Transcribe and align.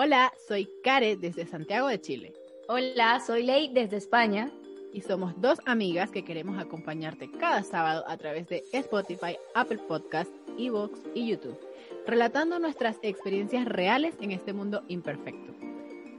Hola, 0.00 0.32
soy 0.46 0.68
Care 0.84 1.16
desde 1.16 1.44
Santiago 1.44 1.88
de 1.88 2.00
Chile. 2.00 2.32
Hola, 2.68 3.18
soy 3.18 3.42
Ley 3.42 3.68
desde 3.74 3.96
España. 3.96 4.48
Y 4.92 5.00
somos 5.00 5.34
dos 5.40 5.58
amigas 5.66 6.12
que 6.12 6.24
queremos 6.24 6.56
acompañarte 6.56 7.28
cada 7.32 7.64
sábado 7.64 8.04
a 8.06 8.16
través 8.16 8.46
de 8.46 8.62
Spotify, 8.72 9.36
Apple 9.56 9.80
Podcast, 9.88 10.30
Evox 10.56 11.00
y 11.16 11.26
YouTube, 11.26 11.58
relatando 12.06 12.60
nuestras 12.60 12.96
experiencias 13.02 13.64
reales 13.64 14.14
en 14.20 14.30
este 14.30 14.52
mundo 14.52 14.84
imperfecto. 14.86 15.52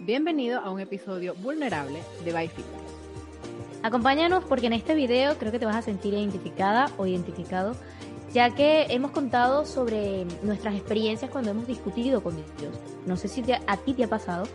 Bienvenido 0.01 0.59
a 0.59 0.71
un 0.71 0.81
episodio 0.81 1.33
vulnerable 1.35 2.01
de 2.25 2.33
By 2.33 2.49
Fitness. 2.49 2.89
Acompáñanos 3.81 4.43
porque 4.43 4.67
en 4.67 4.73
este 4.73 4.93
video 4.93 5.37
creo 5.37 5.53
que 5.53 5.59
te 5.59 5.65
vas 5.65 5.77
a 5.77 5.81
sentir 5.81 6.13
identificada 6.13 6.91
o 6.97 7.07
identificado, 7.07 7.77
ya 8.33 8.53
que 8.53 8.87
hemos 8.89 9.11
contado 9.11 9.65
sobre 9.65 10.25
nuestras 10.43 10.75
experiencias 10.75 11.31
cuando 11.31 11.51
hemos 11.51 11.67
discutido 11.67 12.21
con 12.21 12.35
Dios. 12.35 12.75
No 13.05 13.17
sé 13.17 13.27
si 13.27 13.43
a 13.51 13.77
ti 13.77 13.93
te 13.93 14.03
ha 14.03 14.07
pasado, 14.07 14.45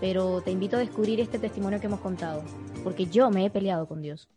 pero 0.00 0.40
te 0.42 0.50
invito 0.50 0.76
a 0.76 0.80
descubrir 0.80 1.20
este 1.20 1.38
testimonio 1.38 1.80
que 1.80 1.86
hemos 1.86 2.00
contado, 2.00 2.42
porque 2.84 3.06
yo 3.06 3.30
me 3.30 3.46
he 3.46 3.50
peleado 3.50 3.86
con 3.86 4.02
Dios. 4.02 4.28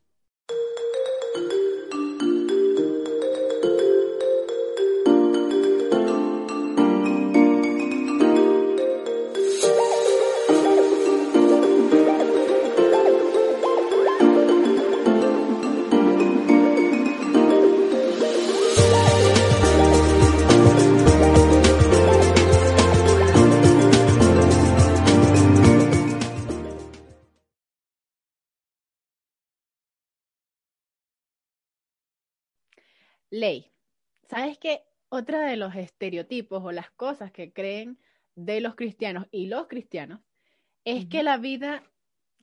Ley, 33.36 33.72
¿sabes 34.30 34.58
qué? 34.58 34.84
Otra 35.10 35.42
de 35.42 35.58
los 35.58 35.76
estereotipos 35.76 36.64
o 36.64 36.72
las 36.72 36.90
cosas 36.92 37.32
que 37.32 37.52
creen 37.52 38.00
de 38.36 38.62
los 38.62 38.76
cristianos 38.76 39.28
y 39.30 39.48
los 39.48 39.68
cristianos 39.68 40.22
es 40.86 41.06
que 41.08 41.22
la 41.22 41.38
vida 41.38 41.84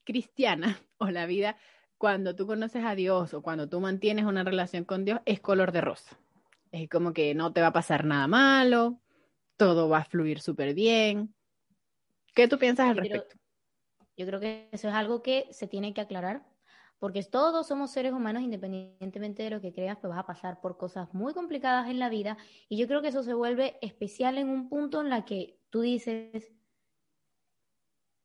cristiana 0.04 0.78
o 0.98 1.08
la 1.08 1.26
vida 1.26 1.56
cuando 1.96 2.36
tú 2.36 2.46
conoces 2.46 2.84
a 2.84 2.94
Dios 2.94 3.32
o 3.32 3.42
cuando 3.42 3.68
tú 3.68 3.80
mantienes 3.80 4.26
una 4.26 4.44
relación 4.44 4.84
con 4.84 5.04
Dios 5.04 5.20
es 5.24 5.40
color 5.40 5.72
de 5.72 5.80
rosa. 5.80 6.18
Es 6.72 6.88
como 6.88 7.12
que 7.12 7.34
no 7.34 7.52
te 7.52 7.60
va 7.60 7.68
a 7.68 7.72
pasar 7.72 8.04
nada 8.04 8.26
malo, 8.26 9.00
todo 9.56 9.88
va 9.88 9.98
a 9.98 10.04
fluir 10.04 10.40
súper 10.40 10.74
bien. 10.74 11.34
¿Qué 12.34 12.48
tú 12.48 12.58
piensas 12.58 12.88
al 12.88 12.96
respecto? 12.96 13.36
yo 14.14 14.26
creo 14.26 14.40
que 14.40 14.68
eso 14.72 14.88
es 14.88 14.94
algo 14.94 15.22
que 15.22 15.48
se 15.52 15.66
tiene 15.66 15.94
que 15.94 16.02
aclarar 16.02 16.44
porque 17.02 17.24
todos 17.24 17.66
somos 17.66 17.90
seres 17.90 18.12
humanos, 18.12 18.44
independientemente 18.44 19.42
de 19.42 19.50
lo 19.50 19.60
que 19.60 19.72
creas, 19.72 19.98
pues 20.00 20.10
vas 20.10 20.20
a 20.20 20.24
pasar 20.24 20.60
por 20.60 20.76
cosas 20.76 21.12
muy 21.12 21.34
complicadas 21.34 21.90
en 21.90 21.98
la 21.98 22.08
vida. 22.08 22.36
Y 22.68 22.76
yo 22.76 22.86
creo 22.86 23.02
que 23.02 23.08
eso 23.08 23.24
se 23.24 23.34
vuelve 23.34 23.76
especial 23.82 24.38
en 24.38 24.48
un 24.48 24.68
punto 24.68 25.00
en 25.00 25.10
la 25.10 25.24
que 25.24 25.58
tú 25.70 25.80
dices, 25.80 26.52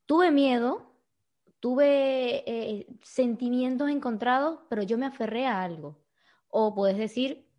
tuve 0.05 0.29
miedo, 0.29 0.91
tuve 1.59 2.43
eh, 2.45 2.87
sentimientos 3.01 3.89
encontrados, 3.89 4.59
pero 4.69 4.83
yo 4.83 4.99
me 4.99 5.07
aferré 5.07 5.47
a 5.47 5.63
algo. 5.63 5.97
O 6.47 6.75
puedes 6.75 6.99
decir, 6.99 7.49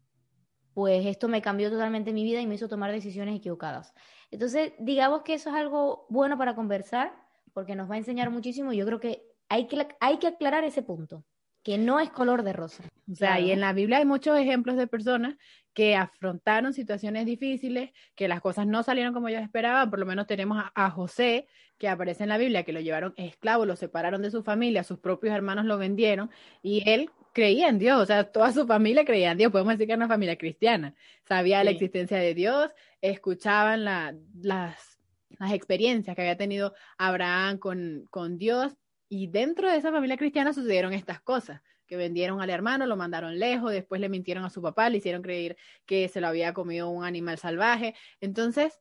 pues 0.73 1.05
esto 1.05 1.27
me 1.27 1.43
cambió 1.43 1.69
totalmente 1.69 2.13
mi 2.13 2.23
vida 2.23 2.41
y 2.41 2.47
me 2.47 2.55
hizo 2.55 2.69
tomar 2.69 2.93
decisiones 2.93 3.35
equivocadas. 3.35 3.93
Entonces, 4.31 4.73
digamos 4.79 5.23
que 5.23 5.35
eso 5.35 5.51
es 5.51 5.57
algo 5.57 6.07
bueno 6.11 6.39
para 6.39 6.55
conversar, 6.55 7.13
porque 7.53 7.75
nos 7.75 7.91
va 7.91 7.97
a 7.97 7.99
enseñar 7.99 8.31
muchísimo. 8.31 8.73
Yo 8.73 8.87
creo 8.87 9.01
que 9.01 9.28
hay 9.49 9.67
que, 9.67 9.87
hay 10.01 10.19
que 10.19 10.29
aclarar 10.29 10.65
ese 10.65 10.83
punto, 10.83 11.25
que 11.63 11.79
no 11.79 12.01
es 12.01 12.11
color 12.11 12.43
de 12.43 12.53
rosa. 12.53 12.85
O 13.11 13.15
sea, 13.15 13.41
y 13.41 13.51
en 13.51 13.61
la 13.61 13.73
Biblia 13.73 13.99
hay 13.99 14.05
muchos 14.05 14.39
ejemplos 14.39 14.77
de 14.77 14.87
personas 14.87 15.37
que 15.73 15.97
afrontaron 15.97 16.73
situaciones 16.73 17.25
difíciles, 17.25 17.91
que 18.15 18.29
las 18.29 18.41
cosas 18.41 18.67
no 18.67 18.83
salieron 18.83 19.15
como 19.15 19.29
ellos 19.29 19.43
esperaban, 19.43 19.91
por 19.91 19.99
lo 19.99 20.07
menos 20.07 20.27
tenemos 20.27 20.63
a, 20.75 20.91
José, 20.91 21.47
que 21.79 21.89
aparece 21.89 22.25
en 22.25 22.31
la 22.31 22.39
Biblia, 22.39 22.65
que 22.65 22.73
lo 22.73 22.81
llevaron 22.81 23.15
esclavo, 23.17 23.65
lo 23.65 23.77
separaron 23.77 24.21
de 24.21 24.31
su 24.31 24.43
familia, 24.43 24.83
sus 24.83 24.99
propios 24.99 25.35
hermanos 25.35 25.65
lo 25.67 25.79
vendieron, 25.79 26.31
y 26.63 26.83
él 26.89 27.11
creía 27.33 27.69
en 27.69 27.79
Dios, 27.79 28.03
o 28.03 28.07
sea, 28.07 28.25
toda 28.25 28.53
su 28.53 28.67
familia 28.67 29.05
creía 29.05 29.31
en 29.31 29.39
Dios, 29.39 29.53
podemos 29.53 29.75
decir 29.75 29.87
que 29.87 29.93
era 29.93 29.99
una 29.99 30.09
familia 30.09 30.37
cristiana, 30.37 30.95
sabía 31.29 31.63
la 31.63 31.71
existencia 31.71 32.19
de 32.19 32.35
Dios, 32.35 32.73
escuchaban 33.01 33.85
las, 33.85 34.17
las 34.41 35.53
experiencias 35.53 36.17
que 36.17 36.23
había 36.23 36.37
tenido 36.37 36.75
Abraham 36.97 37.59
con, 37.59 38.05
con 38.11 38.37
Dios, 38.39 38.77
y 39.09 39.29
dentro 39.29 39.71
de 39.71 39.77
esa 39.77 39.91
familia 39.91 40.17
cristiana 40.17 40.53
sucedieron 40.53 40.93
estas 40.93 41.21
cosas, 41.21 41.63
que 41.87 41.97
vendieron 41.97 42.41
al 42.43 42.51
hermano, 42.51 42.87
lo 42.87 42.97
mandaron 42.97 43.39
lejos, 43.39 43.73
después 43.73 44.01
le 44.01 44.11
mintieron 44.11 44.45
a 44.45 44.51
su 44.51 44.61
papá, 44.61 44.91
le 44.91 44.99
hicieron 44.99 45.23
creer 45.23 45.57
que 45.87 46.09
se 46.09 46.21
lo 46.21 46.29
había 46.29 46.53
comido 46.53 46.91
un 46.91 47.05
animal 47.05 47.39
salvaje. 47.39 47.95
Entonces, 48.21 48.79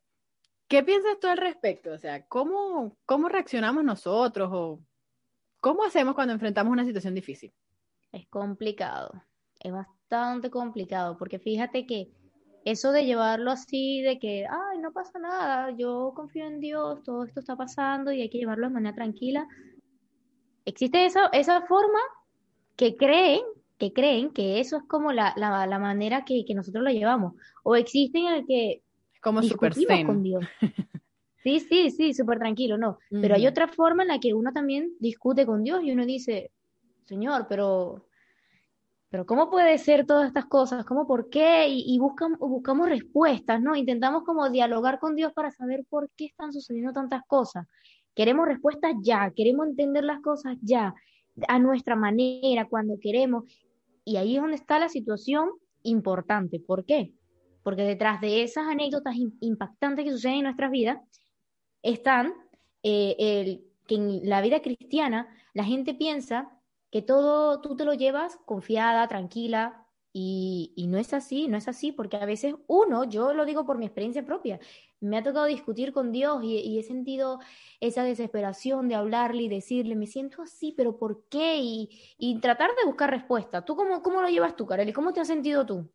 ¿qué 0.67 0.83
piensas 0.83 1.17
tú 1.19 1.27
al 1.27 1.37
respecto? 1.37 1.93
O 1.93 1.97
sea, 1.97 2.27
¿cómo, 2.27 2.97
cómo 3.05 3.29
reaccionamos 3.29 3.83
nosotros 3.85 4.49
o 4.51 4.81
cómo 5.61 5.85
hacemos 5.85 6.15
cuando 6.15 6.33
enfrentamos 6.33 6.71
una 6.71 6.85
situación 6.85 7.15
difícil? 7.15 7.53
Es 8.11 8.27
complicado, 8.27 9.23
es 9.61 9.71
bastante 9.71 10.49
complicado, 10.49 11.17
porque 11.17 11.39
fíjate 11.39 11.85
que 11.85 12.11
eso 12.65 12.91
de 12.91 13.05
llevarlo 13.05 13.51
así, 13.51 14.01
de 14.01 14.19
que, 14.19 14.45
ay, 14.45 14.79
no 14.79 14.91
pasa 14.91 15.17
nada, 15.19 15.71
yo 15.77 16.11
confío 16.13 16.45
en 16.45 16.59
Dios, 16.59 17.01
todo 17.03 17.23
esto 17.23 17.39
está 17.39 17.55
pasando 17.55 18.11
y 18.11 18.21
hay 18.21 18.29
que 18.29 18.39
llevarlo 18.39 18.67
de 18.67 18.73
manera 18.73 18.95
tranquila, 18.95 19.47
existe 20.67 21.05
esa, 21.05 21.27
esa 21.27 21.61
forma 21.61 21.99
que 22.75 22.97
creen, 22.97 23.41
que 23.77 23.93
creen 23.93 24.31
que 24.31 24.59
eso 24.59 24.77
es 24.77 24.83
como 24.83 25.13
la, 25.13 25.33
la, 25.37 25.79
manera 25.79 26.25
que, 26.25 26.43
nosotros 26.53 26.83
lo 26.83 26.91
llevamos. 26.91 27.33
O 27.63 27.75
existe 27.75 28.19
en 28.19 28.27
el 28.27 28.45
que 28.45 28.83
como 29.21 29.41
super 29.41 29.73
con 30.05 30.21
Dios. 30.21 30.45
Sí, 31.43 31.61
sí, 31.61 31.91
sí, 31.91 32.13
súper 32.13 32.39
tranquilo, 32.39 32.77
no. 32.77 32.97
Pero 33.09 33.35
hay 33.35 33.47
otra 33.47 33.69
forma 33.69 34.03
en 34.03 34.09
la 34.09 34.19
que 34.19 34.33
uno 34.33 34.51
también 34.51 34.91
discute 34.99 35.45
con 35.45 35.63
Dios 35.63 35.81
y 35.81 35.91
uno 35.91 36.05
dice, 36.05 36.51
Señor, 37.05 37.45
pero, 37.47 38.05
pero 39.07 39.25
¿cómo 39.25 39.49
puede 39.49 39.77
ser 39.77 40.05
todas 40.05 40.27
estas 40.27 40.47
cosas? 40.47 40.83
¿Cómo, 40.83 41.07
por 41.07 41.29
qué? 41.29 41.69
Y, 41.69 41.85
y 41.87 41.99
buscamos, 41.99 42.37
buscamos 42.39 42.89
respuestas, 42.89 43.61
¿no? 43.61 43.77
Intentamos 43.77 44.25
como 44.25 44.49
dialogar 44.49 44.99
con 44.99 45.15
Dios 45.15 45.31
para 45.31 45.49
saber 45.51 45.85
por 45.87 46.09
qué 46.17 46.25
están 46.25 46.51
sucediendo 46.51 46.91
tantas 46.91 47.21
cosas. 47.25 47.65
Queremos 48.17 48.47
respuestas 48.47 48.95
ya, 49.03 49.31
queremos 49.35 49.67
entender 49.67 50.03
las 50.03 50.21
cosas 50.21 50.57
ya, 50.63 50.95
a 51.47 51.59
nuestra 51.59 51.95
manera, 51.95 52.67
cuando 52.67 52.97
queremos. 52.99 53.43
Y 54.03 54.17
ahí 54.17 54.37
es 54.37 54.41
donde 54.41 54.55
está 54.55 54.79
la 54.79 54.89
situación 54.89 55.51
importante. 55.83 56.59
¿Por 56.59 56.83
qué? 56.83 57.13
Porque 57.61 57.83
detrás 57.83 58.19
de 58.19 58.41
esas 58.41 58.65
anécdotas 58.65 59.15
impactantes 59.39 60.03
que 60.03 60.11
suceden 60.11 60.37
en 60.37 60.43
nuestras 60.45 60.71
vidas 60.71 60.97
están 61.83 62.33
eh, 62.81 63.15
el, 63.19 63.63
que 63.85 63.93
en 63.93 64.27
la 64.27 64.41
vida 64.41 64.63
cristiana 64.63 65.27
la 65.53 65.63
gente 65.63 65.93
piensa 65.93 66.49
que 66.89 67.03
todo 67.03 67.61
tú 67.61 67.75
te 67.75 67.85
lo 67.85 67.93
llevas 67.93 68.39
confiada, 68.47 69.07
tranquila, 69.07 69.85
y, 70.13 70.73
y, 70.75 70.87
no 70.87 70.97
es 70.97 71.13
así, 71.13 71.47
no 71.47 71.57
es 71.57 71.67
así, 71.67 71.91
porque 71.91 72.17
a 72.17 72.25
veces 72.25 72.55
uno, 72.67 73.03
yo 73.03 73.33
lo 73.33 73.45
digo 73.45 73.65
por 73.65 73.77
mi 73.77 73.85
experiencia 73.85 74.25
propia, 74.25 74.59
me 74.99 75.17
ha 75.17 75.23
tocado 75.23 75.45
discutir 75.45 75.93
con 75.93 76.11
Dios 76.11 76.43
y, 76.43 76.79
he 76.79 76.83
sentido 76.83 77.39
esa 77.79 78.03
desesperación 78.03 78.87
de 78.87 78.95
hablarle 78.95 79.43
y 79.43 79.49
decirle, 79.49 79.95
me 79.95 80.07
siento 80.07 80.41
así, 80.41 80.73
pero 80.75 80.97
¿por 80.97 81.27
qué? 81.29 81.57
Y, 81.59 82.39
tratar 82.41 82.71
de 82.71 82.85
buscar 82.85 83.11
respuesta. 83.11 83.63
¿Tú 83.63 83.75
cómo, 83.75 84.01
cómo 84.01 84.21
lo 84.21 84.29
llevas 84.29 84.55
tú, 84.55 84.65
Kareli? 84.65 84.93
¿Cómo 84.93 85.13
te 85.13 85.19
has 85.19 85.27
sentido 85.27 85.65
tú? 85.65 85.89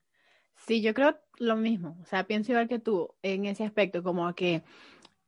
Sí, 0.56 0.80
yo 0.80 0.94
creo 0.94 1.18
lo 1.38 1.56
mismo. 1.56 1.96
O 2.02 2.06
sea, 2.06 2.24
pienso 2.26 2.52
igual 2.52 2.68
que 2.68 2.78
tú 2.78 3.14
en 3.22 3.46
ese 3.46 3.64
aspecto, 3.64 4.02
como 4.02 4.32
que 4.34 4.62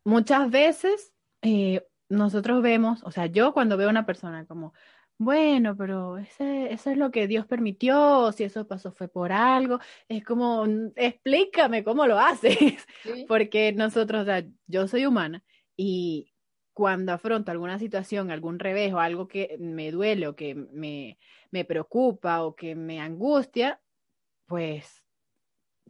muchas 0.04 0.50
veces 0.50 1.12
eh, 1.42 1.86
nosotros 2.08 2.62
vemos, 2.62 3.02
o 3.04 3.10
sea, 3.10 3.26
yo 3.26 3.52
cuando 3.52 3.76
veo 3.76 3.88
a 3.88 3.90
una 3.90 4.06
persona 4.06 4.46
como, 4.46 4.72
bueno, 5.18 5.76
pero 5.76 6.18
ese, 6.18 6.72
eso 6.72 6.90
es 6.90 6.96
lo 6.96 7.10
que 7.10 7.28
Dios 7.28 7.46
permitió, 7.46 8.32
si 8.32 8.44
eso 8.44 8.66
pasó 8.66 8.92
fue 8.92 9.08
por 9.08 9.32
algo, 9.32 9.78
es 10.08 10.24
como, 10.24 10.66
explícame 10.96 11.84
cómo 11.84 12.06
lo 12.06 12.18
haces, 12.18 12.86
porque 13.28 13.72
nosotros, 13.72 14.22
o 14.22 14.24
sea, 14.24 14.44
yo 14.66 14.88
soy 14.88 15.06
humana 15.06 15.44
y 15.76 16.32
cuando 16.72 17.12
afronto 17.12 17.52
alguna 17.52 17.78
situación, 17.78 18.30
algún 18.30 18.58
revés 18.58 18.92
o 18.92 18.98
algo 18.98 19.28
que 19.28 19.56
me 19.60 19.92
duele 19.92 20.26
o 20.26 20.34
que 20.34 20.54
me, 20.54 21.18
me 21.52 21.64
preocupa 21.64 22.42
o 22.42 22.56
que 22.56 22.74
me 22.74 23.00
angustia, 23.00 23.80
pues 24.46 25.04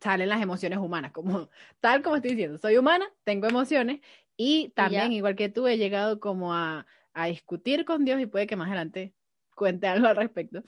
salen 0.00 0.29
las 0.29 0.43
emociones 0.43 0.79
humanas, 0.79 1.12
como 1.12 1.49
tal 1.81 2.03
como 2.03 2.17
estoy 2.17 2.32
diciendo, 2.32 2.59
soy 2.59 2.76
humana, 2.76 3.06
tengo 3.25 3.49
emociones 3.49 4.00
y 4.37 4.71
también, 4.71 5.12
igual 5.12 5.37
que 5.37 5.49
tú, 5.49 5.67
he 5.67 5.79
llegado 5.79 6.21
como 6.21 6.55
a 6.55 6.87
a 7.14 7.26
discutir 7.26 7.84
con 7.84 8.05
Dios 8.05 8.20
y 8.20 8.26
puede 8.26 8.46
que 8.46 8.56
más 8.56 8.69
adelante 8.69 9.14
cuente 9.55 9.87
algo 9.87 10.06
al 10.08 10.16
respecto. 10.16 10.62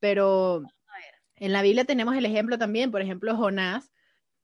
Pero 0.00 0.64
en 1.36 1.52
la 1.52 1.62
Biblia 1.62 1.84
tenemos 1.84 2.16
el 2.16 2.26
ejemplo 2.26 2.58
también, 2.58 2.90
por 2.90 3.02
ejemplo, 3.02 3.36
Jonás, 3.36 3.90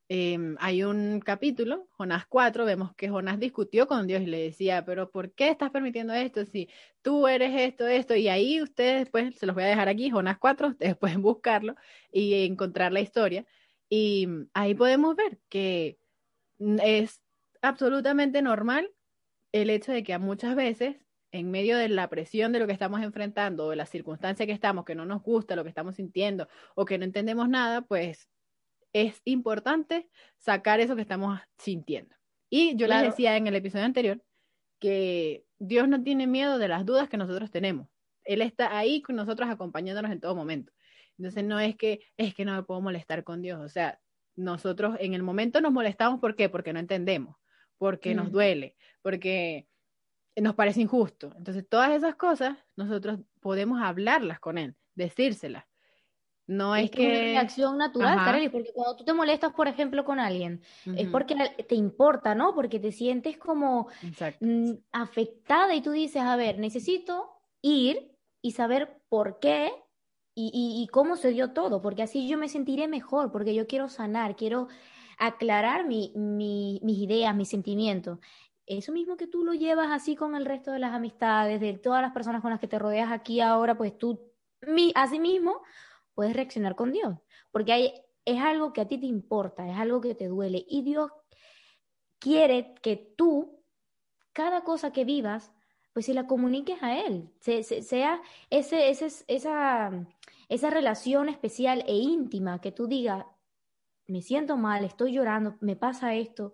Em, 0.09 0.55
hay 0.61 0.83
un 0.83 1.19
capítulo, 1.19 1.89
Jonás 1.91 2.25
4, 2.27 2.63
vemos 2.63 2.95
que 2.95 3.09
Jonás 3.09 3.39
discutió 3.39 3.87
con 3.87 4.07
Dios 4.07 4.21
y 4.21 4.25
le 4.25 4.41
decía, 4.41 4.85
pero 4.85 5.11
¿por 5.11 5.33
qué 5.33 5.49
estás 5.49 5.69
permitiendo 5.69 6.13
esto 6.13 6.45
si 6.45 6.69
tú 7.01 7.27
eres 7.27 7.51
esto, 7.59 7.85
esto? 7.87 8.15
Y 8.15 8.29
ahí 8.29 8.61
ustedes 8.61 9.01
después, 9.01 9.35
se 9.35 9.45
los 9.45 9.53
voy 9.53 9.65
a 9.65 9.67
dejar 9.67 9.89
aquí, 9.89 10.09
Jonás 10.09 10.37
4, 10.37 10.67
ustedes 10.69 10.95
pueden 10.97 11.21
buscarlo 11.21 11.75
y 12.11 12.45
encontrar 12.45 12.93
la 12.93 13.01
historia. 13.01 13.45
Y 13.89 14.27
ahí 14.53 14.75
podemos 14.75 15.15
ver 15.15 15.39
que 15.49 15.97
es 16.59 17.21
absolutamente 17.61 18.41
normal 18.41 18.89
el 19.51 19.69
hecho 19.69 19.91
de 19.91 20.03
que 20.03 20.17
muchas 20.19 20.55
veces, 20.55 20.95
en 21.31 21.51
medio 21.51 21.77
de 21.77 21.89
la 21.89 22.09
presión 22.09 22.51
de 22.51 22.59
lo 22.59 22.67
que 22.67 22.73
estamos 22.73 23.01
enfrentando 23.01 23.65
o 23.65 23.69
de 23.69 23.75
la 23.75 23.85
circunstancia 23.85 24.45
que 24.45 24.51
estamos, 24.51 24.85
que 24.85 24.95
no 24.95 25.05
nos 25.05 25.21
gusta 25.21 25.55
lo 25.55 25.63
que 25.63 25.69
estamos 25.69 25.95
sintiendo 25.95 26.47
o 26.75 26.85
que 26.85 26.97
no 26.97 27.05
entendemos 27.05 27.49
nada, 27.49 27.81
pues 27.81 28.29
es 28.93 29.21
importante 29.25 30.09
sacar 30.37 30.79
eso 30.79 30.95
que 30.95 31.01
estamos 31.01 31.39
sintiendo. 31.57 32.15
Y 32.49 32.75
yo 32.75 32.87
les 32.87 33.01
decía 33.01 33.35
en 33.35 33.47
el 33.47 33.55
episodio 33.55 33.85
anterior 33.85 34.21
que 34.79 35.43
Dios 35.59 35.87
no 35.87 36.01
tiene 36.01 36.27
miedo 36.27 36.57
de 36.57 36.67
las 36.67 36.85
dudas 36.85 37.09
que 37.09 37.17
nosotros 37.17 37.51
tenemos. 37.51 37.87
Él 38.23 38.41
está 38.41 38.77
ahí 38.77 39.01
con 39.01 39.15
nosotros 39.15 39.49
acompañándonos 39.49 40.11
en 40.11 40.19
todo 40.19 40.35
momento. 40.35 40.71
Entonces 41.17 41.43
no 41.43 41.59
es 41.59 41.75
que 41.75 42.01
es 42.15 42.35
que 42.35 42.45
no 42.45 42.55
me 42.55 42.63
puedo 42.63 42.79
molestar 42.79 43.23
con 43.23 43.41
Dios, 43.41 43.59
o 43.59 43.69
sea, 43.69 43.99
nosotros 44.35 44.95
en 44.99 45.15
el 45.15 45.23
momento 45.23 45.61
nos 45.61 45.71
molestamos 45.71 46.19
¿por 46.19 46.35
qué? 46.35 46.47
Porque 46.47 46.73
no 46.73 46.79
entendemos, 46.79 47.35
porque 47.77 48.13
nos 48.13 48.31
duele, 48.31 48.75
porque 49.01 49.67
nos 50.41 50.55
parece 50.55 50.81
injusto. 50.81 51.33
Entonces 51.37 51.67
todas 51.67 51.91
esas 51.91 52.15
cosas 52.15 52.57
nosotros 52.75 53.19
podemos 53.39 53.81
hablarlas 53.81 54.39
con 54.39 54.57
él, 54.57 54.75
decírselas. 54.95 55.65
No 56.47 56.77
es, 56.77 56.89
que... 56.89 57.03
Es 57.03 57.19
una 57.19 57.27
reacción 57.41 57.77
natural, 57.77 58.49
porque 58.51 58.71
cuando 58.73 58.95
tú 58.95 59.03
te 59.03 59.13
molestas, 59.13 59.51
por 59.51 59.67
ejemplo, 59.67 60.05
con 60.05 60.17
alguien, 60.17 60.61
es 60.95 61.09
porque 61.09 61.35
te 61.67 61.75
importa, 61.75 62.35
¿no? 62.35 62.55
Porque 62.55 62.79
te 62.79 62.93
sientes 62.93 63.37
como 63.37 63.89
mm, 64.39 64.71
afectada 64.93 65.75
y 65.75 65.81
tú 65.81 65.91
dices, 65.91 66.21
a 66.21 66.37
ver, 66.37 66.57
necesito 66.57 67.29
ir 67.61 68.15
y 68.41 68.51
saber 68.51 69.01
por 69.09 69.39
qué 69.39 69.73
y, 70.39 70.87
cómo 70.91 71.15
se 71.15 71.31
dio 71.31 71.51
todo, 71.51 71.81
porque 71.81 72.03
así 72.03 72.27
yo 72.27 72.37
me 72.37 72.47
sentiré 72.47 72.87
mejor, 72.87 73.31
porque 73.31 73.55
yo 73.55 73.65
quiero 73.65 73.89
sanar, 73.89 74.35
quiero 74.35 74.67
aclarar 75.17 75.85
mi, 75.85 76.13
mis 76.15 76.97
ideas, 76.99 77.35
mis 77.35 77.49
sentimientos. 77.49 78.19
Eso 78.67 78.91
mismo 78.91 79.15
que 79.15 79.27
tú 79.27 79.45
lo 79.45 79.53
llevas 79.53 79.89
así 79.91 80.17
con 80.17 80.35
el 80.35 80.45
resto 80.45 80.71
de 80.71 80.79
las 80.79 80.93
amistades, 80.93 81.61
de 81.61 81.73
todas 81.77 82.01
las 82.01 82.11
personas 82.11 82.41
con 82.41 82.51
las 82.51 82.59
que 82.59 82.67
te 82.67 82.77
rodeas 82.77 83.11
aquí 83.13 83.39
ahora, 83.39 83.77
pues 83.77 83.97
tú, 83.97 84.33
así 84.93 85.19
mismo, 85.19 85.61
puedes 86.13 86.35
reaccionar 86.35 86.75
con 86.75 86.91
Dios, 86.91 87.17
porque 87.49 87.71
hay, 87.71 87.93
es 88.25 88.41
algo 88.41 88.73
que 88.73 88.81
a 88.81 88.87
ti 88.87 88.97
te 88.97 89.05
importa, 89.05 89.65
es 89.69 89.77
algo 89.77 90.01
que 90.01 90.15
te 90.15 90.27
duele 90.27 90.65
y 90.67 90.81
Dios 90.81 91.11
quiere 92.19 92.75
que 92.81 92.97
tú, 92.97 93.63
cada 94.33 94.65
cosa 94.65 94.91
que 94.91 95.05
vivas, 95.05 95.53
pues 95.93 96.05
se 96.07 96.13
la 96.13 96.27
comuniques 96.27 96.83
a 96.83 96.99
Él, 96.99 97.31
sea 97.39 98.21
ese, 98.49 98.89
esa, 98.89 99.91
esa 100.49 100.69
relación 100.69 101.29
especial 101.29 101.85
e 101.87 101.95
íntima 101.95 102.59
que 102.59 102.73
tú 102.73 102.87
digas, 102.87 103.25
me 104.07 104.21
siento 104.21 104.57
mal, 104.57 104.83
estoy 104.83 105.13
llorando, 105.13 105.55
me 105.61 105.75
pasa 105.75 106.15
esto, 106.15 106.53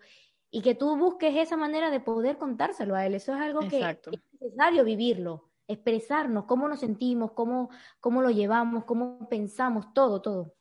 y 0.56 0.62
que 0.62 0.76
tú 0.76 0.96
busques 0.96 1.36
esa 1.36 1.58
manera 1.58 1.90
de 1.90 2.00
poder 2.00 2.38
contárselo 2.38 2.96
a 2.96 3.06
Él. 3.08 3.16
Eso 3.16 3.34
es 3.34 3.42
algo 3.42 3.62
que 3.62 3.82
es 3.82 3.98
necesario 4.40 4.86
vivirlo 4.86 5.50
expresarnos, 5.68 6.46
cómo 6.46 6.68
nos 6.68 6.82
sentimos, 6.82 7.32
cómo, 7.32 7.70
cómo 8.00 8.22
lo 8.22 8.30
llevamos, 8.30 8.86
cómo 8.86 9.28
pensamos, 9.30 9.94
todo, 9.94 10.22
todo. 10.22 10.54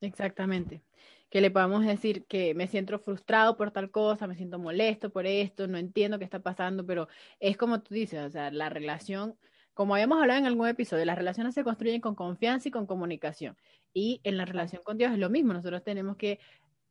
Exactamente. 0.00 0.82
Que 1.30 1.40
le 1.40 1.50
podamos 1.50 1.84
decir 1.84 2.26
que 2.26 2.54
me 2.54 2.66
siento 2.66 2.98
frustrado 2.98 3.56
por 3.56 3.70
tal 3.70 3.90
cosa, 3.90 4.26
me 4.26 4.36
siento 4.36 4.58
molesto 4.58 5.10
por 5.10 5.26
esto, 5.26 5.66
no 5.66 5.78
entiendo 5.78 6.18
qué 6.18 6.24
está 6.24 6.40
pasando, 6.40 6.84
pero 6.84 7.08
es 7.40 7.56
como 7.56 7.82
tú 7.82 7.94
dices, 7.94 8.20
o 8.20 8.30
sea, 8.30 8.50
la 8.50 8.68
relación, 8.68 9.36
como 9.74 9.94
habíamos 9.94 10.20
hablado 10.20 10.40
en 10.40 10.46
algún 10.46 10.68
episodio, 10.68 11.04
las 11.04 11.18
relaciones 11.18 11.54
se 11.54 11.64
construyen 11.64 12.00
con 12.00 12.14
confianza 12.14 12.68
y 12.68 12.70
con 12.70 12.86
comunicación. 12.86 13.56
Y 13.92 14.20
en 14.24 14.36
la 14.36 14.44
relación 14.44 14.82
con 14.84 14.98
Dios 14.98 15.12
es 15.12 15.18
lo 15.18 15.30
mismo, 15.30 15.52
nosotros 15.52 15.82
tenemos 15.82 16.16
que 16.16 16.38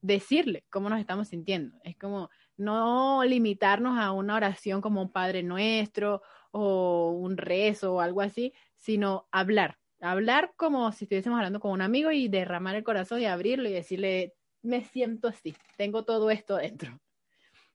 decirle 0.01 0.63
cómo 0.69 0.89
nos 0.89 1.00
estamos 1.00 1.27
sintiendo. 1.27 1.77
Es 1.83 1.97
como 1.97 2.29
no 2.59 3.23
limitarnos 3.23 3.97
a 3.97 4.11
una 4.11 4.35
oración 4.35 4.81
como 4.81 5.01
un 5.01 5.11
Padre 5.11 5.44
Nuestro 5.44 6.21
o 6.51 7.11
un 7.11 7.38
rezo 7.38 7.95
o 7.95 8.01
algo 8.01 8.21
así, 8.21 8.53
sino 8.75 9.27
hablar. 9.31 9.77
Hablar 10.01 10.53
como 10.56 10.91
si 10.91 11.06
estuviésemos 11.06 11.38
hablando 11.38 11.59
con 11.59 11.71
un 11.71 11.81
amigo 11.81 12.11
y 12.11 12.27
derramar 12.27 12.75
el 12.75 12.83
corazón 12.83 13.21
y 13.21 13.25
abrirlo 13.25 13.69
y 13.69 13.73
decirle, 13.73 14.33
me 14.61 14.83
siento 14.83 15.29
así, 15.29 15.56
tengo 15.77 16.03
todo 16.03 16.29
esto 16.29 16.57
dentro. 16.57 17.00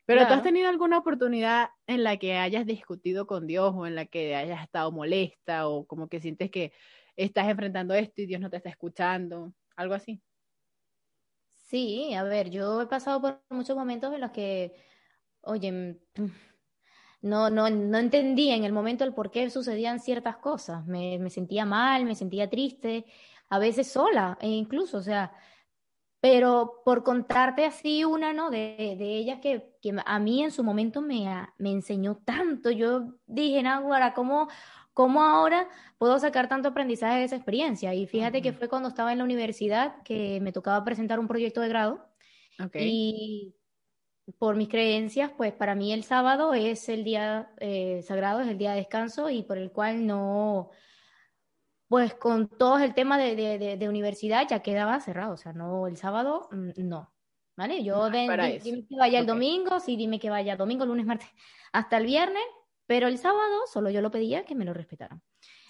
Pero 0.06 0.26
¿tú 0.26 0.34
has 0.34 0.42
tenido 0.42 0.68
alguna 0.68 0.98
oportunidad 0.98 1.70
en 1.86 2.04
la 2.04 2.18
que 2.18 2.34
hayas 2.34 2.66
discutido 2.66 3.26
con 3.26 3.46
Dios 3.46 3.72
o 3.74 3.86
en 3.86 3.94
la 3.94 4.04
que 4.04 4.36
hayas 4.36 4.62
estado 4.62 4.92
molesta 4.92 5.66
o 5.66 5.86
como 5.86 6.08
que 6.08 6.20
sientes 6.20 6.50
que 6.50 6.72
estás 7.16 7.48
enfrentando 7.48 7.94
esto 7.94 8.20
y 8.20 8.26
Dios 8.26 8.40
no 8.40 8.50
te 8.50 8.58
está 8.58 8.68
escuchando? 8.68 9.54
Algo 9.76 9.94
así. 9.94 10.20
Sí, 11.64 12.14
a 12.14 12.22
ver, 12.22 12.50
yo 12.50 12.82
he 12.82 12.86
pasado 12.86 13.20
por 13.20 13.42
muchos 13.50 13.76
momentos 13.76 14.12
en 14.14 14.20
los 14.20 14.30
que, 14.30 14.74
oye, 15.40 15.98
no, 17.22 17.48
no, 17.50 17.70
no 17.70 17.98
entendía 17.98 18.54
en 18.54 18.64
el 18.64 18.72
momento 18.72 19.04
el 19.04 19.14
por 19.14 19.30
qué 19.30 19.48
sucedían 19.50 19.98
ciertas 20.00 20.36
cosas. 20.36 20.86
Me, 20.86 21.18
me 21.18 21.30
sentía 21.30 21.64
mal, 21.64 22.04
me 22.04 22.14
sentía 22.14 22.50
triste, 22.50 23.06
a 23.48 23.58
veces 23.58 23.88
sola, 23.90 24.36
e 24.40 24.48
incluso, 24.48 24.98
o 24.98 25.02
sea, 25.02 25.32
pero 26.20 26.82
por 26.84 27.02
contarte 27.04 27.64
así 27.66 28.04
una, 28.04 28.32
¿no? 28.32 28.50
De, 28.50 28.96
de 28.98 29.16
ellas 29.18 29.40
que, 29.40 29.76
que, 29.82 29.94
a 30.04 30.18
mí 30.18 30.42
en 30.42 30.50
su 30.50 30.64
momento 30.64 31.00
me, 31.02 31.26
me 31.58 31.70
enseñó 31.72 32.16
tanto. 32.24 32.70
Yo 32.70 33.14
dije, 33.26 33.66
ahora, 33.66 34.14
¿cómo, 34.14 34.48
¿cómo 34.94 35.22
ahora 35.22 35.68
puedo 35.98 36.18
sacar 36.18 36.48
tanto 36.48 36.68
aprendizaje 36.68 37.18
de 37.18 37.24
esa 37.24 37.36
experiencia? 37.36 37.92
Y 37.92 38.06
fíjate 38.06 38.40
que 38.40 38.52
fue 38.52 38.68
cuando 38.68 38.88
estaba 38.88 39.12
en 39.12 39.18
la 39.18 39.24
universidad 39.24 40.02
que 40.02 40.40
me 40.40 40.52
tocaba 40.52 40.82
presentar 40.84 41.18
un 41.18 41.28
proyecto 41.28 41.60
de 41.60 41.68
grado. 41.68 42.08
Okay. 42.58 42.88
Y 42.88 43.54
por 44.38 44.56
mis 44.56 44.68
creencias, 44.68 45.30
pues 45.36 45.52
para 45.52 45.74
mí 45.74 45.92
el 45.92 46.04
sábado 46.04 46.54
es 46.54 46.88
el 46.88 47.04
día 47.04 47.50
eh, 47.58 48.02
sagrado, 48.02 48.40
es 48.40 48.48
el 48.48 48.56
día 48.56 48.70
de 48.70 48.78
descanso 48.78 49.28
y 49.28 49.42
por 49.42 49.58
el 49.58 49.70
cual 49.70 50.06
no, 50.06 50.70
pues 51.88 52.14
con 52.14 52.48
todo 52.48 52.78
el 52.78 52.94
tema 52.94 53.18
de, 53.18 53.76
de, 53.76 53.88
universidad 53.88 54.48
ya 54.48 54.60
quedaba 54.60 54.98
cerrado, 55.00 55.34
o 55.34 55.36
sea, 55.36 55.52
no, 55.52 55.86
el 55.86 55.96
sábado 55.96 56.48
mm, 56.50 56.70
no, 56.88 57.12
¿vale? 57.56 57.84
Yo 57.84 58.08
dime 58.08 58.58
que 58.62 58.96
vaya 58.98 59.18
el 59.18 59.26
domingo, 59.26 59.78
sí, 59.78 59.96
dime 59.96 60.18
que 60.18 60.30
vaya 60.30 60.56
domingo, 60.56 60.86
lunes, 60.86 61.04
martes, 61.04 61.28
hasta 61.72 61.98
el 61.98 62.06
viernes, 62.06 62.42
pero 62.86 63.08
el 63.08 63.18
sábado 63.18 63.62
solo 63.66 63.90
yo 63.90 64.00
lo 64.00 64.10
pedía 64.10 64.44
que 64.44 64.54
me 64.54 64.64
lo 64.64 64.74
respetaran. 64.74 65.22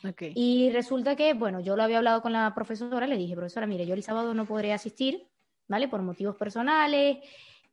Okay. 0.08 0.32
Y 0.34 0.70
resulta 0.70 1.16
que, 1.16 1.32
bueno, 1.34 1.60
yo 1.60 1.76
lo 1.76 1.82
había 1.82 1.98
hablado 1.98 2.20
con 2.20 2.32
la 2.32 2.54
profesora, 2.54 3.06
le 3.06 3.16
dije, 3.16 3.34
profesora, 3.34 3.66
mire, 3.66 3.86
yo 3.86 3.94
el 3.94 4.02
sábado 4.02 4.34
no 4.34 4.44
podré 4.44 4.72
asistir, 4.72 5.28
¿vale? 5.68 5.88
Por 5.88 6.02
motivos 6.02 6.36
personales, 6.36 7.18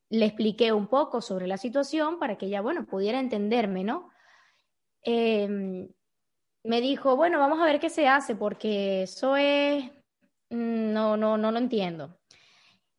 le 0.10 0.26
expliqué 0.26 0.72
un 0.72 0.88
poco 0.88 1.22
sobre 1.22 1.48
la 1.48 1.58
situación 1.58 2.20
para 2.20 2.38
que 2.38 2.46
ella, 2.46 2.62
bueno, 2.62 2.86
pudiera 2.86 3.20
entenderme, 3.20 3.84
¿no? 3.84 4.10
Em, 5.04 5.90
me 6.64 6.82
dijo, 6.82 7.16
bueno, 7.16 7.40
vamos 7.40 7.60
a 7.60 7.66
ver 7.66 7.80
qué 7.80 7.90
se 7.90 8.08
hace, 8.08 8.36
porque 8.36 9.04
eso 9.04 9.36
es, 9.36 9.86
mm, 10.50 10.94
no, 10.94 11.18
no, 11.18 11.38
no 11.38 11.52
lo 11.52 11.58
entiendo. 11.58 12.20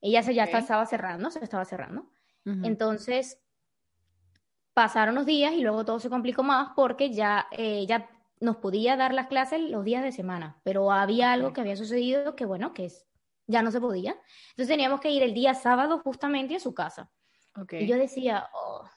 Ella 0.00 0.22
se 0.22 0.34
ya 0.34 0.44
estaba 0.44 0.84
cerrando, 0.86 1.30
se 1.30 1.44
estaba 1.44 1.64
cerrando. 1.64 2.10
Entonces, 2.44 3.41
pasaron 4.74 5.14
los 5.14 5.26
días 5.26 5.52
y 5.52 5.60
luego 5.60 5.84
todo 5.84 5.98
se 5.98 6.10
complicó 6.10 6.42
más 6.42 6.70
porque 6.74 7.10
ya, 7.10 7.46
eh, 7.50 7.84
ya 7.86 8.08
nos 8.40 8.56
podía 8.56 8.96
dar 8.96 9.14
las 9.14 9.28
clases 9.28 9.60
los 9.60 9.84
días 9.84 10.02
de 10.02 10.12
semana, 10.12 10.60
pero 10.62 10.90
había 10.90 11.32
algo 11.32 11.52
que 11.52 11.60
había 11.60 11.76
sucedido 11.76 12.34
que, 12.34 12.44
bueno, 12.44 12.72
que 12.74 12.86
es 12.86 13.06
ya 13.46 13.62
no 13.62 13.70
se 13.70 13.80
podía. 13.80 14.16
Entonces 14.50 14.68
teníamos 14.68 15.00
que 15.00 15.10
ir 15.10 15.22
el 15.22 15.34
día 15.34 15.54
sábado 15.54 15.98
justamente 15.98 16.56
a 16.56 16.60
su 16.60 16.74
casa. 16.74 17.10
Y 17.70 17.86
yo 17.86 17.96
decía, 17.96 18.48
oh, 18.54 18.88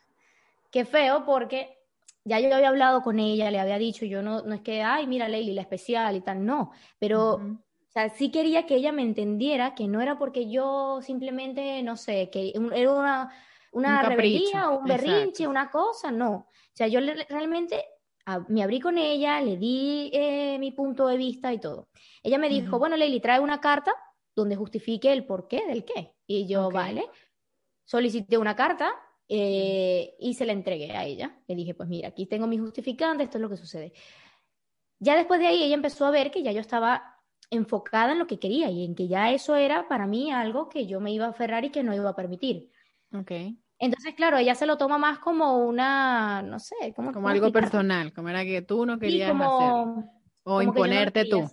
qué 0.72 0.86
feo 0.86 1.26
porque 1.26 1.78
ya 2.24 2.40
yo 2.40 2.54
había 2.56 2.70
hablado 2.70 3.02
con 3.02 3.20
ella, 3.20 3.52
le 3.52 3.60
había 3.60 3.78
dicho, 3.78 4.06
yo 4.06 4.22
no, 4.22 4.44
no 4.44 4.56
es 4.56 4.62
que, 4.62 4.82
ay, 4.82 5.08
mira, 5.08 5.28
Leili, 5.28 5.54
la 5.54 5.62
especial 5.62 6.16
y 6.16 6.22
tal, 6.22 6.46
no, 6.46 6.72
pero... 7.00 7.40
O 7.88 7.98
sea, 7.98 8.10
sí 8.10 8.30
quería 8.30 8.66
que 8.66 8.76
ella 8.76 8.92
me 8.92 9.04
entendiera 9.04 9.74
que 9.74 9.88
no 9.88 10.02
era 10.02 10.18
porque 10.18 10.50
yo 10.50 11.00
simplemente, 11.02 11.82
no 11.82 11.96
sé, 11.96 12.30
que 12.30 12.52
era 12.74 12.92
una, 12.92 13.32
una 13.76 14.02
rebeldía 14.02 14.70
o 14.70 14.80
un 14.80 14.86
berrinche, 14.86 15.48
una 15.48 15.70
cosa, 15.70 16.10
no. 16.10 16.34
O 16.34 16.74
sea, 16.74 16.88
yo 16.88 17.02
realmente 17.30 17.84
me 18.48 18.64
abrí 18.64 18.80
con 18.80 18.98
ella, 18.98 19.42
le 19.42 19.58
di 19.58 20.10
eh, 20.14 20.58
mi 20.60 20.72
punto 20.72 21.08
de 21.08 21.18
vista 21.18 21.52
y 21.52 21.60
todo. 21.60 21.90
Ella 22.24 22.38
me 22.38 22.48
dijo, 22.48 22.80
bueno, 22.80 22.96
Leili, 22.96 23.20
trae 23.20 23.40
una 23.40 23.60
carta 23.60 23.94
donde 24.34 24.56
justifique 24.56 25.12
el 25.12 25.26
porqué 25.26 25.66
del 25.68 25.84
qué. 25.84 26.16
Y 26.26 26.48
yo, 26.48 26.72
vale, 26.72 27.10
solicité 27.84 28.38
una 28.38 28.56
carta 28.56 28.94
eh, 29.28 30.16
y 30.20 30.34
se 30.36 30.46
la 30.46 30.54
entregué 30.54 30.94
a 30.94 31.04
ella. 31.04 31.38
Le 31.46 31.56
dije, 31.56 31.74
pues 31.74 31.90
mira, 31.90 32.08
aquí 32.08 32.28
tengo 32.28 32.48
mi 32.48 32.58
justificante, 32.58 33.26
esto 33.26 33.38
es 33.38 33.42
lo 33.42 33.50
que 33.50 33.58
sucede. 33.58 33.92
Ya 35.00 35.18
después 35.18 35.42
de 35.42 35.48
ahí 35.48 35.62
ella 35.62 35.76
empezó 35.76 36.06
a 36.06 36.12
ver 36.12 36.32
que 36.32 36.44
ya 36.44 36.54
yo 36.54 36.62
estaba 36.62 37.22
enfocada 37.50 38.14
en 38.14 38.20
lo 38.20 38.28
que 38.28 38.40
quería 38.40 38.72
y 38.72 38.86
en 38.86 38.96
que 38.96 39.10
ya 39.10 39.32
eso 39.32 39.56
era 39.58 39.90
para 39.90 40.08
mí 40.08 40.32
algo 40.32 40.70
que 40.70 40.88
yo 40.88 41.02
me 41.02 41.12
iba 41.12 41.26
a 41.26 41.30
aferrar 41.30 41.66
y 41.66 41.72
que 41.72 41.84
no 41.84 41.94
iba 41.94 42.10
a 42.10 42.16
permitir. 42.16 42.72
Ok. 43.14 43.32
Entonces, 43.78 44.14
claro, 44.16 44.38
ella 44.38 44.56
se 44.56 44.66
lo 44.66 44.78
toma 44.78 44.98
más 44.98 45.20
como 45.20 45.58
una, 45.58 46.42
no 46.42 46.60
sé, 46.60 46.94
como, 46.96 47.12
como 47.12 47.28
algo 47.28 47.52
personal, 47.52 48.14
como 48.14 48.30
era 48.30 48.44
que 48.44 48.62
tú 48.62 48.86
no 48.86 48.98
querías 48.98 49.32
hacer 49.32 50.06
o 50.44 50.62
imponerte 50.62 51.26
tú. 51.26 51.50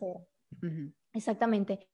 Exactamente. 1.13 1.89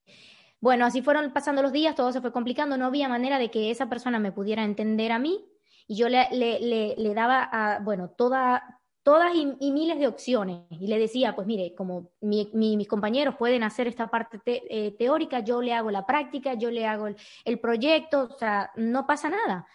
Bueno, 0.61 0.85
así 0.85 1.03
fueron 1.03 1.33
pasando 1.33 1.63
los 1.63 1.73
días, 1.73 1.95
todo 1.95 2.13
se 2.13 2.21
fue 2.21 2.33
complicando, 2.33 2.77
no 2.77 2.87
había 2.87 3.09
manera 3.09 3.39
de 3.39 3.51
que 3.51 3.71
esa 3.71 3.89
persona 3.89 4.19
me 4.19 4.33
pudiera 4.33 4.65
entender 4.65 5.13
a 5.13 5.19
mí 5.19 5.45
y 5.87 5.97
yo 5.97 6.09
le, 6.09 6.29
le, 6.33 6.95
le, 6.97 7.15
daba, 7.15 7.49
a, 7.51 7.79
bueno, 7.79 8.11
toda, 8.11 8.81
todas 9.05 9.33
y, 9.35 9.71
miles 9.71 9.99
de 9.99 10.09
opciones 10.09 10.63
y 10.71 10.89
le 10.89 10.99
decía, 10.99 11.35
pues 11.37 11.47
mire, 11.47 11.75
como 11.77 12.11
mis 12.21 12.89
compañeros 12.89 13.37
pueden 13.37 13.63
hacer 13.63 13.87
esta 13.87 14.09
parte 14.09 14.41
eh, 14.47 14.97
teórica, 14.99 15.41
yo 15.41 15.63
le 15.63 15.73
hago 15.73 15.91
la 15.93 16.05
práctica, 16.05 16.55
yo 16.55 16.71
le 16.71 16.87
hago 16.87 17.07
el, 17.07 17.17
el 17.45 17.61
proyecto, 17.61 18.29
o 18.35 18.39
sea, 18.39 18.73
no 18.77 19.07
pasa 19.07 19.31
nada. 19.31 19.67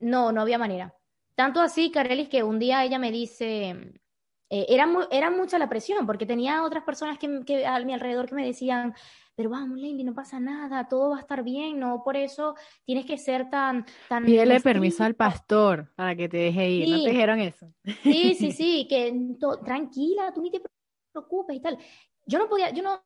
No, 0.00 0.32
no 0.32 0.40
había 0.40 0.58
manera. 0.58 0.94
Tanto 1.34 1.60
así, 1.60 1.90
Carelis, 1.90 2.28
que 2.28 2.42
un 2.42 2.58
día 2.58 2.84
ella 2.84 2.98
me 2.98 3.12
dice, 3.12 3.92
eh, 4.50 4.66
era, 4.68 4.88
era 5.10 5.30
mucha 5.30 5.58
la 5.58 5.68
presión, 5.68 6.06
porque 6.06 6.26
tenía 6.26 6.64
otras 6.64 6.82
personas 6.82 7.18
que, 7.18 7.66
a 7.66 7.78
mi 7.84 7.92
alrededor 7.92 8.26
que 8.28 8.34
me 8.34 8.46
decían, 8.46 8.94
pero 9.34 9.50
vamos, 9.50 9.78
Lady, 9.78 10.02
no 10.04 10.14
pasa 10.14 10.40
nada, 10.40 10.88
todo 10.88 11.10
va 11.10 11.18
a 11.18 11.20
estar 11.20 11.44
bien, 11.44 11.78
no 11.78 12.02
por 12.02 12.16
eso 12.16 12.54
tienes 12.84 13.06
que 13.06 13.18
ser 13.18 13.50
tan... 13.50 13.86
tan 14.08 14.24
Pídele 14.24 14.60
permiso 14.60 15.04
al 15.04 15.14
pastor 15.14 15.92
para 15.94 16.16
que 16.16 16.28
te 16.28 16.38
deje 16.38 16.70
ir, 16.70 16.88
¿no 16.88 17.04
te 17.04 17.10
dijeron 17.10 17.40
eso? 17.40 17.72
Sí, 18.02 18.34
sí, 18.34 18.52
sí, 18.52 18.86
que 18.88 19.36
tranquila, 19.64 20.32
tú 20.34 20.42
ni 20.42 20.50
te 20.50 20.60
preocupes 21.12 21.56
y 21.56 21.60
tal. 21.60 21.78
Yo 22.26 22.38
no 22.38 22.48
podía, 22.48 22.70
yo 22.70 22.82
no, 22.82 23.00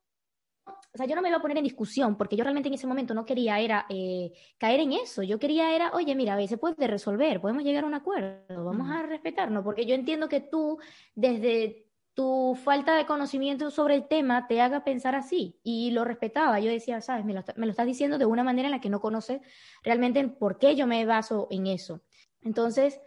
o 0.65 0.97
sea, 0.97 1.07
yo 1.07 1.15
no 1.15 1.21
me 1.21 1.29
iba 1.29 1.37
a 1.37 1.41
poner 1.41 1.57
en 1.57 1.63
discusión 1.63 2.15
porque 2.17 2.35
yo 2.35 2.43
realmente 2.43 2.67
en 2.67 2.75
ese 2.75 2.87
momento 2.87 3.13
no 3.13 3.25
quería 3.25 3.59
era 3.59 3.85
eh, 3.89 4.31
caer 4.57 4.79
en 4.81 4.93
eso. 4.93 5.23
Yo 5.23 5.39
quería 5.39 5.75
era, 5.75 5.91
oye, 5.93 6.15
mira, 6.15 6.35
a 6.35 6.47
se 6.47 6.57
puede 6.57 6.87
resolver, 6.87 7.41
podemos 7.41 7.63
llegar 7.63 7.83
a 7.83 7.87
un 7.87 7.95
acuerdo, 7.95 8.63
vamos 8.63 8.89
a 8.89 9.01
respetarnos, 9.01 9.63
porque 9.63 9.85
yo 9.85 9.95
entiendo 9.95 10.29
que 10.29 10.41
tú, 10.41 10.77
desde 11.15 11.87
tu 12.13 12.55
falta 12.63 12.95
de 12.95 13.07
conocimiento 13.07 13.71
sobre 13.71 13.95
el 13.95 14.07
tema, 14.07 14.47
te 14.47 14.61
haga 14.61 14.83
pensar 14.83 15.15
así. 15.15 15.59
Y 15.63 15.91
lo 15.91 16.03
respetaba. 16.05 16.59
Yo 16.59 16.69
decía, 16.69 17.01
sabes, 17.01 17.25
me 17.25 17.33
lo, 17.33 17.43
me 17.55 17.65
lo 17.65 17.71
estás 17.71 17.87
diciendo 17.87 18.17
de 18.17 18.25
una 18.25 18.43
manera 18.43 18.67
en 18.67 18.71
la 18.71 18.81
que 18.81 18.89
no 18.89 19.01
conoces 19.01 19.41
realmente 19.83 20.27
por 20.27 20.59
qué 20.59 20.75
yo 20.75 20.85
me 20.85 21.05
baso 21.05 21.47
en 21.49 21.65
eso. 21.67 22.01
Entonces, 22.41 23.01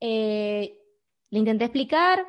eh, 0.00 0.78
le 1.30 1.38
intenté 1.38 1.64
explicar, 1.64 2.26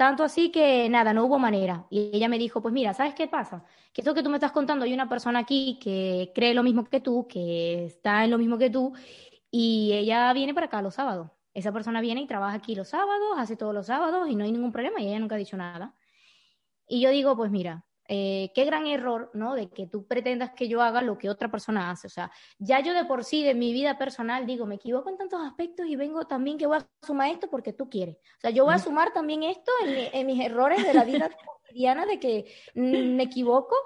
tanto 0.00 0.24
así 0.24 0.50
que 0.50 0.88
nada, 0.88 1.12
no 1.12 1.26
hubo 1.26 1.38
manera. 1.38 1.86
Y 1.90 2.08
ella 2.14 2.26
me 2.26 2.38
dijo, 2.38 2.62
pues 2.62 2.72
mira, 2.72 2.94
¿sabes 2.94 3.14
qué 3.14 3.28
pasa? 3.28 3.66
Que 3.92 4.00
esto 4.00 4.14
que 4.14 4.22
tú 4.22 4.30
me 4.30 4.38
estás 4.38 4.50
contando, 4.50 4.86
hay 4.86 4.94
una 4.94 5.10
persona 5.10 5.40
aquí 5.40 5.78
que 5.78 6.32
cree 6.34 6.54
lo 6.54 6.62
mismo 6.62 6.86
que 6.86 7.00
tú, 7.00 7.28
que 7.28 7.84
está 7.84 8.24
en 8.24 8.30
lo 8.30 8.38
mismo 8.38 8.56
que 8.56 8.70
tú, 8.70 8.94
y 9.50 9.92
ella 9.92 10.32
viene 10.32 10.54
para 10.54 10.68
acá 10.68 10.80
los 10.80 10.94
sábados. 10.94 11.28
Esa 11.52 11.70
persona 11.70 12.00
viene 12.00 12.22
y 12.22 12.26
trabaja 12.26 12.56
aquí 12.56 12.74
los 12.74 12.88
sábados, 12.88 13.34
hace 13.36 13.56
todos 13.56 13.74
los 13.74 13.88
sábados 13.88 14.26
y 14.30 14.36
no 14.36 14.44
hay 14.44 14.52
ningún 14.52 14.72
problema 14.72 15.02
y 15.02 15.08
ella 15.08 15.18
nunca 15.18 15.34
ha 15.34 15.38
dicho 15.38 15.58
nada. 15.58 15.94
Y 16.88 17.02
yo 17.02 17.10
digo, 17.10 17.36
pues 17.36 17.50
mira, 17.50 17.84
eh, 18.12 18.50
qué 18.56 18.64
gran 18.64 18.88
error, 18.88 19.30
¿no? 19.34 19.54
De 19.54 19.70
que 19.70 19.86
tú 19.86 20.04
pretendas 20.04 20.50
que 20.50 20.66
yo 20.66 20.82
haga 20.82 21.00
lo 21.00 21.16
que 21.16 21.30
otra 21.30 21.48
persona 21.48 21.92
hace. 21.92 22.08
O 22.08 22.10
sea, 22.10 22.32
ya 22.58 22.80
yo 22.80 22.92
de 22.92 23.04
por 23.04 23.22
sí, 23.22 23.44
de 23.44 23.54
mi 23.54 23.72
vida 23.72 23.98
personal, 23.98 24.46
digo, 24.46 24.66
me 24.66 24.74
equivoco 24.74 25.10
en 25.10 25.16
tantos 25.16 25.40
aspectos 25.46 25.86
y 25.86 25.94
vengo 25.94 26.26
también 26.26 26.58
que 26.58 26.66
voy 26.66 26.78
a 26.78 27.06
sumar 27.06 27.30
esto 27.30 27.48
porque 27.48 27.72
tú 27.72 27.88
quieres. 27.88 28.16
O 28.16 28.40
sea, 28.40 28.50
yo 28.50 28.64
voy 28.64 28.74
a 28.74 28.80
sumar 28.80 29.12
también 29.12 29.44
esto 29.44 29.70
en, 29.84 30.26
mis 30.26 30.44
errores 30.44 30.84
de 30.84 30.92
la 30.92 31.04
vida 31.04 31.30
cotidiana 31.62 32.04
de 32.04 32.18
que 32.18 32.52
me 32.74 33.22
equivoco 33.22 33.76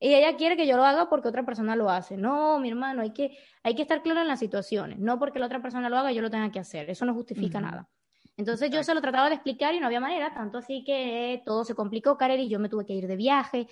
y 0.00 0.14
ella 0.14 0.36
quiere 0.36 0.56
que 0.56 0.66
yo 0.66 0.76
lo 0.76 0.84
haga 0.84 1.08
porque 1.08 1.28
otra 1.28 1.46
persona 1.46 1.76
lo 1.76 1.88
hace. 1.90 2.16
No, 2.16 2.58
mi 2.58 2.70
hermano, 2.70 3.02
hay 3.02 3.12
que, 3.12 3.38
hay 3.62 3.76
que 3.76 3.82
estar 3.82 4.02
claro 4.02 4.20
en 4.20 4.26
las 4.26 4.40
situaciones. 4.40 4.98
No 4.98 5.20
porque 5.20 5.38
la 5.38 5.46
otra 5.46 5.62
persona 5.62 5.88
lo 5.88 5.96
haga, 5.96 6.10
yo 6.10 6.22
lo 6.22 6.30
tenga 6.30 6.50
que 6.50 6.58
hacer. 6.58 6.90
Eso 6.90 7.04
no 7.04 7.14
justifica 7.14 7.60
nada. 7.60 7.88
Entonces 8.36 8.70
yo 8.70 8.82
se 8.82 8.94
lo 8.94 9.00
trataba 9.00 9.28
de 9.28 9.36
explicar 9.36 9.74
y 9.74 9.80
no 9.80 9.86
había 9.86 10.00
manera, 10.00 10.34
tanto 10.34 10.58
así 10.58 10.82
que 10.84 11.42
todo 11.44 11.64
se 11.64 11.74
complicó, 11.74 12.16
Karen, 12.16 12.40
y 12.40 12.48
yo 12.48 12.58
me 12.58 12.68
tuve 12.68 12.84
que 12.84 12.94
ir 12.94 13.06
de 13.06 13.16
viaje. 13.16 13.68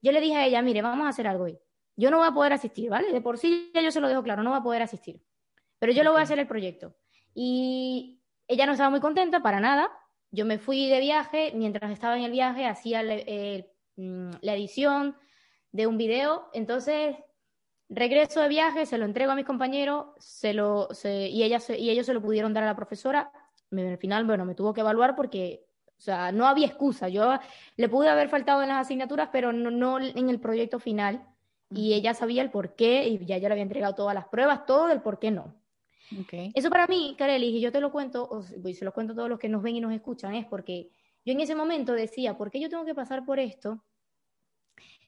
Yo 0.00 0.12
le 0.12 0.20
dije 0.20 0.36
a 0.36 0.46
ella, 0.46 0.62
mire, 0.62 0.82
vamos 0.82 1.06
a 1.06 1.10
hacer 1.10 1.26
algo 1.26 1.44
hoy. 1.44 1.58
Yo 1.96 2.10
no 2.10 2.18
voy 2.18 2.28
a 2.28 2.32
poder 2.32 2.52
asistir, 2.52 2.90
¿vale? 2.90 3.12
De 3.12 3.20
por 3.20 3.38
sí 3.38 3.70
ya 3.74 3.80
yo 3.80 3.90
se 3.90 4.00
lo 4.00 4.08
dejo 4.08 4.22
claro, 4.22 4.42
no 4.42 4.50
voy 4.50 4.60
a 4.60 4.62
poder 4.62 4.82
asistir. 4.82 5.20
Pero 5.78 5.92
yo 5.92 6.04
lo 6.04 6.12
voy 6.12 6.20
a 6.20 6.24
hacer 6.24 6.38
el 6.38 6.46
proyecto. 6.46 6.94
Y 7.34 8.20
ella 8.46 8.66
no 8.66 8.72
estaba 8.72 8.90
muy 8.90 9.00
contenta 9.00 9.42
para 9.42 9.60
nada. 9.60 9.90
Yo 10.30 10.44
me 10.44 10.58
fui 10.58 10.88
de 10.88 11.00
viaje, 11.00 11.52
mientras 11.54 11.90
estaba 11.90 12.16
en 12.16 12.24
el 12.24 12.30
viaje 12.30 12.66
hacía 12.66 13.02
mm, 13.02 14.30
la 14.40 14.54
edición 14.54 15.16
de 15.72 15.86
un 15.86 15.98
video. 15.98 16.48
Entonces 16.52 17.16
regreso 17.88 18.40
de 18.40 18.48
viaje, 18.48 18.86
se 18.86 18.98
lo 18.98 19.04
entrego 19.04 19.32
a 19.32 19.36
mis 19.36 19.44
compañeros 19.44 20.06
se 20.18 20.52
lo, 20.52 20.88
y, 21.04 21.42
ella 21.42 21.58
y 21.78 21.90
ellos 21.90 22.06
se 22.06 22.14
lo 22.14 22.20
pudieron 22.20 22.52
dar 22.52 22.64
a 22.64 22.66
la 22.66 22.76
profesora 22.76 23.30
al 23.70 23.98
final, 23.98 24.24
bueno, 24.24 24.44
me 24.44 24.54
tuvo 24.54 24.72
que 24.72 24.80
evaluar 24.80 25.16
porque, 25.16 25.66
o 25.86 26.00
sea, 26.00 26.32
no 26.32 26.46
había 26.46 26.66
excusa. 26.66 27.08
Yo 27.08 27.38
le 27.76 27.88
pude 27.88 28.08
haber 28.08 28.28
faltado 28.28 28.62
en 28.62 28.68
las 28.68 28.86
asignaturas, 28.86 29.30
pero 29.32 29.52
no, 29.52 29.98
en 29.98 30.30
el 30.30 30.40
proyecto 30.40 30.78
final. 30.78 31.26
Y 31.70 31.94
ella 31.94 32.14
sabía 32.14 32.42
el 32.42 32.50
por 32.50 32.76
qué 32.76 33.08
y 33.08 33.24
ya 33.24 33.38
yo 33.38 33.48
le 33.48 33.54
había 33.54 33.62
entregado 33.62 33.94
todas 33.94 34.14
las 34.14 34.28
pruebas, 34.28 34.66
todo 34.66 34.86
del 34.86 35.02
por 35.02 35.18
qué 35.18 35.30
no. 35.30 35.54
Eso 36.54 36.70
para 36.70 36.86
mí, 36.86 37.16
Kareli, 37.18 37.48
y 37.48 37.60
yo 37.60 37.72
te 37.72 37.80
lo 37.80 37.90
cuento, 37.90 38.28
o 38.30 38.42
se 38.42 38.84
lo 38.84 38.92
cuento 38.92 39.12
a 39.12 39.16
todos 39.16 39.28
los 39.28 39.40
que 39.40 39.48
nos 39.48 39.62
ven 39.62 39.76
y 39.76 39.80
nos 39.80 39.92
escuchan, 39.92 40.36
es 40.36 40.46
porque 40.46 40.90
yo 41.24 41.32
en 41.32 41.40
ese 41.40 41.56
momento 41.56 41.92
decía, 41.92 42.38
¿por 42.38 42.52
qué 42.52 42.60
yo 42.60 42.68
tengo 42.68 42.84
que 42.84 42.94
pasar 42.94 43.24
por 43.24 43.40
esto 43.40 43.82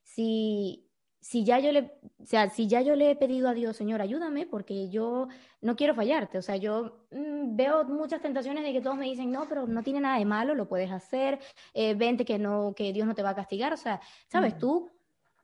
si, 0.02 0.87
si 1.20 1.44
ya 1.44 1.58
yo 1.58 1.72
le, 1.72 1.98
o 2.20 2.26
sea, 2.26 2.48
si 2.48 2.68
ya 2.68 2.80
yo 2.80 2.94
le 2.94 3.10
he 3.10 3.16
pedido 3.16 3.48
a 3.48 3.54
Dios, 3.54 3.76
Señor, 3.76 4.00
ayúdame, 4.00 4.46
porque 4.46 4.88
yo 4.88 5.28
no 5.60 5.76
quiero 5.76 5.94
fallarte. 5.94 6.38
O 6.38 6.42
sea, 6.42 6.56
yo 6.56 7.06
mm, 7.10 7.56
veo 7.56 7.84
muchas 7.84 8.22
tentaciones 8.22 8.64
de 8.64 8.72
que 8.72 8.80
todos 8.80 8.96
me 8.96 9.06
dicen, 9.06 9.30
no, 9.30 9.48
pero 9.48 9.66
no 9.66 9.82
tiene 9.82 10.00
nada 10.00 10.18
de 10.18 10.24
malo, 10.24 10.54
lo 10.54 10.68
puedes 10.68 10.90
hacer, 10.90 11.38
eh, 11.74 11.94
vente 11.94 12.24
que 12.24 12.38
no, 12.38 12.72
que 12.74 12.92
Dios 12.92 13.06
no 13.06 13.14
te 13.14 13.22
va 13.22 13.30
a 13.30 13.34
castigar. 13.34 13.72
O 13.72 13.76
sea, 13.76 14.00
sabes, 14.28 14.58
tú 14.58 14.90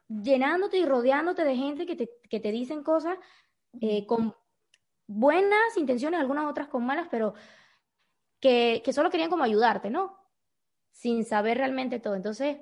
llenándote 0.08 0.78
y 0.78 0.84
rodeándote 0.84 1.44
de 1.44 1.56
gente 1.56 1.86
que 1.86 1.96
te, 1.96 2.10
que 2.28 2.40
te 2.40 2.52
dicen 2.52 2.82
cosas 2.82 3.18
eh, 3.80 4.06
con 4.06 4.34
buenas 5.06 5.76
intenciones, 5.76 6.20
algunas 6.20 6.46
otras 6.46 6.68
con 6.68 6.84
malas, 6.86 7.08
pero 7.10 7.34
que, 8.40 8.82
que 8.84 8.92
solo 8.92 9.10
querían 9.10 9.30
como 9.30 9.44
ayudarte, 9.44 9.90
¿no? 9.90 10.18
Sin 10.92 11.24
saber 11.24 11.58
realmente 11.58 11.98
todo. 11.98 12.14
Entonces, 12.14 12.58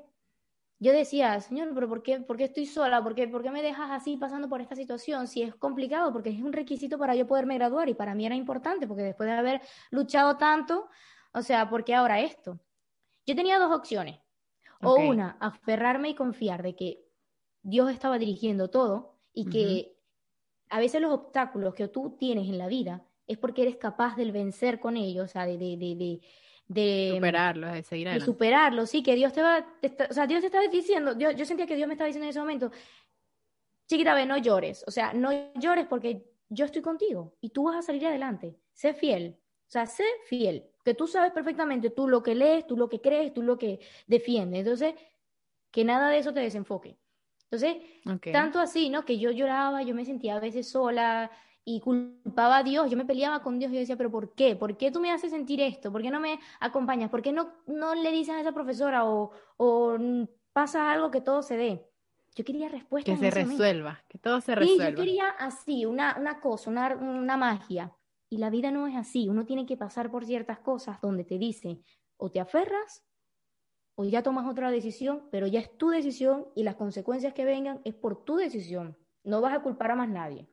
yo 0.83 0.93
decía, 0.93 1.39
Señor, 1.41 1.71
pero 1.75 1.89
¿por 1.89 2.03
qué, 2.03 2.19
por 2.19 2.37
qué 2.37 2.45
estoy 2.45 2.67
sola? 2.67 3.01
¿Por 3.05 3.15
qué, 3.15 3.29
¿Por 3.29 3.41
qué 3.41 3.53
me 3.53 3.63
dejas 3.63 3.89
así 3.93 4.17
pasando 4.17 4.49
por 4.49 4.61
esta 4.61 4.75
situación? 4.75 5.29
Si 5.29 5.41
es 5.41 5.55
complicado, 5.55 6.13
porque 6.13 6.31
es 6.31 6.43
un 6.43 6.53
requisito 6.53 6.99
para 6.99 7.15
yo 7.15 7.25
poderme 7.25 7.55
graduar 7.55 7.89
y 7.89 7.95
para 7.95 8.17
mí 8.17 8.27
era 8.27 8.35
importante, 8.35 8.89
porque 8.89 9.05
después 9.05 9.29
de 9.29 9.37
haber 9.37 9.61
luchado 9.93 10.37
tanto, 10.39 10.89
o 11.33 11.41
sea, 11.41 11.71
¿por 11.71 11.85
qué 11.85 11.95
ahora 11.95 12.19
esto? 12.19 12.59
Yo 13.25 13.37
tenía 13.37 13.61
dos 13.61 13.73
opciones. 13.73 14.19
O 14.83 14.97
una, 14.97 15.37
aferrarme 15.39 16.09
y 16.09 16.15
confiar 16.17 16.65
de 16.65 16.75
que 16.75 17.05
Dios 17.63 17.89
estaba 17.89 18.19
dirigiendo 18.19 18.69
todo 18.69 19.21
y 19.33 19.49
que 19.49 19.97
a 20.69 20.81
veces 20.81 21.01
los 21.01 21.13
obstáculos 21.13 21.75
que 21.75 21.87
tú 21.87 22.17
tienes 22.19 22.49
en 22.49 22.59
la 22.59 22.67
vida 22.67 23.07
es 23.29 23.39
porque 23.39 23.63
eres 23.63 23.77
capaz 23.77 24.17
de 24.17 24.33
vencer 24.33 24.81
con 24.81 24.97
ellos, 24.97 25.27
o 25.27 25.29
sea, 25.29 25.47
de, 25.47 25.57
de, 25.57 25.77
de, 25.77 26.21
de 26.69 27.13
superarlo, 27.15 27.67
de 27.69 27.83
seguir 27.83 28.09
adelante. 28.09 28.25
De 28.25 28.33
superarlo, 28.33 28.87
sí, 28.87 29.03
que 29.03 29.15
Dios 29.15 29.33
te 29.33 29.43
va, 29.43 29.67
o 30.11 30.15
sea, 30.15 30.27
Dios 30.27 30.41
te 30.41 30.47
estaba 30.47 30.67
diciendo, 30.69 31.19
yo, 31.19 31.31
yo 31.31 31.45
sentía 31.45 31.67
que 31.67 31.77
Dios 31.77 31.87
me 31.87 31.95
estaba 31.95 32.07
diciendo 32.07 32.27
en 32.27 32.31
ese 32.31 32.41
momento, 32.41 32.71
chiquita, 33.89 34.15
ve, 34.15 34.27
no 34.27 34.39
llores, 34.39 34.85
o 34.87 34.91
sea, 34.91 35.13
no 35.13 35.31
llores 35.55 35.87
porque 35.87 36.25
yo 36.49 36.65
estoy 36.65 36.83
contigo 36.83 37.35
y 37.41 37.51
tú 37.51 37.65
vas 37.65 37.77
a 37.77 37.83
salir 37.83 38.07
adelante, 38.07 38.57
sé 38.73 38.95
fiel, 38.95 39.37
o 39.39 39.71
sea, 39.71 39.87
sé 39.87 40.05
fiel, 40.27 40.65
que 40.85 40.95
tú 40.95 41.07
sabes 41.07 41.33
perfectamente 41.33 41.91
tú 41.91 42.09
lo 42.09 42.23
que 42.23 42.35
lees, 42.35 42.67
tú 42.67 42.77
lo 42.77 42.89
que 42.89 43.01
crees, 43.01 43.33
tú 43.33 43.43
lo 43.43 43.59
que 43.59 43.81
defiendes, 44.07 44.61
entonces, 44.61 44.95
que 45.71 45.85
nada 45.85 46.11
de 46.11 46.19
eso 46.19 46.33
te 46.33 46.41
desenfoque. 46.41 46.99
Entonces, 47.45 47.77
tanto 48.33 48.61
así, 48.61 48.89
¿no? 48.89 49.05
Que 49.05 49.19
yo 49.19 49.31
lloraba, 49.31 49.83
yo 49.83 49.95
me 49.95 50.07
sentía 50.07 50.37
a 50.37 50.41
veces 50.41 50.71
sola, 50.71 51.31
y 51.65 51.81
culpaba 51.81 52.59
a 52.59 52.63
Dios, 52.63 52.91
yo 52.91 52.97
me 52.97 53.05
peleaba 53.05 53.43
con 53.43 53.59
Dios 53.59 53.71
y 53.71 53.75
yo 53.75 53.81
decía, 53.81 53.97
pero 53.97 54.11
¿por 54.11 54.35
qué? 54.35 54.57
¿Por 54.57 54.77
qué 54.77 54.91
tú 54.91 55.01
me 55.01 55.13
haces 55.13 55.31
sentir 55.31 55.61
esto? 55.61 55.93
¿Por 55.93 56.03
qué 56.03 56.11
no 56.11 56.21
me 56.21 56.41
acompañas? 56.61 57.11
¿Por 57.11 57.23
qué 57.23 57.33
no, 57.33 57.53
no 57.67 57.95
le 57.95 58.11
dices 58.11 58.35
a 58.35 58.41
esa 58.41 58.53
profesora 58.53 59.05
o, 59.05 59.31
o 59.57 59.97
pasa 60.53 60.91
algo 60.91 61.11
que 61.11 61.21
todo 61.21 61.43
se 61.43 61.57
dé? 61.57 61.89
Yo 62.35 62.45
quería 62.45 62.69
respuestas. 62.69 63.19
Que 63.19 63.31
se 63.31 63.31
resuelva, 63.31 64.03
que 64.09 64.19
todo 64.19 64.41
se 64.41 64.55
resuelva. 64.55 64.87
Sí, 64.87 64.91
yo 64.91 64.97
quería 64.97 65.29
así, 65.31 65.85
una, 65.87 66.17
una 66.19 66.41
cosa, 66.41 66.71
una, 66.71 66.95
una 66.95 67.37
magia. 67.37 67.95
Y 68.29 68.39
la 68.39 68.49
vida 68.49 68.71
no 68.71 68.87
es 68.87 68.97
así, 68.97 69.29
uno 69.29 69.45
tiene 69.45 69.67
que 69.67 69.77
pasar 69.77 70.11
por 70.11 70.25
ciertas 70.25 70.59
cosas 70.59 71.01
donde 71.03 71.25
te 71.25 71.39
dice, 71.39 71.83
o 72.17 72.31
te 72.31 72.41
aferras 72.41 73.05
o 73.95 74.05
ya 74.05 74.23
tomas 74.23 74.47
otra 74.51 74.71
decisión, 74.71 75.29
pero 75.31 75.47
ya 75.47 75.61
es 75.61 75.77
tu 75.77 75.91
decisión 75.91 76.49
y 76.55 76.63
las 76.63 76.77
consecuencias 76.77 77.35
que 77.35 77.45
vengan 77.45 77.81
es 77.85 77.95
por 77.95 78.25
tu 78.25 78.37
decisión. 78.37 78.97
No 79.23 79.41
vas 79.41 79.55
a 79.55 79.63
culpar 79.63 79.91
a 79.91 79.97
más 79.97 80.09
nadie. 80.09 80.49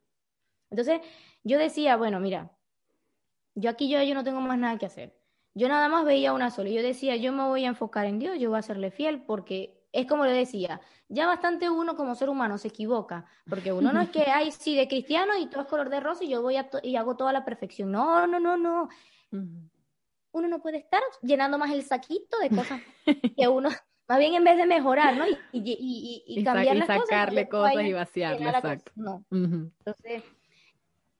Entonces, 0.69 1.01
yo 1.43 1.57
decía, 1.57 1.97
bueno, 1.97 2.19
mira, 2.19 2.51
yo 3.55 3.69
aquí 3.69 3.89
yo, 3.89 4.01
yo 4.03 4.13
no 4.13 4.23
tengo 4.23 4.41
más 4.41 4.57
nada 4.57 4.77
que 4.77 4.85
hacer. 4.85 5.17
Yo 5.53 5.67
nada 5.67 5.89
más 5.89 6.05
veía 6.05 6.33
una 6.33 6.51
sola. 6.51 6.69
Yo 6.69 6.81
decía, 6.81 7.15
yo 7.15 7.33
me 7.33 7.43
voy 7.43 7.65
a 7.65 7.69
enfocar 7.69 8.05
en 8.05 8.19
Dios, 8.19 8.37
yo 8.39 8.49
voy 8.49 8.59
a 8.59 8.63
serle 8.63 8.91
fiel 8.91 9.23
porque 9.23 9.79
es 9.91 10.05
como 10.05 10.25
le 10.25 10.33
decía, 10.33 10.81
ya 11.07 11.25
bastante 11.25 11.69
uno 11.69 11.95
como 11.95 12.15
ser 12.15 12.29
humano 12.29 12.57
se 12.57 12.67
equivoca, 12.67 13.25
porque 13.49 13.73
uno 13.73 13.91
no 13.91 14.01
es 14.01 14.09
que, 14.09 14.21
hay 14.31 14.51
sí, 14.51 14.75
de 14.75 14.87
cristiano 14.87 15.37
y 15.37 15.47
todo 15.47 15.63
es 15.63 15.67
color 15.67 15.89
de 15.89 15.99
rosa 15.99 16.23
y 16.23 16.29
yo 16.29 16.41
voy 16.41 16.57
a 16.57 16.69
y 16.83 16.95
hago 16.95 17.17
toda 17.17 17.33
la 17.33 17.43
perfección. 17.43 17.91
No, 17.91 18.27
no, 18.27 18.39
no, 18.39 18.57
no. 18.57 18.89
Uno 20.31 20.47
no 20.47 20.61
puede 20.61 20.77
estar 20.77 21.01
llenando 21.21 21.57
más 21.57 21.71
el 21.71 21.83
saquito 21.83 22.37
de 22.39 22.49
cosas 22.49 22.81
que 23.37 23.47
uno, 23.47 23.69
más 24.07 24.19
bien 24.19 24.35
en 24.35 24.43
vez 24.43 24.57
de 24.57 24.67
mejorar, 24.67 25.17
¿no? 25.17 25.27
Y, 25.27 25.37
y, 25.51 26.23
y, 26.25 26.43
cambiar 26.43 26.75
las 26.75 26.87
sacarle 26.87 27.49
cosas, 27.49 27.83
y 27.83 27.93
vaciarle, 27.93 28.47
exacto. 28.47 28.91
No. 28.95 29.25
Entonces, 29.31 30.23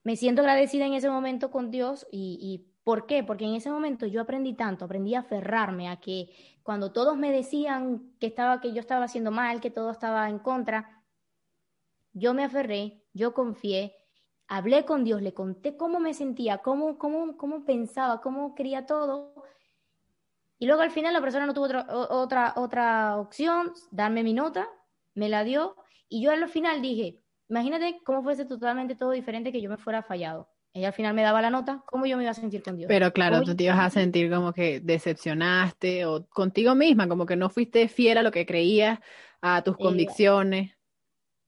me 0.02 0.16
siento 0.16 0.42
agradecida 0.42 0.86
en 0.86 0.94
ese 0.94 1.10
momento 1.10 1.50
con 1.50 1.70
Dios 1.70 2.06
y 2.10 2.70
¿Por 2.90 3.06
qué? 3.06 3.22
Porque 3.22 3.44
en 3.44 3.54
ese 3.54 3.70
momento 3.70 4.06
yo 4.06 4.22
aprendí 4.22 4.54
tanto, 4.54 4.84
aprendí 4.84 5.14
a 5.14 5.20
aferrarme 5.20 5.88
a 5.88 6.00
que 6.00 6.30
cuando 6.62 6.92
todos 6.92 7.16
me 7.16 7.30
decían 7.30 8.14
que 8.18 8.26
estaba 8.26 8.60
que 8.60 8.72
yo 8.72 8.80
estaba 8.80 9.04
haciendo 9.04 9.30
mal, 9.30 9.60
que 9.60 9.70
todo 9.70 9.90
estaba 9.90 10.28
en 10.28 10.38
contra, 10.38 11.02
yo 12.12 12.32
me 12.34 12.44
aferré, 12.44 13.04
yo 13.12 13.34
confié, 13.34 13.94
hablé 14.48 14.84
con 14.84 15.04
Dios, 15.04 15.22
le 15.22 15.34
conté 15.34 15.76
cómo 15.76 16.00
me 16.00 16.14
sentía, 16.14 16.58
cómo, 16.58 16.98
cómo, 16.98 17.36
cómo 17.36 17.64
pensaba, 17.64 18.20
cómo 18.20 18.54
quería 18.54 18.86
todo. 18.86 19.34
Y 20.58 20.66
luego 20.66 20.82
al 20.82 20.90
final 20.90 21.12
la 21.12 21.20
persona 21.20 21.46
no 21.46 21.54
tuvo 21.54 21.66
otra, 21.66 21.86
otra, 21.88 22.54
otra 22.56 23.18
opción, 23.18 23.72
darme 23.90 24.22
mi 24.22 24.32
nota, 24.32 24.68
me 25.14 25.28
la 25.28 25.44
dio, 25.44 25.76
y 26.08 26.22
yo 26.22 26.30
al 26.32 26.48
final 26.48 26.82
dije, 26.82 27.22
imagínate 27.50 28.00
cómo 28.04 28.22
fuese 28.22 28.46
totalmente 28.46 28.94
todo 28.94 29.10
diferente 29.10 29.52
que 29.52 29.60
yo 29.60 29.68
me 29.68 29.76
fuera 29.76 30.02
fallado 30.02 30.48
ella 30.72 30.88
al 30.88 30.94
final 30.94 31.14
me 31.14 31.22
daba 31.22 31.42
la 31.42 31.50
nota, 31.50 31.82
¿cómo 31.86 32.06
yo 32.06 32.16
me 32.16 32.22
iba 32.22 32.30
a 32.30 32.34
sentir 32.34 32.62
con 32.62 32.76
Dios? 32.76 32.86
Pero 32.88 33.12
claro, 33.12 33.42
tú 33.42 33.56
te 33.56 33.64
ibas 33.64 33.80
a 33.80 33.90
sentir 33.90 34.30
como 34.30 34.52
que 34.52 34.78
decepcionaste 34.80 36.06
o 36.06 36.28
contigo 36.28 36.76
misma, 36.76 37.08
como 37.08 37.26
que 37.26 37.34
no 37.34 37.50
fuiste 37.50 37.88
fiel 37.88 38.18
a 38.18 38.22
lo 38.22 38.30
que 38.30 38.46
creías, 38.46 39.00
a 39.40 39.62
tus 39.62 39.76
convicciones. 39.76 40.72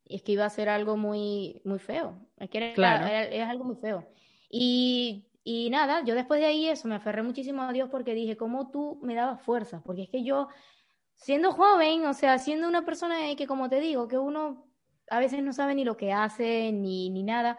Y 0.05 0.17
es 0.17 0.23
que 0.23 0.33
iba 0.33 0.45
a 0.45 0.51
ser 0.51 0.69
algo 0.69 0.97
muy, 0.97 1.61
muy 1.65 1.79
feo. 1.79 2.19
Es 2.37 2.51
que 2.51 2.73
claro. 2.75 3.07
es 3.07 3.49
algo 3.49 3.65
muy 3.65 3.77
feo. 3.77 4.09
Y, 4.51 5.25
y 5.45 5.71
nada, 5.71 6.03
yo 6.05 6.17
después 6.17 6.41
de 6.41 6.47
ahí 6.47 6.67
eso, 6.67 6.89
me 6.89 6.97
aferré 6.97 7.23
muchísimo 7.23 7.63
a 7.63 7.73
Dios 7.73 7.89
porque 7.91 8.15
dije, 8.15 8.37
¿cómo 8.37 8.71
tú 8.71 8.99
me 9.03 9.15
dabas 9.15 9.41
fuerza? 9.43 9.83
Porque 9.85 10.03
es 10.03 10.09
que 10.11 10.25
yo, 10.25 10.49
siendo 11.15 11.53
joven, 11.53 12.07
o 12.07 12.15
sea, 12.15 12.39
siendo 12.39 12.67
una 12.67 12.85
persona 12.85 13.19
que, 13.37 13.47
como 13.47 13.69
te 13.69 13.79
digo, 13.79 14.09
que 14.09 14.19
uno 14.19 14.67
a 15.11 15.19
veces 15.19 15.43
no 15.43 15.53
sabe 15.53 15.75
ni 15.75 15.85
lo 15.85 15.97
que 15.97 16.13
hace, 16.13 16.73
ni, 16.73 17.11
ni 17.11 17.23
nada, 17.23 17.59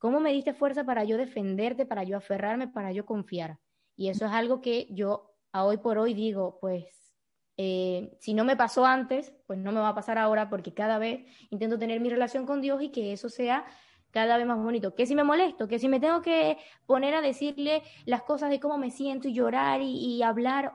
¿Cómo 0.00 0.18
me 0.18 0.32
diste 0.32 0.54
fuerza 0.54 0.82
para 0.84 1.04
yo 1.04 1.18
defenderte, 1.18 1.84
para 1.84 2.04
yo 2.04 2.16
aferrarme, 2.16 2.66
para 2.68 2.90
yo 2.90 3.04
confiar? 3.04 3.58
Y 3.96 4.08
eso 4.08 4.24
es 4.24 4.32
algo 4.32 4.62
que 4.62 4.86
yo 4.90 5.34
a 5.52 5.66
hoy 5.66 5.76
por 5.76 5.98
hoy 5.98 6.14
digo, 6.14 6.56
pues 6.58 7.14
eh, 7.58 8.16
si 8.18 8.32
no 8.32 8.46
me 8.46 8.56
pasó 8.56 8.86
antes, 8.86 9.34
pues 9.46 9.58
no 9.58 9.72
me 9.72 9.80
va 9.80 9.90
a 9.90 9.94
pasar 9.94 10.16
ahora 10.16 10.48
porque 10.48 10.72
cada 10.72 10.98
vez 10.98 11.26
intento 11.50 11.78
tener 11.78 12.00
mi 12.00 12.08
relación 12.08 12.46
con 12.46 12.62
Dios 12.62 12.80
y 12.80 12.88
que 12.88 13.12
eso 13.12 13.28
sea 13.28 13.66
cada 14.10 14.38
vez 14.38 14.46
más 14.46 14.56
bonito. 14.56 14.94
Que 14.94 15.04
si 15.04 15.14
me 15.14 15.22
molesto, 15.22 15.68
que 15.68 15.78
si 15.78 15.86
me 15.86 16.00
tengo 16.00 16.22
que 16.22 16.56
poner 16.86 17.14
a 17.14 17.20
decirle 17.20 17.82
las 18.06 18.22
cosas 18.22 18.48
de 18.48 18.58
cómo 18.58 18.78
me 18.78 18.90
siento 18.90 19.28
y 19.28 19.34
llorar 19.34 19.82
y, 19.82 20.22
hablar 20.22 20.72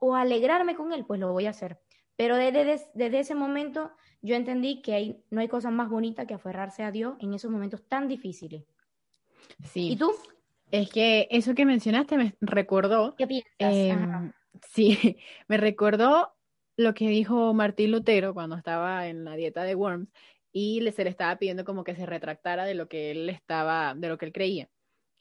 o 0.00 0.16
alegrarme 0.16 0.76
con 0.76 0.94
Él, 0.94 1.04
pues 1.04 1.20
lo 1.20 1.30
voy 1.30 1.44
a 1.44 1.50
hacer. 1.50 1.78
Pero 2.16 2.36
desde, 2.36 2.86
desde 2.94 3.18
ese 3.18 3.34
momento 3.34 3.90
yo 4.20 4.36
entendí 4.36 4.82
que 4.82 4.94
hay, 4.94 5.24
no 5.30 5.40
hay 5.40 5.48
cosa 5.48 5.70
más 5.70 5.88
bonita 5.88 6.26
que 6.26 6.34
aferrarse 6.34 6.84
a 6.84 6.92
Dios 6.92 7.16
en 7.20 7.34
esos 7.34 7.50
momentos 7.50 7.82
tan 7.88 8.08
difíciles. 8.08 8.64
Sí. 9.64 9.92
¿Y 9.92 9.96
tú? 9.96 10.12
Es 10.70 10.88
que 10.90 11.28
eso 11.30 11.54
que 11.54 11.66
mencionaste 11.66 12.16
me 12.16 12.34
recordó. 12.40 13.14
¿Qué 13.16 13.26
piensas? 13.26 13.52
Em, 13.58 14.32
sí, 14.68 15.16
me 15.48 15.56
recordó 15.56 16.32
lo 16.76 16.94
que 16.94 17.08
dijo 17.08 17.52
Martín 17.52 17.90
Lutero 17.90 18.32
cuando 18.32 18.56
estaba 18.56 19.06
en 19.08 19.24
la 19.24 19.36
dieta 19.36 19.64
de 19.64 19.74
Worms 19.74 20.08
y 20.52 20.88
se 20.92 21.04
le 21.04 21.10
estaba 21.10 21.36
pidiendo 21.36 21.64
como 21.64 21.84
que 21.84 21.96
se 21.96 22.06
retractara 22.06 22.64
de 22.64 22.74
lo 22.74 22.88
que 22.88 23.10
él 23.10 23.28
estaba, 23.28 23.94
de 23.94 24.08
lo 24.08 24.18
que 24.18 24.26
él 24.26 24.32
creía. 24.32 24.68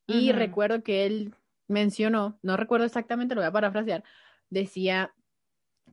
Y 0.08 0.34
recuerdo 0.34 0.84
que 0.84 1.06
él 1.06 1.34
mencionó, 1.70 2.38
no 2.42 2.58
recuerdo 2.58 2.86
exactamente, 2.86 3.34
lo 3.34 3.42
voy 3.42 3.48
a 3.48 3.52
parafrasear, 3.52 4.04
decía 4.50 5.14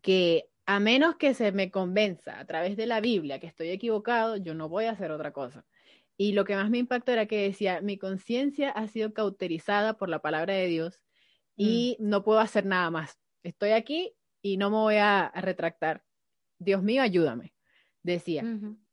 que 0.03 0.49
a 0.69 0.81
menos 0.81 1.17
que 1.17 1.33
se 1.33 1.51
me 1.51 1.71
convenza 1.71 2.39
a 2.39 2.45
través 2.45 2.77
de 2.77 2.85
la 2.85 3.01
Biblia 3.01 3.41
que 3.41 3.47
estoy 3.47 3.71
equivocado, 3.71 4.37
yo 4.37 4.53
no 4.53 4.69
voy 4.69 4.85
a 4.85 4.91
hacer 4.91 5.11
otra 5.11 5.33
cosa. 5.33 5.65
Y 6.19 6.33
lo 6.33 6.45
que 6.45 6.57
más 6.57 6.69
me 6.69 6.77
impactó 6.77 7.11
era 7.11 7.25
que 7.25 7.45
decía, 7.45 7.81
mi 7.81 7.97
conciencia 7.97 8.69
ha 8.73 8.87
sido 8.87 9.15
cauterizada 9.15 9.97
por 9.97 10.11
la 10.11 10.19
palabra 10.19 10.53
de 10.53 10.67
Dios 10.67 11.01
y 11.57 11.97
mm. 11.99 12.11
no 12.11 12.23
puedo 12.23 12.41
hacer 12.41 12.67
nada 12.67 12.91
más. 12.91 13.19
Estoy 13.43 13.71
aquí 13.71 14.13
y 14.43 14.59
no 14.59 14.69
me 14.69 14.77
voy 14.77 14.97
a, 14.97 15.33
retractar. 15.37 16.05
Dios 16.59 16.83
mío, 16.83 17.01
ayúdame, 17.01 17.55
decía. 18.03 18.43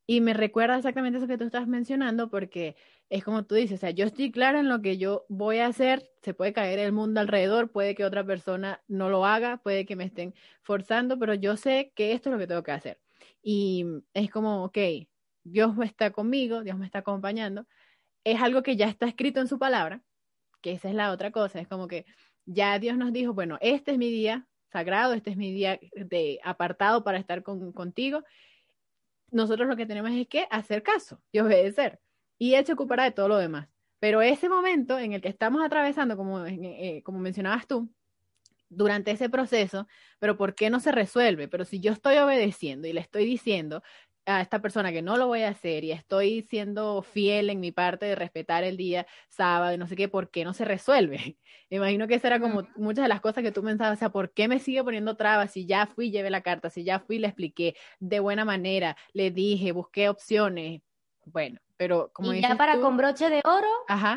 Y 0.07 0.21
me 0.21 0.33
recuerda 0.33 0.77
exactamente 0.77 1.17
eso 1.17 1.27
que 1.27 1.37
tú 1.37 1.45
estás 1.45 1.67
mencionando 1.67 2.29
porque 2.29 2.75
es 3.09 3.23
como 3.23 3.45
tú 3.45 3.55
dices, 3.55 3.79
o 3.79 3.81
sea, 3.81 3.89
yo 3.91 4.05
estoy 4.05 4.31
clara 4.31 4.59
en 4.59 4.69
lo 4.69 4.81
que 4.81 4.97
yo 4.97 5.25
voy 5.29 5.59
a 5.59 5.67
hacer, 5.67 6.11
se 6.21 6.33
puede 6.33 6.53
caer 6.53 6.79
el 6.79 6.91
mundo 6.91 7.19
alrededor, 7.19 7.71
puede 7.71 7.95
que 7.95 8.05
otra 8.05 8.25
persona 8.25 8.83
no 8.87 9.09
lo 9.09 9.25
haga, 9.25 9.57
puede 9.57 9.85
que 9.85 9.95
me 9.95 10.05
estén 10.05 10.33
forzando, 10.61 11.17
pero 11.17 11.33
yo 11.33 11.57
sé 11.57 11.91
que 11.95 12.13
esto 12.13 12.29
es 12.29 12.33
lo 12.33 12.39
que 12.39 12.47
tengo 12.47 12.63
que 12.63 12.71
hacer. 12.71 12.99
Y 13.41 13.85
es 14.13 14.29
como, 14.31 14.63
ok, 14.65 14.77
Dios 15.43 15.73
está 15.83 16.11
conmigo, 16.11 16.63
Dios 16.63 16.77
me 16.77 16.85
está 16.85 16.99
acompañando, 16.99 17.67
es 18.23 18.41
algo 18.41 18.63
que 18.63 18.75
ya 18.75 18.87
está 18.87 19.07
escrito 19.07 19.39
en 19.39 19.47
su 19.47 19.59
palabra, 19.59 20.03
que 20.61 20.73
esa 20.73 20.89
es 20.89 20.95
la 20.95 21.11
otra 21.11 21.31
cosa, 21.31 21.59
es 21.59 21.67
como 21.67 21.87
que 21.87 22.05
ya 22.45 22.79
Dios 22.79 22.97
nos 22.97 23.13
dijo, 23.13 23.33
bueno, 23.33 23.57
este 23.61 23.91
es 23.91 23.97
mi 23.97 24.09
día 24.11 24.47
sagrado, 24.71 25.13
este 25.13 25.31
es 25.31 25.37
mi 25.37 25.51
día 25.51 25.79
de 25.95 26.39
apartado 26.43 27.03
para 27.03 27.17
estar 27.17 27.43
contigo. 27.43 28.23
Nosotros 29.35 29.67
lo 29.67 29.75
que 29.75 29.85
tenemos 29.85 30.11
es 30.11 30.27
que 30.29 30.47
hacer 30.49 30.81
caso 30.81 31.21
y 31.29 31.39
obedecer 31.39 31.99
y 32.37 32.53
Él 32.53 32.65
se 32.65 32.71
ocupará 32.71 33.03
de 33.03 33.11
todo 33.11 33.27
lo 33.27 33.37
demás. 33.37 33.67
Pero 33.99 34.21
ese 34.21 34.47
momento 34.47 34.97
en 34.97 35.11
el 35.11 35.21
que 35.21 35.27
estamos 35.27 35.61
atravesando, 35.61 36.15
como, 36.15 36.45
eh, 36.45 37.01
como 37.03 37.19
mencionabas 37.19 37.67
tú, 37.67 37.89
durante 38.69 39.11
ese 39.11 39.29
proceso, 39.29 39.87
pero 40.19 40.37
¿por 40.37 40.55
qué 40.55 40.69
no 40.69 40.79
se 40.79 40.93
resuelve? 40.93 41.49
Pero 41.49 41.65
si 41.65 41.81
yo 41.81 41.91
estoy 41.91 42.17
obedeciendo 42.17 42.87
y 42.87 42.93
le 42.93 43.01
estoy 43.01 43.25
diciendo 43.25 43.83
a 44.25 44.41
esta 44.41 44.61
persona 44.61 44.91
que 44.91 45.01
no 45.01 45.17
lo 45.17 45.27
voy 45.27 45.43
a 45.43 45.49
hacer 45.49 45.83
y 45.83 45.91
estoy 45.91 46.41
siendo 46.43 47.01
fiel 47.01 47.49
en 47.49 47.59
mi 47.59 47.71
parte 47.71 48.05
de 48.05 48.15
respetar 48.15 48.63
el 48.63 48.77
día 48.77 49.05
sábado 49.29 49.73
y 49.73 49.77
no 49.77 49.87
sé 49.87 49.95
qué, 49.95 50.07
¿por 50.07 50.31
qué 50.31 50.43
no 50.43 50.53
se 50.53 50.65
resuelve? 50.65 51.37
Me 51.69 51.77
imagino 51.77 52.07
que 52.07 52.15
esa 52.15 52.27
era 52.27 52.39
como 52.39 52.67
muchas 52.75 53.03
de 53.03 53.09
las 53.09 53.21
cosas 53.21 53.43
que 53.43 53.51
tú 53.51 53.63
pensabas, 53.63 53.97
o 53.97 53.99
sea, 53.99 54.09
¿por 54.09 54.31
qué 54.31 54.47
me 54.47 54.59
sigue 54.59 54.83
poniendo 54.83 55.15
trabas 55.15 55.51
si 55.51 55.65
ya 55.65 55.87
fui, 55.87 56.11
llevé 56.11 56.29
la 56.29 56.41
carta, 56.41 56.69
si 56.69 56.83
ya 56.83 56.99
fui, 56.99 57.17
le 57.17 57.27
expliqué 57.27 57.75
de 57.99 58.19
buena 58.19 58.45
manera, 58.45 58.95
le 59.13 59.31
dije, 59.31 59.71
busqué 59.71 60.09
opciones? 60.09 60.81
Bueno, 61.25 61.59
pero 61.77 62.11
como 62.13 62.33
y 62.33 62.41
ya 62.41 62.55
para 62.55 62.79
con 62.79 62.97
broche 62.97 63.29
de 63.29 63.41
oro 63.43 63.67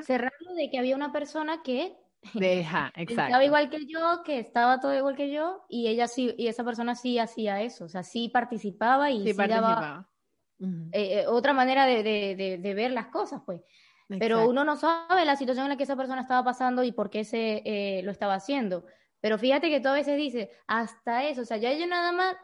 cerrarlo 0.05 0.55
de 0.55 0.71
que 0.71 0.79
había 0.79 0.95
una 0.95 1.11
persona 1.11 1.63
que 1.63 1.97
Deja, 2.35 2.93
exacto. 2.97 3.23
Estaba 3.23 3.45
igual 3.45 3.71
que 3.71 3.87
yo, 3.87 4.23
que 4.25 4.39
estaba 4.39 4.81
todo 4.81 4.95
igual 4.95 5.17
que 5.17 5.31
yo, 5.31 5.65
y 5.69 5.89
ella 5.89 6.09
sí, 6.09 6.35
y 6.37 6.49
esa 6.49 6.65
persona 6.65 6.95
sí 6.95 7.19
hacía 7.19 7.63
eso, 7.63 7.85
o 7.85 7.89
sea, 7.89 8.03
sí 8.03 8.29
participaba 8.29 9.11
y 9.11 9.33
sí, 9.33 9.33
daba 9.33 10.09
eh, 10.61 10.91
eh, 10.93 11.27
otra 11.27 11.53
manera 11.53 11.87
de, 11.87 12.03
de, 12.03 12.59
de, 12.59 12.75
ver 12.75 12.91
las 12.91 13.07
cosas, 13.07 13.43
pues. 13.47 13.61
Pero 14.09 14.49
uno 14.49 14.65
no 14.65 14.77
sabe 14.77 15.27
la 15.27 15.37
situación 15.37 15.67
en 15.67 15.71
la 15.71 15.77
que 15.77 15.83
esa 15.83 15.97
persona 15.97 16.23
estaba 16.23 16.43
pasando 16.43 16.83
y 16.83 16.93
por 16.93 17.11
qué 17.11 17.25
se 17.25 17.63
eh, 17.65 18.03
lo 18.03 18.11
estaba 18.11 18.35
haciendo. 18.35 18.87
Pero 19.21 19.37
fíjate 19.37 19.69
que 19.69 19.81
tú 19.81 19.89
a 19.89 19.93
veces 19.93 20.17
dices, 20.17 20.49
hasta 20.67 21.25
eso, 21.25 21.43
o 21.43 21.45
sea, 21.45 21.59
ya 21.59 21.75
yo 21.75 21.87
nada 21.87 22.13
más 22.13 22.37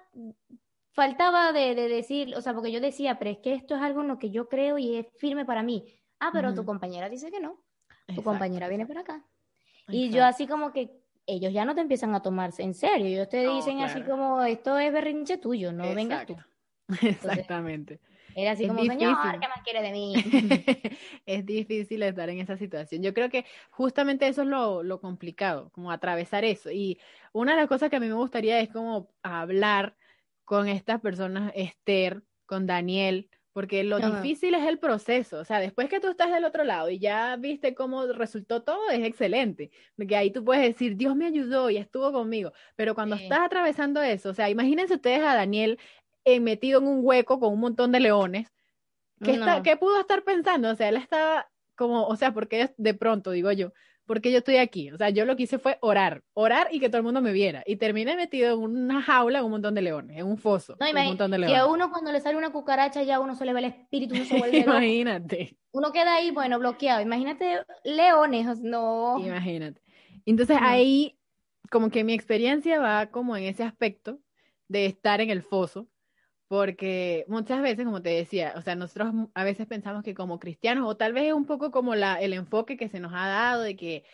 faltaba 0.92 1.52
de, 1.52 1.74
decir, 1.74 2.34
o 2.36 2.42
sea, 2.42 2.52
porque 2.52 2.70
yo 2.70 2.80
decía, 2.80 3.18
pero 3.18 3.30
es 3.30 3.38
que 3.38 3.54
esto 3.54 3.74
es 3.76 3.82
algo 3.82 4.02
en 4.02 4.08
lo 4.08 4.18
que 4.18 4.30
yo 4.30 4.48
creo 4.48 4.76
y 4.78 4.96
es 4.96 5.06
firme 5.16 5.44
para 5.44 5.62
mí. 5.62 5.86
Ah, 6.20 6.30
pero 6.32 6.54
tu 6.54 6.64
compañera 6.64 7.08
dice 7.08 7.30
que 7.30 7.40
no. 7.40 7.62
Tu 8.14 8.22
compañera 8.22 8.68
viene 8.68 8.86
por 8.86 8.98
acá. 8.98 9.24
Y 9.88 10.10
yo 10.10 10.24
así 10.24 10.46
como 10.46 10.72
que 10.72 10.90
ellos 11.26 11.52
ya 11.52 11.64
no 11.64 11.74
te 11.74 11.80
empiezan 11.80 12.14
a 12.14 12.22
tomarse 12.22 12.62
en 12.62 12.74
serio. 12.74 13.06
Ellos 13.06 13.28
te 13.28 13.46
dicen 13.48 13.80
así 13.80 14.02
como, 14.02 14.42
esto 14.42 14.78
es 14.78 14.92
berrinche 14.92 15.38
tuyo, 15.38 15.72
no 15.72 15.94
vengas 15.94 16.26
tú. 16.26 16.36
Exactamente. 17.02 18.00
Era 18.36 18.52
así 18.52 18.66
como, 18.66 18.84
señor, 18.84 19.16
¿qué 19.40 19.48
más 19.48 19.62
quiere 19.62 19.82
de 19.82 19.92
mí? 19.92 20.14
es 21.26 21.46
difícil 21.46 22.02
estar 22.02 22.28
en 22.28 22.40
esa 22.40 22.56
situación. 22.56 23.02
Yo 23.02 23.14
creo 23.14 23.30
que 23.30 23.44
justamente 23.70 24.26
eso 24.26 24.42
es 24.42 24.48
lo, 24.48 24.82
lo, 24.82 25.00
complicado, 25.00 25.70
como 25.70 25.92
atravesar 25.92 26.44
eso. 26.44 26.70
Y 26.70 26.98
una 27.32 27.52
de 27.52 27.58
las 27.58 27.68
cosas 27.68 27.90
que 27.90 27.96
a 27.96 28.00
mí 28.00 28.08
me 28.08 28.14
gustaría 28.14 28.58
es 28.60 28.70
como 28.70 29.08
hablar 29.22 29.96
con 30.44 30.68
estas 30.68 31.00
personas, 31.00 31.52
Esther, 31.54 32.22
con 32.46 32.66
Daniel, 32.66 33.30
porque 33.54 33.84
lo 33.84 34.00
difícil 34.00 34.52
es 34.54 34.64
el 34.66 34.80
proceso, 34.80 35.38
o 35.38 35.44
sea, 35.44 35.60
después 35.60 35.88
que 35.88 36.00
tú 36.00 36.08
estás 36.08 36.32
del 36.32 36.44
otro 36.44 36.64
lado 36.64 36.90
y 36.90 36.98
ya 36.98 37.36
viste 37.36 37.72
cómo 37.72 38.04
resultó 38.08 38.64
todo, 38.64 38.90
es 38.90 39.04
excelente, 39.04 39.70
porque 39.96 40.16
ahí 40.16 40.32
tú 40.32 40.44
puedes 40.44 40.64
decir, 40.64 40.96
Dios 40.96 41.14
me 41.14 41.26
ayudó 41.26 41.70
y 41.70 41.76
estuvo 41.76 42.12
conmigo, 42.12 42.52
pero 42.74 42.96
cuando 42.96 43.14
estás 43.14 43.38
atravesando 43.38 44.02
eso, 44.02 44.30
o 44.30 44.34
sea, 44.34 44.50
imagínense 44.50 44.94
ustedes 44.94 45.20
a 45.20 45.36
Daniel 45.36 45.78
eh, 46.24 46.40
metido 46.40 46.80
en 46.80 46.88
un 46.88 47.00
hueco 47.02 47.38
con 47.38 47.52
un 47.52 47.60
montón 47.60 47.92
de 47.92 48.00
leones, 48.00 48.52
¿qué, 49.22 49.34
está, 49.34 49.62
¿qué 49.62 49.76
pudo 49.76 50.00
estar 50.00 50.24
pensando? 50.24 50.70
O 50.70 50.74
sea, 50.74 50.88
él 50.88 50.96
estaba 50.96 51.48
como, 51.76 52.08
o 52.08 52.16
sea, 52.16 52.34
porque 52.34 52.74
de 52.76 52.94
pronto, 52.94 53.30
digo 53.30 53.52
yo, 53.52 53.72
porque 54.06 54.30
yo 54.30 54.38
estoy 54.38 54.56
aquí. 54.56 54.90
O 54.90 54.96
sea, 54.96 55.10
yo 55.10 55.24
lo 55.24 55.36
que 55.36 55.44
hice 55.44 55.58
fue 55.58 55.78
orar, 55.80 56.22
orar 56.34 56.68
y 56.70 56.80
que 56.80 56.88
todo 56.88 56.98
el 56.98 57.04
mundo 57.04 57.20
me 57.20 57.32
viera. 57.32 57.62
Y 57.66 57.76
terminé 57.76 58.16
metido 58.16 58.54
en 58.54 58.60
una 58.60 59.02
jaula 59.02 59.40
con 59.40 59.46
un 59.46 59.52
montón 59.52 59.74
de 59.74 59.82
leones, 59.82 60.18
en 60.18 60.26
un 60.26 60.38
foso. 60.38 60.76
No, 60.78 60.86
un 60.88 61.06
montón 61.06 61.30
de 61.30 61.38
leones. 61.38 61.56
Y 61.56 61.58
a 61.58 61.66
uno 61.66 61.90
cuando 61.90 62.12
le 62.12 62.20
sale 62.20 62.36
una 62.36 62.52
cucaracha 62.52 63.02
ya 63.02 63.20
uno 63.20 63.34
se 63.34 63.44
le 63.44 63.52
va 63.52 63.60
el 63.60 63.66
espíritu, 63.66 64.14
no 64.14 64.24
se 64.24 64.38
vuelve 64.38 64.58
Imagínate. 64.58 65.56
Uno 65.72 65.92
queda 65.92 66.16
ahí, 66.16 66.30
bueno, 66.30 66.58
bloqueado. 66.58 67.00
Imagínate 67.00 67.60
leones, 67.84 68.60
no. 68.60 69.18
Imagínate. 69.18 69.80
Entonces 70.26 70.58
ahí, 70.60 71.18
como 71.70 71.90
que 71.90 72.04
mi 72.04 72.14
experiencia 72.14 72.80
va 72.80 73.06
como 73.06 73.36
en 73.36 73.44
ese 73.44 73.62
aspecto 73.62 74.20
de 74.68 74.86
estar 74.86 75.20
en 75.20 75.30
el 75.30 75.42
foso 75.42 75.88
porque 76.48 77.24
muchas 77.28 77.62
veces, 77.62 77.84
como 77.84 78.02
te 78.02 78.10
decía, 78.10 78.54
o 78.56 78.62
sea, 78.62 78.74
nosotros 78.76 79.12
a 79.34 79.44
veces 79.44 79.66
pensamos 79.66 80.02
que 80.02 80.14
como 80.14 80.38
cristianos, 80.38 80.88
o 80.88 80.96
tal 80.96 81.12
vez 81.12 81.24
es 81.24 81.32
un 81.32 81.46
poco 81.46 81.70
como 81.70 81.94
la, 81.94 82.20
el 82.20 82.32
enfoque 82.34 82.76
que 82.76 82.88
se 82.88 83.00
nos 83.00 83.12
ha 83.14 83.26
dado 83.28 83.62
de 83.62 83.76
que, 83.76 84.04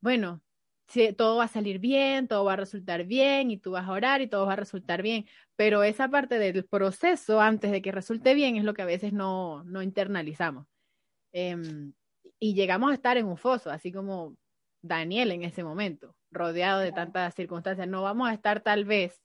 bueno, 0.00 0.42
si, 0.88 1.12
todo 1.12 1.36
va 1.38 1.44
a 1.44 1.48
salir 1.48 1.78
bien, 1.78 2.28
todo 2.28 2.44
va 2.44 2.54
a 2.54 2.56
resultar 2.56 3.04
bien, 3.04 3.50
y 3.50 3.58
tú 3.58 3.72
vas 3.72 3.88
a 3.88 3.92
orar 3.92 4.20
y 4.22 4.28
todo 4.28 4.46
va 4.46 4.54
a 4.54 4.56
resultar 4.56 5.02
bien, 5.02 5.26
pero 5.56 5.82
esa 5.84 6.08
parte 6.08 6.38
del 6.38 6.64
proceso 6.66 7.40
antes 7.40 7.70
de 7.70 7.82
que 7.82 7.92
resulte 7.92 8.34
bien 8.34 8.56
es 8.56 8.64
lo 8.64 8.74
que 8.74 8.82
a 8.82 8.86
veces 8.86 9.12
no, 9.12 9.64
no 9.64 9.82
internalizamos. 9.82 10.66
Em, 11.32 11.92
y 12.40 12.54
llegamos 12.54 12.90
a 12.90 12.94
estar 12.94 13.16
en 13.16 13.26
un 13.26 13.36
foso, 13.36 13.70
así 13.70 13.92
como 13.92 14.36
Daniel 14.82 15.32
en 15.32 15.44
ese 15.44 15.64
momento, 15.64 16.16
rodeado 16.30 16.80
de 16.80 16.92
tantas 16.92 17.34
circunstancias. 17.34 17.88
No 17.88 18.02
vamos 18.02 18.28
a 18.28 18.34
estar 18.34 18.60
tal 18.62 18.84
vez 18.84 19.20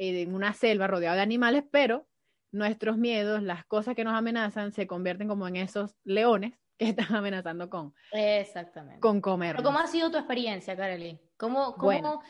en 0.00 0.34
una 0.34 0.54
selva 0.54 0.86
rodeado 0.86 1.16
de 1.16 1.22
animales, 1.22 1.62
pero 1.70 2.08
nuestros 2.52 2.96
miedos, 2.96 3.42
las 3.42 3.66
cosas 3.66 3.94
que 3.94 4.02
nos 4.02 4.14
amenazan, 4.14 4.72
se 4.72 4.86
convierten 4.86 5.28
como 5.28 5.46
en 5.46 5.56
esos 5.56 5.94
leones 6.04 6.54
que 6.78 6.88
están 6.88 7.06
amenazando 7.14 7.68
con, 7.68 7.94
Exactamente. 8.12 9.00
con 9.00 9.20
comer. 9.20 9.56
¿Cómo 9.62 9.78
ha 9.78 9.86
sido 9.86 10.10
tu 10.10 10.16
experiencia, 10.16 10.74
Kareli? 10.74 11.20
¿Cómo, 11.36 11.74
cómo, 11.74 12.22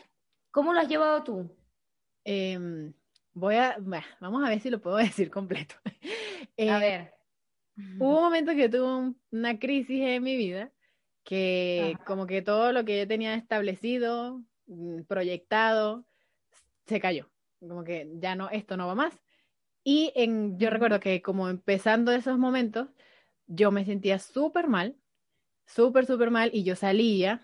¿Cómo 0.50 0.72
lo 0.72 0.80
has 0.80 0.88
llevado 0.88 1.22
tú? 1.22 1.56
Em, 2.24 2.92
voy 3.32 3.54
a, 3.54 3.76
vamos 4.18 4.44
a 4.44 4.48
ver 4.48 4.60
si 4.60 4.68
lo 4.68 4.80
puedo 4.80 4.96
decir 5.26 5.30
completo. 5.30 5.76
a 5.84 5.90
eh, 6.56 6.80
ver. 6.80 7.14
Hubo 7.98 8.16
un 8.16 8.24
momento 8.24 8.54
que 8.54 8.68
tuve 8.68 9.14
una 9.30 9.58
crisis 9.58 10.02
en 10.02 10.22
mi 10.22 10.36
vida 10.36 10.70
que 11.22 11.96
como 12.04 12.26
que 12.26 12.42
todo 12.42 12.72
lo 12.72 12.84
que 12.84 12.98
yo 12.98 13.06
tenía 13.06 13.34
establecido, 13.34 14.42
mm, 14.66 15.02
proyectado, 15.02 16.04
se 16.86 17.00
cayó. 17.00 17.29
Como 17.60 17.84
que 17.84 18.10
ya 18.14 18.34
no, 18.34 18.48
esto 18.50 18.76
no 18.76 18.86
va 18.86 18.94
más. 18.94 19.20
Y 19.84 20.12
en, 20.14 20.58
yo 20.58 20.70
recuerdo 20.70 21.00
que 21.00 21.22
como 21.22 21.48
empezando 21.48 22.12
esos 22.12 22.38
momentos, 22.38 22.88
yo 23.46 23.70
me 23.70 23.84
sentía 23.84 24.18
súper 24.18 24.68
mal, 24.68 24.96
súper, 25.66 26.06
súper 26.06 26.30
mal, 26.30 26.50
y 26.52 26.64
yo 26.64 26.76
salía, 26.76 27.40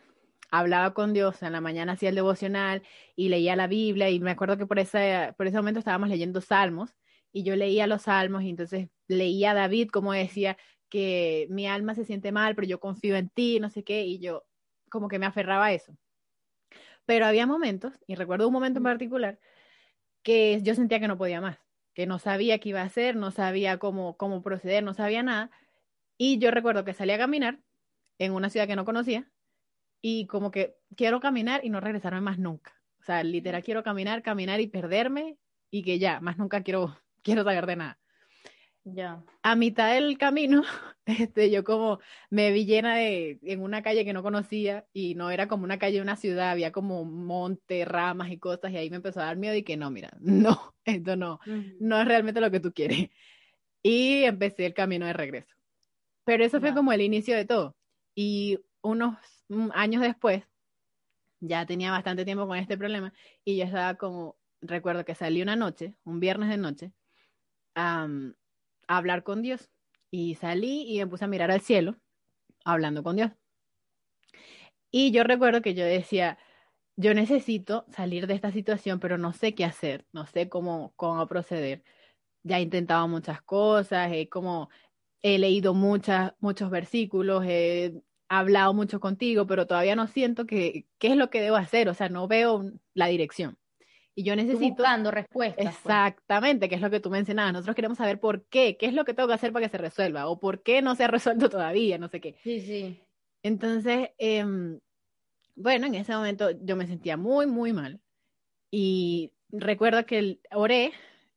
hablaba 0.50 0.94
con 0.94 1.12
Dios, 1.12 1.42
en 1.42 1.52
la 1.52 1.60
mañana 1.60 1.92
hacía 1.92 2.10
el 2.10 2.14
devocional 2.14 2.82
y 3.16 3.28
leía 3.28 3.56
la 3.56 3.66
Biblia, 3.66 4.10
y 4.10 4.20
me 4.20 4.30
acuerdo 4.32 4.58
que 4.58 4.66
por 4.66 4.78
ese, 4.78 5.34
por 5.36 5.46
ese 5.46 5.56
momento 5.56 5.80
estábamos 5.80 6.08
leyendo 6.08 6.40
salmos, 6.40 6.94
y 7.32 7.42
yo 7.42 7.56
leía 7.56 7.86
los 7.86 8.02
salmos, 8.02 8.42
y 8.42 8.50
entonces 8.50 8.88
leía 9.08 9.52
a 9.52 9.54
David 9.54 9.88
como 9.90 10.12
decía 10.12 10.56
que 10.88 11.46
mi 11.50 11.66
alma 11.66 11.94
se 11.94 12.04
siente 12.04 12.32
mal, 12.32 12.54
pero 12.54 12.66
yo 12.66 12.80
confío 12.80 13.16
en 13.16 13.28
ti, 13.28 13.60
no 13.60 13.70
sé 13.70 13.84
qué, 13.84 14.02
y 14.04 14.18
yo 14.18 14.44
como 14.90 15.08
que 15.08 15.18
me 15.18 15.26
aferraba 15.26 15.66
a 15.66 15.72
eso. 15.72 15.96
Pero 17.06 17.26
había 17.26 17.46
momentos, 17.46 17.94
y 18.06 18.14
recuerdo 18.14 18.46
un 18.48 18.52
momento 18.52 18.78
en 18.78 18.84
particular, 18.84 19.38
que 20.26 20.60
yo 20.62 20.74
sentía 20.74 20.98
que 20.98 21.06
no 21.06 21.16
podía 21.16 21.40
más 21.40 21.58
que 21.96 22.06
no 22.06 22.18
sabía 22.18 22.58
qué 22.58 22.68
iba 22.68 22.82
a 22.82 22.84
hacer, 22.84 23.16
no 23.16 23.30
sabía 23.30 23.78
cómo, 23.78 24.18
cómo 24.18 24.42
proceder, 24.42 24.84
no 24.84 24.92
sabía 24.92 25.22
nada. 25.22 25.50
Y 26.18 26.36
yo 26.38 26.50
recuerdo 26.50 26.84
que 26.84 26.92
salí 26.92 27.12
a 27.12 27.18
caminar 27.18 27.60
en 28.18 28.32
una 28.32 28.50
ciudad 28.50 28.66
que 28.66 28.76
no 28.76 28.84
conocía 28.84 29.32
y 30.02 30.26
como 30.26 30.50
que 30.50 30.76
quiero 30.94 31.20
caminar 31.20 31.64
y 31.64 31.70
no 31.70 31.80
regresarme 31.80 32.20
más 32.20 32.38
nunca. 32.38 32.74
O 33.00 33.02
sea, 33.02 33.24
literal 33.24 33.64
quiero 33.64 33.82
caminar, 33.82 34.22
caminar 34.22 34.60
y 34.60 34.66
perderme 34.66 35.38
y 35.70 35.82
que 35.82 35.98
ya, 35.98 36.20
más 36.20 36.36
nunca 36.36 36.62
quiero, 36.62 36.98
quiero 37.22 37.42
saber 37.44 37.64
de 37.64 37.76
nada. 37.76 37.98
Ya. 38.88 39.20
A 39.42 39.56
mitad 39.56 39.94
del 39.94 40.16
camino, 40.16 40.62
este, 41.06 41.50
yo 41.50 41.64
como 41.64 41.98
me 42.30 42.52
vi 42.52 42.66
llena 42.66 42.96
de, 42.96 43.40
en 43.42 43.60
una 43.60 43.82
calle 43.82 44.04
que 44.04 44.12
no 44.12 44.22
conocía 44.22 44.86
y 44.92 45.16
no 45.16 45.30
era 45.30 45.48
como 45.48 45.64
una 45.64 45.78
calle 45.78 45.96
de 45.96 46.02
una 46.02 46.14
ciudad, 46.14 46.50
había 46.50 46.70
como 46.70 47.04
monte, 47.04 47.84
ramas 47.84 48.30
y 48.30 48.38
cosas 48.38 48.70
y 48.70 48.76
ahí 48.76 48.88
me 48.88 48.96
empezó 48.96 49.20
a 49.20 49.24
dar 49.24 49.38
miedo 49.38 49.56
y 49.56 49.64
que 49.64 49.76
no, 49.76 49.90
mira, 49.90 50.16
no, 50.20 50.74
esto 50.84 51.16
no, 51.16 51.40
no 51.80 52.00
es 52.00 52.06
realmente 52.06 52.40
lo 52.40 52.50
que 52.50 52.60
tú 52.60 52.72
quieres. 52.72 53.10
Y 53.82 54.22
empecé 54.22 54.66
el 54.66 54.74
camino 54.74 55.06
de 55.06 55.12
regreso. 55.12 55.54
Pero 56.24 56.44
eso 56.44 56.60
fue 56.60 56.74
como 56.74 56.92
el 56.92 57.00
inicio 57.00 57.36
de 57.36 57.44
todo. 57.44 57.76
Y 58.14 58.58
unos 58.82 59.16
años 59.74 60.02
después, 60.02 60.44
ya 61.40 61.66
tenía 61.66 61.90
bastante 61.90 62.24
tiempo 62.24 62.46
con 62.46 62.56
este 62.56 62.78
problema 62.78 63.12
y 63.44 63.56
yo 63.56 63.64
estaba 63.64 63.94
como, 63.96 64.36
recuerdo 64.60 65.04
que 65.04 65.14
salí 65.14 65.42
una 65.42 65.56
noche, 65.56 65.94
un 66.04 66.18
viernes 66.20 66.48
de 66.48 66.56
noche, 66.56 66.92
hablar 68.86 69.22
con 69.22 69.42
Dios. 69.42 69.70
Y 70.10 70.34
salí 70.36 70.84
y 70.88 70.98
me 70.98 71.06
puse 71.06 71.24
a 71.24 71.28
mirar 71.28 71.50
al 71.50 71.60
cielo, 71.60 71.96
hablando 72.64 73.02
con 73.02 73.16
Dios. 73.16 73.32
Y 74.90 75.10
yo 75.12 75.24
recuerdo 75.24 75.62
que 75.62 75.74
yo 75.74 75.84
decía, 75.84 76.38
yo 76.96 77.14
necesito 77.14 77.84
salir 77.90 78.26
de 78.26 78.34
esta 78.34 78.52
situación, 78.52 79.00
pero 79.00 79.18
no 79.18 79.32
sé 79.32 79.54
qué 79.54 79.64
hacer, 79.64 80.06
no 80.12 80.26
sé 80.26 80.48
cómo, 80.48 80.92
cómo 80.96 81.26
proceder. 81.26 81.84
Ya 82.44 82.58
he 82.58 82.62
intentado 82.62 83.08
muchas 83.08 83.42
cosas, 83.42 84.10
he 84.12 84.28
como 84.28 84.70
he 85.22 85.38
leído 85.38 85.74
muchas, 85.74 86.34
muchos 86.40 86.70
versículos, 86.70 87.44
he 87.46 88.02
hablado 88.28 88.74
mucho 88.74 89.00
contigo, 89.00 89.46
pero 89.46 89.66
todavía 89.66 89.96
no 89.96 90.06
siento 90.08 90.46
que 90.46 90.86
qué 90.98 91.08
es 91.08 91.16
lo 91.16 91.30
que 91.30 91.40
debo 91.42 91.56
hacer, 91.56 91.88
o 91.88 91.94
sea, 91.94 92.08
no 92.08 92.28
veo 92.28 92.72
la 92.94 93.06
dirección. 93.08 93.58
Y 94.18 94.24
yo 94.24 94.34
necesito... 94.34 94.76
buscando 94.76 95.10
respuestas. 95.10 95.62
Pues. 95.62 95.76
Exactamente, 95.76 96.70
que 96.70 96.74
es 96.74 96.80
lo 96.80 96.90
que 96.90 97.00
tú 97.00 97.10
mencionabas. 97.10 97.52
Nosotros 97.52 97.76
queremos 97.76 97.98
saber 97.98 98.18
por 98.18 98.46
qué, 98.46 98.78
qué 98.78 98.86
es 98.86 98.94
lo 98.94 99.04
que 99.04 99.12
tengo 99.12 99.28
que 99.28 99.34
hacer 99.34 99.52
para 99.52 99.66
que 99.66 99.70
se 99.70 99.76
resuelva, 99.76 100.26
o 100.26 100.40
por 100.40 100.62
qué 100.62 100.80
no 100.80 100.94
se 100.94 101.04
ha 101.04 101.08
resuelto 101.08 101.50
todavía, 101.50 101.98
no 101.98 102.08
sé 102.08 102.20
qué. 102.20 102.34
Sí, 102.42 102.60
sí. 102.62 102.98
Entonces, 103.42 104.08
em, 104.16 104.80
bueno, 105.54 105.86
en 105.86 105.94
ese 105.96 106.14
momento 106.14 106.50
yo 106.62 106.76
me 106.76 106.86
sentía 106.86 107.18
muy, 107.18 107.46
muy 107.46 107.74
mal. 107.74 108.00
Y 108.70 109.34
recuerdo 109.50 110.06
que 110.06 110.40
oré 110.50 110.92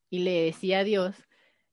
y 0.10 0.20
le 0.20 0.46
decía 0.46 0.80
a 0.80 0.84
Dios, 0.86 1.16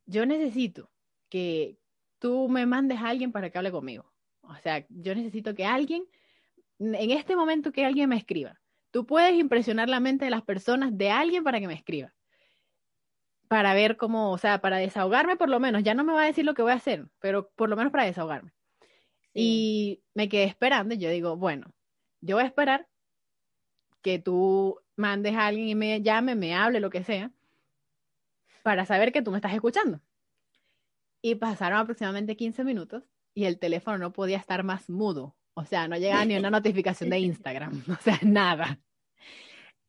yo 0.07 0.27
necesito 0.27 0.91
que 1.29 1.79
tú 2.19 2.49
me 2.49 2.67
mandes 2.67 2.99
a 2.99 3.09
alguien 3.09 3.31
para 3.31 3.51
que 3.51 3.59
hable 3.59 3.71
conmigo. 3.71 4.13
O 4.43 4.57
sea, 4.57 4.85
yo 4.89 5.15
necesito 5.15 5.55
que 5.55 5.65
alguien, 5.65 6.05
en 6.81 7.11
este 7.13 7.37
momento 7.37 7.71
que 7.71 7.85
alguien 7.85 8.09
me 8.09 8.17
escriba 8.17 8.61
Tú 8.91 9.07
puedes 9.07 9.35
impresionar 9.35 9.89
la 9.89 10.01
mente 10.01 10.25
de 10.25 10.31
las 10.31 10.43
personas 10.43 10.97
de 10.97 11.11
alguien 11.11 11.45
para 11.45 11.61
que 11.61 11.67
me 11.67 11.75
escriba. 11.75 12.15
Para 13.49 13.75
ver 13.75 13.97
cómo, 13.97 14.33
o 14.33 14.39
sea, 14.39 14.61
para 14.61 14.79
desahogarme 14.79 15.37
por 15.37 15.49
lo 15.49 15.61
menos. 15.61 15.83
Ya 15.83 15.95
no 15.95 16.05
me 16.05 16.13
va 16.13 16.23
a 16.23 16.27
decir 16.27 16.45
lo 16.45 16.55
que 16.55 16.63
voy 16.63 16.73
a 16.73 16.77
hacer, 16.77 17.09
pero 17.21 17.51
por 17.51 17.69
lo 17.69 17.77
menos 17.77 17.93
para 17.93 18.05
desahogarme. 18.05 18.53
Y 19.33 20.03
me 20.15 20.29
quedé 20.29 20.45
esperando 20.45 20.95
y 20.95 20.99
yo 20.99 21.11
digo, 21.11 21.37
bueno, 21.37 21.73
yo 22.23 22.37
voy 22.37 22.45
a 22.45 22.47
esperar 22.47 22.89
que 24.03 24.19
tú 24.19 24.81
mandes 24.97 25.35
a 25.35 25.47
alguien 25.47 25.69
y 25.69 25.75
me 25.75 26.01
llame, 26.01 26.35
me 26.35 26.55
hable, 26.55 26.81
lo 26.81 26.91
que 26.91 27.05
sea, 27.05 27.31
para 28.63 28.87
saber 28.87 29.13
que 29.13 29.23
tú 29.23 29.31
me 29.31 29.37
estás 29.37 29.53
escuchando. 29.53 30.01
Y 31.21 31.35
pasaron 31.35 31.79
aproximadamente 31.79 32.37
15 32.37 32.65
minutos 32.65 33.05
y 33.35 33.45
el 33.45 33.59
teléfono 33.59 33.99
no 33.99 34.13
podía 34.13 34.39
estar 34.39 34.65
más 34.65 34.89
mudo. 34.89 35.36
O 35.59 35.65
sea, 35.65 35.89
no 35.89 35.97
llegaba 35.97 36.25
ni 36.25 36.37
una 36.37 36.51
notificación 36.51 37.11
de 37.11 37.19
Instagram. 37.19 37.83
O 37.89 38.03
sea, 38.03 38.19
nada. 38.23 38.79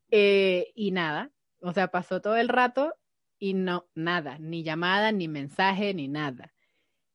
Eh, 0.10 0.71
y 0.73 0.91
nada, 0.91 1.32
o 1.60 1.73
sea, 1.73 1.89
pasó 1.89 2.21
todo 2.21 2.38
el 2.38 2.47
rato 2.47 2.95
y 3.39 3.53
no, 3.53 3.88
nada, 3.93 4.38
ni 4.39 4.63
llamada, 4.63 5.12
ni 5.12 5.27
mensaje, 5.27 5.93
ni 5.93 6.08
nada. 6.08 6.53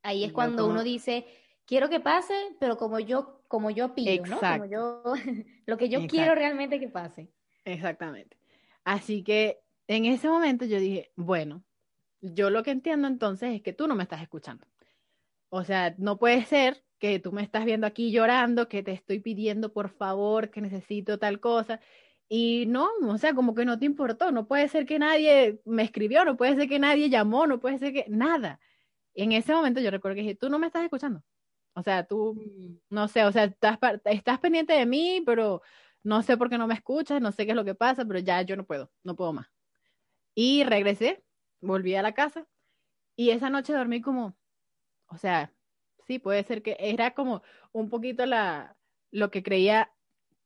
Ahí 0.02 0.24
es 0.24 0.32
cuando 0.32 0.68
uno 0.68 0.82
dice, 0.82 1.26
quiero 1.64 1.88
que 1.88 2.00
pase, 2.00 2.34
pero 2.60 2.76
como 2.76 3.00
yo, 3.00 3.42
como 3.48 3.70
yo 3.70 3.94
pido, 3.94 4.26
¿no? 4.26 4.38
Como 4.38 4.66
yo, 4.66 5.02
lo 5.66 5.78
que 5.78 5.88
yo 5.88 6.06
quiero 6.06 6.34
realmente 6.34 6.78
que 6.78 6.88
pase. 6.88 7.32
Exactamente. 7.64 8.36
Así 8.84 9.22
que 9.22 9.60
en 9.86 10.04
ese 10.04 10.28
momento 10.28 10.66
yo 10.66 10.78
dije, 10.78 11.12
bueno, 11.16 11.64
yo 12.20 12.50
lo 12.50 12.62
que 12.62 12.72
entiendo 12.72 13.08
entonces 13.08 13.54
es 13.54 13.62
que 13.62 13.72
tú 13.72 13.86
no 13.86 13.94
me 13.94 14.02
estás 14.02 14.20
escuchando. 14.20 14.66
O 15.48 15.64
sea, 15.64 15.94
no 15.98 16.18
puede 16.18 16.44
ser 16.44 16.84
que 17.02 17.18
tú 17.18 17.32
me 17.32 17.42
estás 17.42 17.64
viendo 17.64 17.84
aquí 17.84 18.12
llorando, 18.12 18.68
que 18.68 18.84
te 18.84 18.92
estoy 18.92 19.18
pidiendo 19.18 19.72
por 19.72 19.90
favor, 19.90 20.50
que 20.50 20.60
necesito 20.60 21.18
tal 21.18 21.40
cosa, 21.40 21.80
y 22.28 22.66
no, 22.66 22.88
o 23.08 23.18
sea, 23.18 23.34
como 23.34 23.56
que 23.56 23.64
no 23.64 23.76
te 23.76 23.86
importó, 23.86 24.30
no 24.30 24.46
puede 24.46 24.68
ser 24.68 24.86
que 24.86 25.00
nadie 25.00 25.60
me 25.64 25.82
escribió, 25.82 26.24
no 26.24 26.36
puede 26.36 26.54
ser 26.54 26.68
que 26.68 26.78
nadie 26.78 27.10
llamó, 27.10 27.48
no 27.48 27.58
puede 27.58 27.78
ser 27.78 27.92
que 27.92 28.04
nada. 28.08 28.60
En 29.14 29.32
ese 29.32 29.52
momento 29.52 29.80
yo 29.80 29.90
recuerdo 29.90 30.14
que 30.14 30.22
dije, 30.22 30.36
tú 30.36 30.48
no 30.48 30.60
me 30.60 30.68
estás 30.68 30.84
escuchando. 30.84 31.24
O 31.74 31.82
sea, 31.82 32.06
tú, 32.06 32.34
mm. 32.36 32.78
no 32.90 33.08
sé, 33.08 33.24
o 33.24 33.32
sea, 33.32 33.44
estás, 33.44 33.78
estás 34.04 34.38
pendiente 34.38 34.72
de 34.74 34.86
mí, 34.86 35.24
pero 35.26 35.60
no 36.04 36.22
sé 36.22 36.36
por 36.36 36.50
qué 36.50 36.56
no 36.56 36.68
me 36.68 36.74
escuchas, 36.74 37.20
no 37.20 37.32
sé 37.32 37.46
qué 37.46 37.50
es 37.50 37.56
lo 37.56 37.64
que 37.64 37.74
pasa, 37.74 38.04
pero 38.04 38.20
ya 38.20 38.42
yo 38.42 38.56
no 38.56 38.64
puedo, 38.64 38.92
no 39.02 39.16
puedo 39.16 39.32
más. 39.32 39.48
Y 40.36 40.62
regresé, 40.62 41.24
volví 41.60 41.96
a 41.96 42.02
la 42.02 42.12
casa 42.12 42.46
y 43.16 43.30
esa 43.30 43.50
noche 43.50 43.72
dormí 43.72 44.00
como, 44.00 44.36
o 45.08 45.18
sea, 45.18 45.52
sí, 46.06 46.18
puede 46.18 46.42
ser 46.44 46.62
que 46.62 46.76
era 46.78 47.14
como 47.14 47.42
un 47.72 47.88
poquito 47.88 48.26
la, 48.26 48.76
lo 49.10 49.30
que 49.30 49.42
creía 49.42 49.92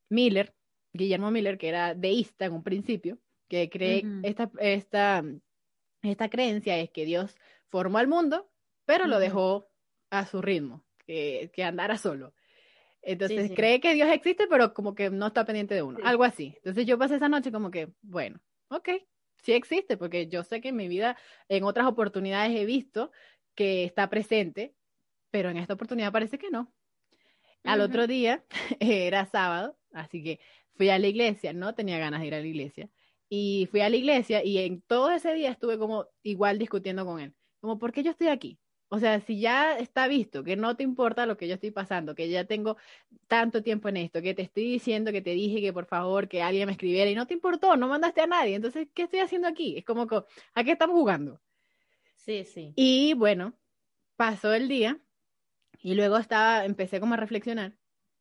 Miller, 0.08 0.54
Guillermo 0.92 1.30
Miller, 1.30 1.58
que 1.58 1.68
era 1.68 1.94
deísta 1.94 2.46
en 2.46 2.52
un 2.52 2.62
principio, 2.62 3.18
que 3.48 3.68
cree 3.70 4.04
esta, 4.22 4.50
esta, 4.58 5.24
esta 6.02 6.28
creencia 6.28 6.78
es 6.78 6.90
que 6.90 7.04
Dios 7.04 7.36
formó 7.68 7.98
al 7.98 8.08
mundo, 8.08 8.50
pero 8.84 9.06
lo 9.06 9.18
dejó 9.18 9.68
a 10.10 10.26
su 10.26 10.42
ritmo, 10.42 10.84
que, 11.06 11.50
que 11.52 11.64
andara 11.64 11.98
solo. 11.98 12.34
Entonces 13.02 13.52
cree 13.54 13.80
que 13.80 13.94
Dios 13.94 14.08
existe, 14.10 14.48
pero 14.48 14.74
como 14.74 14.94
que 14.94 15.10
no 15.10 15.28
está 15.28 15.44
pendiente 15.44 15.74
de 15.74 15.82
uno, 15.82 15.98
algo 16.02 16.24
así. 16.24 16.54
Entonces 16.56 16.86
yo 16.86 16.98
pasé 16.98 17.16
esa 17.16 17.28
noche 17.28 17.52
como 17.52 17.70
que, 17.70 17.92
bueno, 18.02 18.40
ok, 18.68 18.88
sí 19.42 19.52
existe, 19.52 19.96
porque 19.96 20.26
yo 20.26 20.42
sé 20.42 20.60
que 20.60 20.70
en 20.70 20.76
mi 20.76 20.88
vida, 20.88 21.16
en 21.48 21.62
otras 21.62 21.86
oportunidades 21.86 22.56
he 22.56 22.64
visto 22.64 23.12
que 23.54 23.84
está 23.84 24.10
presente, 24.10 24.74
pero 25.36 25.50
en 25.50 25.58
esta 25.58 25.74
oportunidad 25.74 26.12
parece 26.12 26.38
que 26.38 26.48
no. 26.48 26.72
Al 27.62 27.82
otro 27.82 28.06
día, 28.06 28.42
era 28.80 29.26
sábado, 29.26 29.76
así 29.92 30.24
que 30.24 30.40
fui 30.76 30.88
a 30.88 30.98
la 30.98 31.08
iglesia, 31.08 31.52
no 31.52 31.74
tenía 31.74 31.98
ganas 31.98 32.22
de 32.22 32.28
ir 32.28 32.34
a 32.34 32.40
la 32.40 32.46
iglesia, 32.46 32.88
y 33.28 33.68
fui 33.70 33.82
a 33.82 33.90
la 33.90 33.96
iglesia 33.96 34.42
y 34.42 34.56
en 34.56 34.80
todo 34.80 35.10
ese 35.10 35.34
día 35.34 35.50
estuve 35.50 35.76
como 35.76 36.06
igual 36.22 36.58
discutiendo 36.58 37.04
con 37.04 37.20
él, 37.20 37.34
como, 37.60 37.78
¿por 37.78 37.92
qué 37.92 38.02
yo 38.02 38.12
estoy 38.12 38.28
aquí? 38.28 38.58
O 38.88 38.98
sea, 38.98 39.20
si 39.20 39.38
ya 39.38 39.76
está 39.76 40.08
visto 40.08 40.42
que 40.42 40.56
no 40.56 40.74
te 40.74 40.84
importa 40.84 41.26
lo 41.26 41.36
que 41.36 41.48
yo 41.48 41.54
estoy 41.56 41.70
pasando, 41.70 42.14
que 42.14 42.30
ya 42.30 42.46
tengo 42.46 42.78
tanto 43.26 43.62
tiempo 43.62 43.90
en 43.90 43.98
esto, 43.98 44.22
que 44.22 44.32
te 44.32 44.40
estoy 44.40 44.64
diciendo 44.64 45.12
que 45.12 45.20
te 45.20 45.32
dije 45.32 45.60
que 45.60 45.74
por 45.74 45.84
favor 45.84 46.28
que 46.28 46.40
alguien 46.40 46.64
me 46.64 46.72
escribiera 46.72 47.10
y 47.10 47.14
no 47.14 47.26
te 47.26 47.34
importó, 47.34 47.76
no 47.76 47.88
mandaste 47.88 48.22
a 48.22 48.26
nadie, 48.26 48.54
entonces, 48.54 48.88
¿qué 48.94 49.02
estoy 49.02 49.20
haciendo 49.20 49.48
aquí? 49.48 49.76
Es 49.76 49.84
como 49.84 50.06
que, 50.06 50.22
¿a 50.54 50.64
qué 50.64 50.72
estamos 50.72 50.96
jugando? 50.96 51.42
Sí, 52.14 52.44
sí. 52.44 52.72
Y 52.74 53.12
bueno, 53.12 53.52
pasó 54.16 54.54
el 54.54 54.68
día 54.68 54.98
y 55.86 55.94
luego 55.94 56.16
estaba, 56.18 56.64
empecé 56.64 56.98
como 56.98 57.14
a 57.14 57.16
reflexionar, 57.16 57.76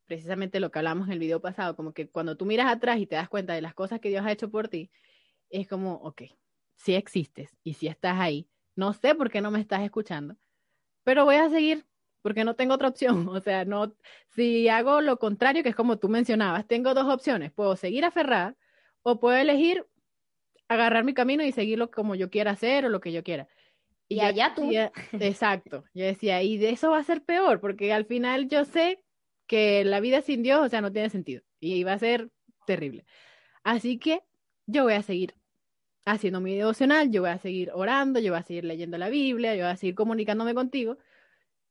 precisamente 0.06 0.60
lo 0.60 0.69
que 0.69 0.80
hablamos 0.80 1.08
en 1.08 1.13
el 1.13 1.19
video 1.19 1.41
pasado, 1.41 1.75
como 1.75 1.93
que 1.93 2.10
cuando 2.10 2.38
tú 2.38 2.45
miras 2.45 2.71
atrás 2.71 2.99
y 2.99 3.08
te 3.08 3.15
das 3.15 3.30
cuenta 3.30 3.54
de 3.54 3.62
las 3.62 3.73
cosas 3.73 3.99
que 3.99 4.10
Dios 4.10 4.25
ha 4.25 4.32
hecho 4.32 4.51
por 4.51 4.67
ti, 4.67 4.91
es 5.49 5.67
como, 5.67 5.95
ok, 5.95 6.21
si 6.75 6.95
existes 6.95 7.58
y 7.63 7.73
si 7.73 7.88
estás 7.88 8.19
ahí, 8.19 8.47
no 8.75 8.93
sé 8.93 9.15
por 9.15 9.32
qué 9.32 9.41
no 9.41 9.49
me 9.51 9.60
estás 9.60 9.82
escuchando 9.82 10.38
pero 11.06 11.23
voy 11.23 11.36
a 11.36 11.49
seguir 11.49 11.86
porque 12.21 12.43
no 12.43 12.56
tengo 12.56 12.73
otra 12.73 12.89
opción. 12.89 13.30
O 13.30 13.39
sea, 13.39 13.63
no, 13.63 13.95
si 14.30 14.67
hago 14.67 14.99
lo 14.99 15.17
contrario, 15.17 15.63
que 15.63 15.69
es 15.69 15.75
como 15.75 15.97
tú 15.97 16.10
mencionabas, 16.10 16.67
tengo 16.67 16.93
dos 16.93 17.08
opciones. 17.13 17.54
Puedo 17.54 17.78
seguir 17.78 18.04
aferrada 18.04 18.58
o 19.04 19.19
puedo 19.19 19.38
elegir 19.38 19.86
agarrar 20.67 21.04
mi 21.06 21.13
camino 21.13 21.43
y 21.43 21.51
seguirlo 21.54 21.91
como 21.91 22.15
yo 22.15 22.30
quiera 22.30 22.51
hacer 22.51 22.86
o 22.86 22.89
lo 22.89 22.99
que 22.99 23.13
yo 23.13 23.23
quiera. 23.23 23.47
Y, 24.07 24.19
allá 24.19 24.53
tú. 24.55 24.69
exacto. 25.13 25.83
Yo 25.93 26.05
decía, 26.05 26.43
y 26.43 26.57
de 26.57 26.69
eso 26.69 26.91
va 26.91 26.99
a 26.99 27.03
ser 27.03 27.23
peor, 27.23 27.59
porque 27.59 27.91
al 27.93 28.05
final 28.05 28.47
yo 28.47 28.65
sé 28.65 29.03
que 29.47 29.83
la 29.83 29.99
vida 29.99 30.21
sin 30.21 30.43
Dios, 30.43 30.65
o 30.65 30.69
sea, 30.69 30.81
no 30.81 30.91
tiene 30.91 31.09
sentido. 31.09 31.43
Y 31.59 31.83
va 31.83 31.93
a 31.93 31.99
ser 31.99 32.29
terrible. 32.65 33.05
Así 33.63 33.97
que 33.97 34.21
yo 34.67 34.83
voy 34.83 34.93
a 34.93 35.01
seguir 35.01 35.35
haciendo 36.05 36.39
mi 36.39 36.55
devocional, 36.55 37.11
yo 37.11 37.21
voy 37.21 37.31
a 37.31 37.39
seguir 37.39 37.71
orando, 37.73 38.19
yo 38.19 38.31
voy 38.31 38.39
a 38.39 38.43
seguir 38.43 38.63
leyendo 38.65 38.97
la 38.97 39.09
Biblia, 39.09 39.55
yo 39.55 39.63
voy 39.63 39.71
a 39.71 39.77
seguir 39.77 39.95
comunicándome 39.95 40.53
contigo 40.53 40.97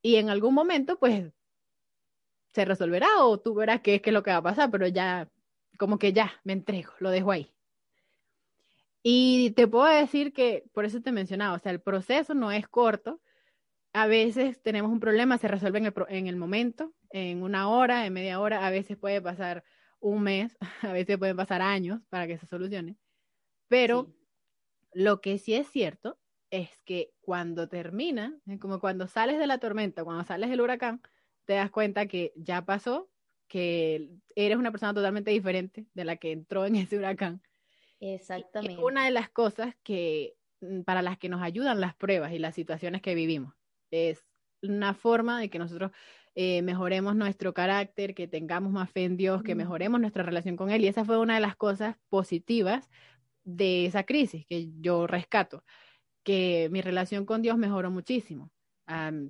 y 0.03 0.17
en 0.17 0.29
algún 0.29 0.55
momento 0.55 0.99
pues 0.99 1.33
se 2.53 2.65
resolverá 2.65 3.09
o 3.21 3.39
tú 3.39 3.55
verás 3.55 3.81
qué 3.81 3.97
es, 3.97 4.03
qué 4.03 4.11
es 4.11 4.15
lo 4.15 4.23
que 4.23 4.31
va 4.31 4.39
a 4.39 4.43
pasar, 4.43 4.71
pero 4.71 4.87
ya 4.89 5.29
como 5.79 5.99
que 5.99 6.13
ya 6.13 6.33
me 6.45 6.53
entrego, 6.53 6.93
lo 6.99 7.11
dejo 7.11 7.31
ahí. 7.31 7.54
Y 9.07 9.51
te 9.51 9.69
puedo 9.69 9.85
decir 9.85 10.33
que, 10.33 10.65
por 10.73 10.87
eso 10.87 11.03
te 11.03 11.13
mencionaba, 11.13 11.55
o 11.55 11.59
sea, 11.59 11.73
el 11.73 11.83
proceso 11.83 12.33
no 12.33 12.51
es 12.51 12.67
corto. 12.67 13.21
A 13.93 14.07
veces 14.07 14.63
tenemos 14.63 14.91
un 14.91 14.99
problema, 14.99 15.37
se 15.37 15.47
resuelve 15.47 15.79
en 15.79 15.87
el, 15.87 15.95
en 16.09 16.27
el 16.27 16.37
momento, 16.37 16.95
en 17.11 17.43
una 17.43 17.69
hora, 17.69 18.07
en 18.07 18.15
media 18.15 18.41
hora, 18.41 18.67
a 18.67 18.71
veces 18.71 18.97
puede 18.97 19.21
pasar 19.21 19.63
un 20.01 20.23
mes, 20.23 20.57
a 20.83 20.93
veces 20.93 21.19
pueden 21.19 21.37
pasar 21.37 21.61
años 21.61 22.01
para 22.09 22.27
que 22.27 22.39
se 22.39 22.47
solucione. 22.47 22.97
Pero 23.69 24.11
lo 24.95 25.21
que 25.21 25.37
sí 25.37 25.53
es 25.53 25.67
cierto 25.69 26.19
es 26.51 26.71
que 26.87 27.13
cuando 27.21 27.69
termina, 27.69 28.39
como 28.59 28.81
cuando 28.81 29.07
sales 29.07 29.39
de 29.39 29.47
la 29.47 29.59
tormenta, 29.59 30.03
cuando 30.03 30.25
sales 30.25 30.49
del 30.49 30.63
huracán, 30.63 31.03
te 31.45 31.53
das 31.53 31.71
cuenta 31.71 32.07
que 32.07 32.33
ya 32.37 32.65
pasó, 32.65 33.11
que 33.49 34.09
eres 34.35 34.57
una 34.57 34.71
persona 34.71 34.95
totalmente 34.95 35.31
diferente 35.31 35.87
de 35.93 36.05
la 36.07 36.17
que 36.17 36.33
entró 36.33 36.65
en 36.65 36.77
ese 36.77 36.97
huracán. 36.97 37.43
Exactamente. 38.01 38.75
Es 38.75 38.81
una 38.81 39.05
de 39.05 39.11
las 39.11 39.31
cosas 39.31 39.75
que 39.83 40.37
mm, 40.61 40.83
para 40.83 41.03
las 41.03 41.19
que 41.19 41.29
nos 41.29 41.43
ayudan 41.43 41.81
las 41.81 41.95
pruebas 41.95 42.33
y 42.33 42.39
las 42.39 42.55
situaciones 42.55 43.03
que 43.03 43.15
vivimos. 43.15 43.55
Es 43.91 44.25
una 44.63 44.95
forma 44.95 45.41
de 45.41 45.51
que 45.51 45.59
nosotros 45.59 45.93
eh, 46.35 46.63
mejoremos 46.63 47.15
nuestro 47.15 47.55
carácter, 47.55 48.15
que 48.15 48.27
tengamos 48.27 48.73
más 48.73 48.91
fe 48.91 49.05
en 49.05 49.17
Dios, 49.17 49.43
que 49.43 49.55
mejoremos 49.55 50.01
nuestra 50.01 50.23
relación 50.23 50.57
con 50.57 50.71
Él. 50.71 50.83
Y 50.83 50.89
esa 50.89 51.05
fue 51.05 51.19
una 51.19 51.35
de 51.35 51.41
las 51.41 51.57
cosas 51.57 51.97
positivas 52.09 52.91
de 53.45 53.87
esa 53.87 54.05
crisis 54.05 54.45
que 54.47 54.71
yo 54.81 55.07
rescato, 55.07 55.65
que 56.25 56.69
mi 56.73 56.81
relación 56.81 57.27
con 57.27 57.43
Dios 57.43 57.57
mejoró 57.59 57.91
muchísimo. 57.91 58.51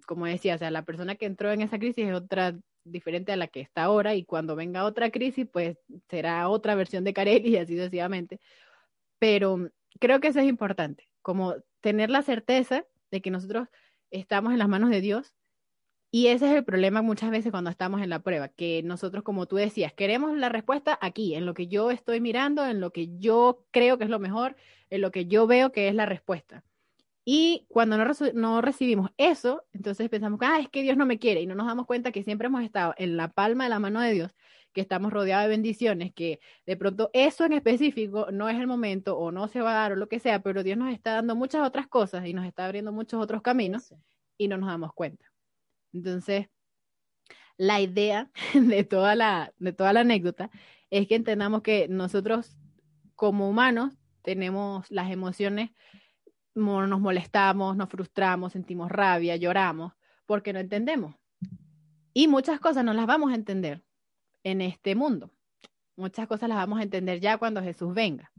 como 0.07 0.27
decía, 0.27 0.55
o 0.55 0.59
sea, 0.59 0.71
la 0.71 0.85
persona 0.85 1.17
que 1.17 1.27
entró 1.27 1.53
en 1.53 1.61
esa 1.61 1.79
crisis 1.79 2.07
es 2.07 2.15
otra 2.15 2.59
diferente 2.85 3.33
a 3.33 3.37
la 3.37 3.49
que 3.49 3.61
está 3.61 3.85
ahora 3.85 4.15
y 4.15 4.25
cuando 4.25 4.57
venga 4.57 4.85
otra 4.85 5.11
crisis, 5.11 5.47
pues 5.51 5.79
será 6.09 6.49
otra 6.49 6.75
versión 6.75 7.05
de 7.05 7.15
Carelli 7.15 7.49
y 7.55 7.57
así 7.57 7.77
sucesivamente. 7.77 8.41
Pero 9.19 9.71
creo 10.01 10.21
que 10.21 10.29
eso 10.29 10.41
es 10.41 10.47
importante, 10.47 11.09
como 11.23 11.55
tener 11.81 12.11
la 12.11 12.23
certeza 12.23 12.85
de 13.11 13.21
que 13.23 13.31
nosotros 13.31 13.69
estamos 14.11 14.53
en 14.53 14.59
las 14.59 14.69
manos 14.69 14.91
de 14.91 15.01
Dios 15.01 15.35
y 16.15 16.29
ese 16.29 16.49
es 16.49 16.57
el 16.57 16.65
problema 16.65 17.03
muchas 17.03 17.33
veces 17.33 17.51
cuando 17.51 17.71
estamos 17.71 18.01
en 18.01 18.09
la 18.09 18.21
prueba, 18.21 18.47
que 18.49 18.85
nosotros, 18.85 19.25
como 19.25 19.47
tú 19.47 19.57
decías, 19.57 19.93
queremos 19.93 20.37
la 20.37 20.49
respuesta 20.49 20.97
aquí, 21.01 21.35
en 21.35 21.45
lo 21.45 21.55
que 21.55 21.67
yo 21.67 21.91
estoy 21.91 22.21
mirando, 22.21 22.65
en 22.65 22.79
lo 22.79 22.93
que 22.93 23.19
yo 23.19 23.67
creo 23.73 23.99
que 23.99 24.05
es 24.05 24.11
lo 24.11 24.21
mejor, 24.21 24.55
en 24.91 25.01
lo 25.01 25.11
que 25.11 25.27
yo 25.27 25.49
veo 25.49 25.73
que 25.73 25.89
es 25.89 25.95
la 25.97 26.07
respuesta. 26.07 26.63
Y 27.25 27.67
cuando 27.69 27.97
no, 27.97 28.05
no 28.35 28.61
recibimos 28.61 29.11
eso, 29.17 29.65
entonces 29.73 30.09
pensamos, 30.11 30.39
ah, 30.43 30.59
es 30.61 30.69
que 30.69 30.83
Dios 30.83 30.97
no 30.97 31.07
me 31.07 31.19
quiere, 31.19 31.41
y 31.41 31.47
no 31.47 31.55
nos 31.55 31.67
damos 31.67 31.87
cuenta 31.87 32.13
que 32.13 32.23
siempre 32.23 32.47
hemos 32.47 32.63
estado 32.63 32.95
en 32.99 33.17
la 33.17 33.29
palma 33.29 33.65
de 33.65 33.71
la 33.71 33.79
mano 33.79 34.01
de 34.01 34.13
Dios, 34.13 34.33
que 34.75 34.81
estamos 34.83 35.13
rodeados 35.13 35.45
de 35.45 35.51
bendiciones, 35.51 36.13
que 36.13 36.41
de 36.67 36.77
pronto 36.77 37.11
eso 37.15 37.45
en 37.45 37.53
específico 37.53 38.29
no 38.33 38.49
es 38.49 38.59
el 38.59 38.67
momento 38.67 39.17
o 39.17 39.33
no 39.33 39.49
se 39.49 39.63
va 39.63 39.71
a 39.71 39.75
dar 39.75 39.93
o 39.93 39.97
lo 39.97 40.09
que 40.09 40.19
sea, 40.19 40.43
pero 40.43 40.63
Dios 40.63 40.77
nos 40.77 40.93
está 40.93 41.15
dando 41.15 41.35
muchas 41.37 41.67
otras 41.67 41.87
cosas 41.87 42.27
y 42.27 42.35
nos 42.35 42.45
está 42.45 42.67
abriendo 42.67 42.93
muchos 42.93 43.23
otros 43.23 43.41
caminos 43.41 43.95
y 44.37 44.49
no 44.49 44.59
nos 44.59 44.69
damos 44.69 44.93
cuenta. 44.93 45.33
Entonces, 45.93 46.49
la 47.57 47.81
idea 47.81 48.31
de 48.55 48.85
toda 48.85 49.15
la, 49.15 49.53
de 49.59 49.73
toda 49.73 49.93
la 49.93 50.01
anécdota 50.01 50.51
es 50.91 51.09
que 51.09 51.15
entendamos 51.15 51.63
que 51.63 51.89
nosotros 51.89 52.57
como 53.15 53.49
humanos 53.49 53.95
tenemos 54.23 54.91
las 54.91 55.11
emociones, 55.11 55.71
nos 56.55 57.01
molestamos, 57.01 57.77
nos 57.77 57.89
frustramos, 57.89 58.53
sentimos 58.53 58.91
rabia, 58.91 59.37
lloramos, 59.37 59.93
porque 60.27 60.53
no 60.53 60.61
entendemos. 60.61 61.15
Y 62.13 62.29
muchas 62.29 62.61
cosas 62.61 62.85
no 62.85 62.95
las 62.95 63.07
vamos 63.07 63.33
a 63.33 63.35
entender 63.35 63.83
en 64.45 64.61
este 64.61 64.95
mundo. 64.95 65.31
Muchas 65.97 66.27
cosas 66.27 66.49
las 66.49 66.59
vamos 66.59 66.81
a 66.81 66.83
entender 66.83 67.21
ya 67.21 67.39
cuando 67.39 67.63
Jesús 67.63 67.95
venga. 67.95 68.33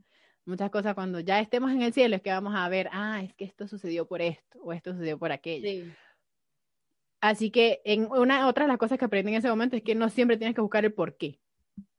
Muchas 0.46 0.70
cosas 0.70 0.94
cuando 0.94 1.20
ya 1.20 1.40
estemos 1.40 1.72
en 1.72 1.82
el 1.82 1.92
cielo 1.92 2.16
es 2.16 2.22
que 2.22 2.30
vamos 2.30 2.54
a 2.56 2.70
ver, 2.70 2.90
ah, 2.92 3.22
es 3.24 3.34
que 3.34 3.46
esto 3.46 3.68
sucedió 3.68 4.08
por 4.08 4.22
esto 4.22 4.60
o 4.62 4.74
esto 4.74 4.94
sucedió 4.94 5.18
por 5.18 5.32
aquello. 5.32 5.68
Sí. 5.68 5.92
Así 7.20 7.50
que 7.50 7.82
en 7.86 8.06
una 8.12 8.48
otra 8.48 8.66
de 8.66 8.68
las 8.68 8.78
cosas 8.78 9.00
que 9.00 9.06
aprendí 9.06 9.32
en 9.32 9.40
ese 9.40 9.50
momento 9.50 9.76
es 9.76 9.82
que 9.82 9.96
no 9.96 10.10
siempre 10.10 10.38
tienes 10.38 10.54
que 10.54 10.62
buscar 10.62 10.86
el 10.86 10.94
por 10.94 11.18
qué, 11.18 11.40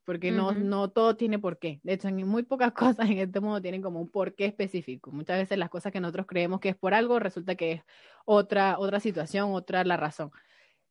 porque 0.07 0.31
no, 0.31 0.53
no 0.53 0.88
todo 0.88 1.16
tiene 1.16 1.38
por 1.38 1.59
qué. 1.59 1.81
De 1.83 1.95
hecho, 1.95 2.09
en 2.09 2.27
muy 2.27 2.45
pocas 2.45 2.73
cosas 3.01 3.11
en 3.11 3.19
este 3.19 3.40
mundo 3.40 3.61
tienen 3.61 3.83
como 3.83 4.01
un 4.01 4.09
por 4.09 4.35
qué 4.35 4.47
específico. 4.47 5.11
Muchas 5.12 5.38
veces 5.38 5.59
las 5.59 5.69
cosas 5.69 5.92
que 5.92 6.01
nosotros 6.01 6.27
creemos 6.27 6.61
que 6.61 6.71
es 6.71 6.77
por 6.77 6.95
algo 6.95 7.19
resulta 7.19 7.57
que 7.57 7.73
es 7.73 7.83
otra, 8.25 8.79
otra 8.79 9.01
situación, 9.01 9.53
otra 9.53 9.85
la 9.85 9.97
razón. 9.97 10.31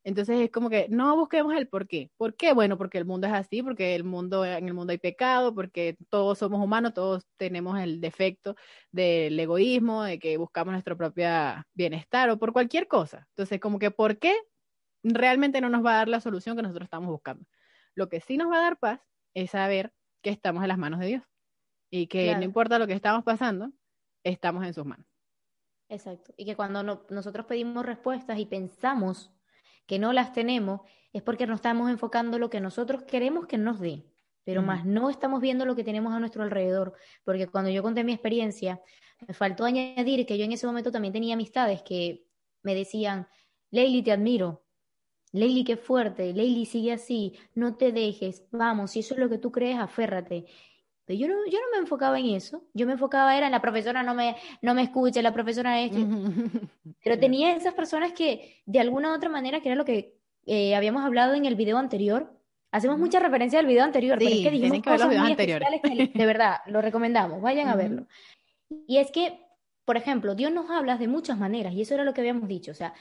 Entonces 0.04 0.40
es 0.40 0.52
como 0.52 0.70
que 0.70 0.88
no 0.90 1.16
busquemos 1.16 1.56
el 1.56 1.68
por 1.68 1.88
qué. 1.88 2.12
¿Por 2.18 2.36
qué? 2.36 2.54
Bueno, 2.54 2.78
porque 2.78 3.00
el 3.00 3.06
mundo 3.06 3.26
es 3.26 3.34
así, 3.34 3.64
porque 3.64 3.96
el 3.96 4.04
mundo, 4.04 4.46
en 4.46 4.68
el 4.68 4.74
mundo 4.76 4.92
hay 4.92 5.00
pecado, 5.00 5.56
porque 5.56 5.98
todos 6.10 6.38
somos 6.38 6.62
humanos, 6.64 6.94
todos 6.94 7.26
tenemos 7.38 7.80
el 7.80 8.02
defecto 8.02 8.56
del 8.92 9.40
egoísmo, 9.40 10.04
de 10.04 10.20
que 10.20 10.38
buscamos 10.38 10.74
nuestro 10.74 10.98
propio 10.98 11.28
bienestar 11.74 12.30
o 12.30 12.38
por 12.38 12.54
cualquier 12.54 12.88
cosa. 12.88 13.26
Entonces, 13.30 13.60
como 13.60 13.80
que 13.80 13.92
¿por 13.92 14.20
qué? 14.20 14.36
Realmente 15.04 15.62
no 15.62 15.70
nos 15.70 15.86
va 15.86 15.94
a 15.94 15.98
dar 15.98 16.10
la 16.10 16.20
solución 16.22 16.56
que 16.56 16.64
nosotros 16.64 16.86
estamos 16.86 17.10
buscando. 17.10 17.46
Lo 17.96 18.10
que 18.10 18.22
sí 18.22 18.38
nos 18.38 18.52
va 18.52 18.58
a 18.58 18.62
dar 18.62 18.78
paz 18.78 19.02
es 19.34 19.52
saber 19.52 19.94
que 20.22 20.30
estamos 20.30 20.64
en 20.64 20.70
las 20.70 20.78
manos 20.78 21.00
de 21.00 21.08
Dios 21.08 21.24
y 21.90 22.08
que 22.08 22.36
no 22.36 22.44
importa 22.44 22.78
lo 22.78 22.88
que 22.88 22.94
estamos 22.94 23.24
pasando, 23.24 23.72
estamos 24.24 24.66
en 24.66 24.74
sus 24.74 24.86
manos. 24.86 25.06
Exacto. 25.88 26.34
Y 26.36 26.46
que 26.46 26.56
cuando 26.56 26.84
nosotros 27.10 27.46
pedimos 27.46 27.86
respuestas 27.86 28.40
y 28.40 28.46
pensamos 28.46 29.32
que 29.86 30.00
no 30.00 30.14
las 30.14 30.34
tenemos, 30.34 30.82
es 31.14 31.22
porque 31.22 31.48
nos 31.48 31.58
estamos 31.58 31.90
enfocando 31.90 32.38
en 32.38 32.42
lo 32.42 32.50
que 32.50 32.60
nosotros 32.60 33.04
queremos 33.04 33.46
que 33.46 33.58
nos 33.58 33.80
dé, 33.80 34.06
pero 34.44 34.62
más 34.62 34.86
no 34.86 35.10
estamos 35.10 35.42
viendo 35.42 35.64
lo 35.66 35.76
que 35.76 35.84
tenemos 35.84 36.14
a 36.14 36.20
nuestro 36.20 36.44
alrededor, 36.44 36.94
porque 37.24 37.48
cuando 37.48 37.70
yo 37.70 37.84
conté 37.84 38.04
mi 38.04 38.12
experiencia, 38.12 38.82
me 39.28 39.34
faltó 39.34 39.64
añadir 39.64 40.26
que 40.26 40.38
yo 40.38 40.44
en 40.44 40.52
ese 40.52 40.68
momento 40.68 40.92
también 40.92 41.14
tenía 41.14 41.36
amistades 41.36 41.84
que 41.84 42.26
me 42.64 42.76
decían, 42.76 43.28
Leili, 43.70 44.02
te 44.02 44.12
admiro, 44.12 44.65
Leili, 45.36 45.64
qué 45.66 45.76
fuerte, 45.76 46.34
Leili, 46.34 46.66
sigue 46.66 46.94
así, 46.94 47.34
no 47.54 47.76
te 47.76 47.92
dejes, 47.92 48.46
vamos, 48.52 48.92
si 48.92 49.02
eso 49.02 49.16
es 49.16 49.20
lo 49.20 49.30
que 49.30 49.38
tú 49.38 49.52
crees, 49.52 49.78
aférrate. 49.78 50.46
Pero 51.06 51.20
yo 51.20 51.28
no, 51.28 51.36
yo 51.46 51.60
no 51.60 51.66
me 51.74 51.78
enfocaba 51.78 52.18
en 52.20 52.28
eso, 52.28 52.64
yo 52.74 52.88
me 52.88 52.94
enfocaba 52.94 53.38
era 53.38 53.46
en 53.46 53.52
la 53.52 53.62
profesora 53.62 54.02
no 54.02 54.16
me, 54.16 54.38
no 54.62 54.74
me 54.74 54.82
escuche, 54.82 55.22
la 55.22 55.34
profesora 55.34 55.82
esto. 55.82 55.98
Pero 57.04 57.20
tenía 57.20 57.56
esas 57.56 57.74
personas 57.74 58.14
que 58.14 58.62
de 58.66 58.80
alguna 58.80 59.12
u 59.12 59.16
otra 59.16 59.30
manera, 59.30 59.60
que 59.60 59.70
era 59.70 59.76
lo 59.76 59.86
que 59.86 60.16
eh, 60.46 60.74
habíamos 60.74 61.04
hablado 61.04 61.34
en 61.34 61.46
el 61.46 61.56
video 61.56 61.78
anterior, 61.78 62.32
hacemos 62.72 62.98
mucha 62.98 63.20
referencia 63.20 63.60
al 63.60 63.66
video 63.66 63.84
anterior, 63.84 64.18
pero 64.18 64.32
es 64.32 64.42
que 64.42 64.52
dijimos 64.52 64.82
cosas 64.84 65.08
muy 65.08 65.18
anteriores. 65.18 65.70
de 66.14 66.26
verdad, 66.26 66.58
lo 66.68 66.82
recomendamos, 66.82 67.42
vayan 67.42 67.68
a 67.68 67.76
verlo. 67.76 68.08
Y 68.88 68.98
es 68.98 69.12
que, 69.12 69.40
por 69.84 69.98
ejemplo, 69.98 70.34
Dios 70.34 70.52
nos 70.52 70.70
habla 70.70 70.98
de 70.98 71.08
muchas 71.08 71.38
maneras, 71.38 71.74
y 71.74 71.82
eso 71.82 71.94
era 71.94 72.04
lo 72.04 72.14
que 72.14 72.22
habíamos 72.22 72.48
dicho, 72.48 72.72
o 72.72 72.76
sea, 72.76 72.94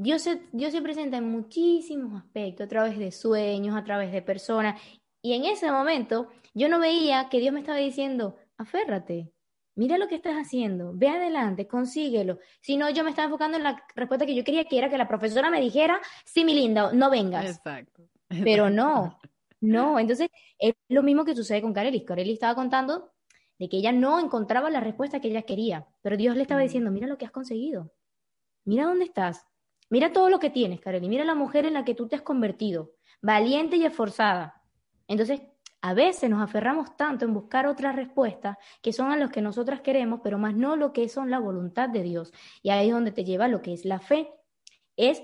Dios 0.00 0.22
se, 0.22 0.40
Dios 0.52 0.72
se 0.72 0.80
presenta 0.80 1.18
en 1.18 1.30
muchísimos 1.30 2.22
aspectos, 2.22 2.64
a 2.64 2.68
través 2.68 2.98
de 2.98 3.12
sueños, 3.12 3.76
a 3.76 3.84
través 3.84 4.10
de 4.12 4.22
personas. 4.22 4.80
Y 5.20 5.34
en 5.34 5.44
ese 5.44 5.70
momento 5.70 6.28
yo 6.54 6.70
no 6.70 6.80
veía 6.80 7.28
que 7.28 7.38
Dios 7.38 7.52
me 7.52 7.60
estaba 7.60 7.76
diciendo, 7.76 8.34
aférrate, 8.56 9.30
mira 9.74 9.98
lo 9.98 10.08
que 10.08 10.14
estás 10.14 10.36
haciendo, 10.36 10.92
ve 10.94 11.10
adelante, 11.10 11.66
consíguelo. 11.66 12.38
Si 12.62 12.78
no, 12.78 12.88
yo 12.88 13.04
me 13.04 13.10
estaba 13.10 13.26
enfocando 13.26 13.58
en 13.58 13.62
la 13.62 13.84
respuesta 13.94 14.24
que 14.24 14.34
yo 14.34 14.42
quería, 14.42 14.64
que 14.64 14.78
era 14.78 14.88
que 14.88 14.96
la 14.96 15.06
profesora 15.06 15.50
me 15.50 15.60
dijera, 15.60 16.00
sí, 16.24 16.46
mi 16.46 16.54
linda, 16.54 16.92
no 16.94 17.10
vengas. 17.10 17.44
Exacto. 17.44 18.08
Pero 18.42 18.70
no, 18.70 19.18
no. 19.60 19.98
Entonces, 19.98 20.30
es 20.58 20.72
lo 20.88 21.02
mismo 21.02 21.26
que 21.26 21.36
sucede 21.36 21.60
con 21.60 21.74
Carelis. 21.74 22.04
Carelis 22.04 22.34
estaba 22.34 22.54
contando 22.54 23.12
de 23.58 23.68
que 23.68 23.76
ella 23.76 23.92
no 23.92 24.18
encontraba 24.18 24.70
la 24.70 24.80
respuesta 24.80 25.20
que 25.20 25.28
ella 25.28 25.42
quería, 25.42 25.86
pero 26.00 26.16
Dios 26.16 26.36
le 26.36 26.42
estaba 26.42 26.62
mm. 26.62 26.64
diciendo, 26.64 26.90
mira 26.90 27.06
lo 27.06 27.18
que 27.18 27.26
has 27.26 27.32
conseguido, 27.32 27.92
mira 28.64 28.86
dónde 28.86 29.04
estás, 29.04 29.46
Mira 29.90 30.12
todo 30.12 30.30
lo 30.30 30.38
que 30.38 30.50
tienes, 30.50 30.80
Karen, 30.80 31.04
y 31.04 31.08
mira 31.08 31.24
la 31.24 31.34
mujer 31.34 31.66
en 31.66 31.74
la 31.74 31.84
que 31.84 31.94
tú 31.94 32.08
te 32.08 32.16
has 32.16 32.22
convertido, 32.22 32.92
valiente 33.20 33.76
y 33.76 33.84
esforzada. 33.84 34.62
Entonces, 35.08 35.42
a 35.82 35.94
veces 35.94 36.30
nos 36.30 36.40
aferramos 36.40 36.96
tanto 36.96 37.24
en 37.24 37.34
buscar 37.34 37.66
otras 37.66 37.96
respuestas 37.96 38.56
que 38.82 38.92
son 38.92 39.10
a 39.10 39.16
los 39.16 39.30
que 39.30 39.40
nosotras 39.40 39.80
queremos, 39.80 40.20
pero 40.22 40.38
más 40.38 40.54
no 40.54 40.76
lo 40.76 40.92
que 40.92 41.08
son 41.08 41.30
la 41.30 41.40
voluntad 41.40 41.88
de 41.88 42.02
Dios. 42.02 42.32
Y 42.62 42.70
ahí 42.70 42.88
es 42.88 42.94
donde 42.94 43.12
te 43.12 43.24
lleva 43.24 43.48
lo 43.48 43.62
que 43.62 43.72
es 43.72 43.84
la 43.84 43.98
fe. 43.98 44.30
Es 44.96 45.22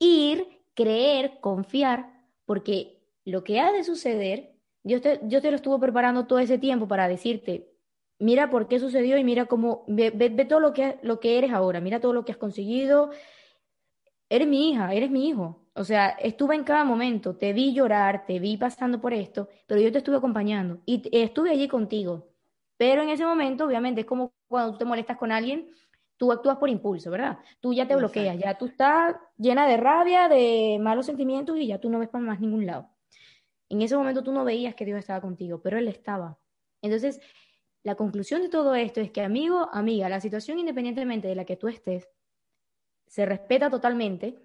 ir, 0.00 0.48
creer, 0.74 1.38
confiar, 1.40 2.10
porque 2.46 3.02
lo 3.24 3.44
que 3.44 3.60
ha 3.60 3.70
de 3.70 3.84
suceder, 3.84 4.54
Dios 4.82 5.00
te, 5.00 5.18
te 5.18 5.50
lo 5.50 5.56
estuvo 5.56 5.78
preparando 5.78 6.26
todo 6.26 6.40
ese 6.40 6.58
tiempo 6.58 6.88
para 6.88 7.06
decirte, 7.06 7.70
mira 8.18 8.50
por 8.50 8.66
qué 8.66 8.80
sucedió 8.80 9.16
y 9.16 9.24
mira 9.24 9.46
cómo, 9.46 9.84
ve, 9.86 10.10
ve 10.10 10.44
todo 10.44 10.60
lo 10.60 10.72
que, 10.72 10.98
lo 11.02 11.20
que 11.20 11.38
eres 11.38 11.52
ahora, 11.52 11.80
mira 11.80 12.00
todo 12.00 12.12
lo 12.12 12.24
que 12.24 12.32
has 12.32 12.38
conseguido, 12.38 13.10
eres 14.36 14.48
mi 14.48 14.70
hija, 14.70 14.92
eres 14.92 15.10
mi 15.10 15.28
hijo. 15.28 15.60
O 15.74 15.84
sea, 15.84 16.10
estuve 16.10 16.54
en 16.54 16.64
cada 16.64 16.84
momento, 16.84 17.36
te 17.36 17.52
vi 17.52 17.72
llorar, 17.72 18.26
te 18.26 18.38
vi 18.38 18.56
pasando 18.56 19.00
por 19.00 19.12
esto, 19.12 19.48
pero 19.66 19.80
yo 19.80 19.90
te 19.90 19.98
estuve 19.98 20.16
acompañando 20.16 20.80
y 20.86 21.02
estuve 21.12 21.50
allí 21.50 21.68
contigo. 21.68 22.28
Pero 22.76 23.02
en 23.02 23.08
ese 23.08 23.24
momento, 23.24 23.66
obviamente, 23.66 24.02
es 24.02 24.06
como 24.06 24.32
cuando 24.48 24.72
tú 24.72 24.78
te 24.78 24.84
molestas 24.84 25.16
con 25.16 25.32
alguien, 25.32 25.70
tú 26.16 26.32
actúas 26.32 26.58
por 26.58 26.68
impulso, 26.68 27.10
¿verdad? 27.10 27.38
Tú 27.60 27.72
ya 27.72 27.86
te 27.86 27.96
bloqueas, 27.96 28.38
ya 28.38 28.56
tú 28.56 28.66
estás 28.66 29.16
llena 29.36 29.66
de 29.66 29.76
rabia, 29.76 30.28
de 30.28 30.78
malos 30.80 31.06
sentimientos 31.06 31.58
y 31.58 31.66
ya 31.66 31.80
tú 31.80 31.90
no 31.90 31.98
ves 31.98 32.08
para 32.08 32.24
más 32.24 32.40
ningún 32.40 32.66
lado. 32.66 32.88
En 33.68 33.82
ese 33.82 33.96
momento 33.96 34.22
tú 34.22 34.32
no 34.32 34.44
veías 34.44 34.74
que 34.74 34.84
Dios 34.84 34.98
estaba 34.98 35.20
contigo, 35.20 35.60
pero 35.60 35.78
Él 35.78 35.88
estaba. 35.88 36.38
Entonces, 36.82 37.20
la 37.82 37.96
conclusión 37.96 38.42
de 38.42 38.48
todo 38.48 38.74
esto 38.74 39.00
es 39.00 39.10
que, 39.10 39.22
amigo, 39.22 39.68
amiga, 39.72 40.08
la 40.08 40.20
situación 40.20 40.58
independientemente 40.58 41.28
de 41.28 41.34
la 41.34 41.44
que 41.44 41.56
tú 41.56 41.68
estés, 41.68 42.08
se 43.14 43.24
respeta 43.26 43.70
totalmente. 43.70 44.42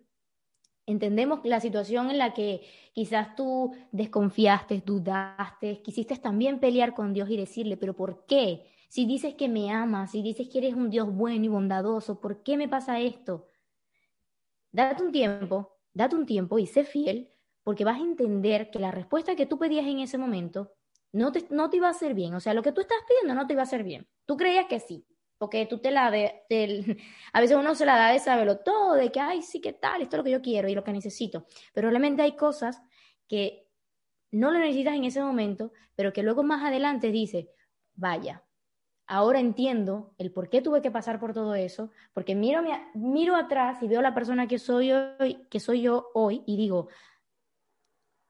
Entendemos 0.85 1.39
la 1.43 1.59
situación 1.59 2.11
en 2.11 2.19
la 2.19 2.35
que 2.35 2.61
quizás 2.93 3.35
tú 3.35 3.75
desconfiaste, 3.91 4.83
dudaste, 4.85 5.81
quisiste 5.81 6.15
también 6.17 6.59
pelear 6.59 6.93
con 6.93 7.11
Dios 7.11 7.31
y 7.31 7.37
decirle, 7.37 7.77
pero 7.77 7.95
¿por 7.95 8.27
qué? 8.27 8.67
Si 8.87 9.07
dices 9.07 9.33
que 9.33 9.49
me 9.49 9.71
amas, 9.71 10.11
si 10.11 10.21
dices 10.21 10.49
que 10.49 10.59
eres 10.59 10.75
un 10.75 10.91
Dios 10.91 11.11
bueno 11.11 11.45
y 11.45 11.47
bondadoso, 11.47 12.21
¿por 12.21 12.43
qué 12.43 12.57
me 12.57 12.69
pasa 12.69 12.99
esto? 12.99 13.47
Date 14.71 15.01
un 15.01 15.11
tiempo, 15.11 15.79
date 15.91 16.15
un 16.15 16.27
tiempo 16.27 16.59
y 16.59 16.67
sé 16.67 16.83
fiel, 16.83 17.31
porque 17.63 17.85
vas 17.85 17.97
a 17.97 18.03
entender 18.03 18.69
que 18.69 18.77
la 18.77 18.91
respuesta 18.91 19.35
que 19.35 19.47
tú 19.47 19.57
pedías 19.57 19.87
en 19.87 19.97
ese 19.97 20.19
momento 20.19 20.73
no 21.11 21.31
te, 21.31 21.47
no 21.49 21.71
te 21.71 21.77
iba 21.77 21.87
a 21.87 21.91
hacer 21.97 22.13
bien. 22.13 22.35
O 22.35 22.39
sea, 22.39 22.53
lo 22.53 22.61
que 22.61 22.71
tú 22.71 22.81
estás 22.81 22.99
pidiendo 23.07 23.33
no 23.33 23.47
te 23.47 23.53
iba 23.53 23.63
a 23.63 23.69
hacer 23.69 23.83
bien. 23.83 24.07
Tú 24.27 24.37
creías 24.37 24.67
que 24.67 24.79
sí, 24.79 25.07
porque 25.39 25.65
tú 25.65 25.79
te 25.79 25.89
la 25.89 26.11
de, 26.11 26.43
a 27.33 27.41
veces 27.41 27.57
uno 27.57 27.73
se 27.73 27.85
la 27.85 27.95
da 27.95 28.11
de 28.11 28.19
saberlo 28.19 28.59
todo, 28.59 28.93
de 28.93 29.11
que, 29.11 29.19
ay, 29.19 29.41
sí, 29.41 29.59
¿qué 29.61 29.73
tal? 29.73 30.03
Esto 30.03 30.15
es 30.15 30.19
lo 30.19 30.23
que 30.25 30.31
yo 30.31 30.41
quiero 30.41 30.67
y 30.67 30.75
lo 30.75 30.83
que 30.83 30.91
necesito. 30.91 31.47
Pero 31.73 31.89
realmente 31.89 32.21
hay 32.21 32.35
cosas 32.35 32.81
que 33.27 33.67
no 34.31 34.51
lo 34.51 34.59
necesitas 34.59 34.95
en 34.95 35.05
ese 35.05 35.21
momento, 35.23 35.71
pero 35.95 36.13
que 36.13 36.23
luego 36.23 36.43
más 36.43 36.63
adelante 36.63 37.09
dices, 37.09 37.47
vaya, 37.95 38.43
ahora 39.07 39.39
entiendo 39.39 40.13
el 40.17 40.31
por 40.31 40.49
qué 40.49 40.61
tuve 40.61 40.81
que 40.81 40.91
pasar 40.91 41.19
por 41.19 41.33
todo 41.33 41.55
eso, 41.55 41.89
porque 42.13 42.35
miro, 42.35 42.61
miro 42.93 43.35
atrás 43.35 43.81
y 43.81 43.87
veo 43.87 44.01
la 44.01 44.13
persona 44.13 44.47
que 44.47 44.59
soy, 44.59 44.91
hoy, 44.91 45.47
que 45.49 45.59
soy 45.59 45.81
yo 45.81 46.09
hoy 46.13 46.43
y 46.45 46.57
digo, 46.57 46.89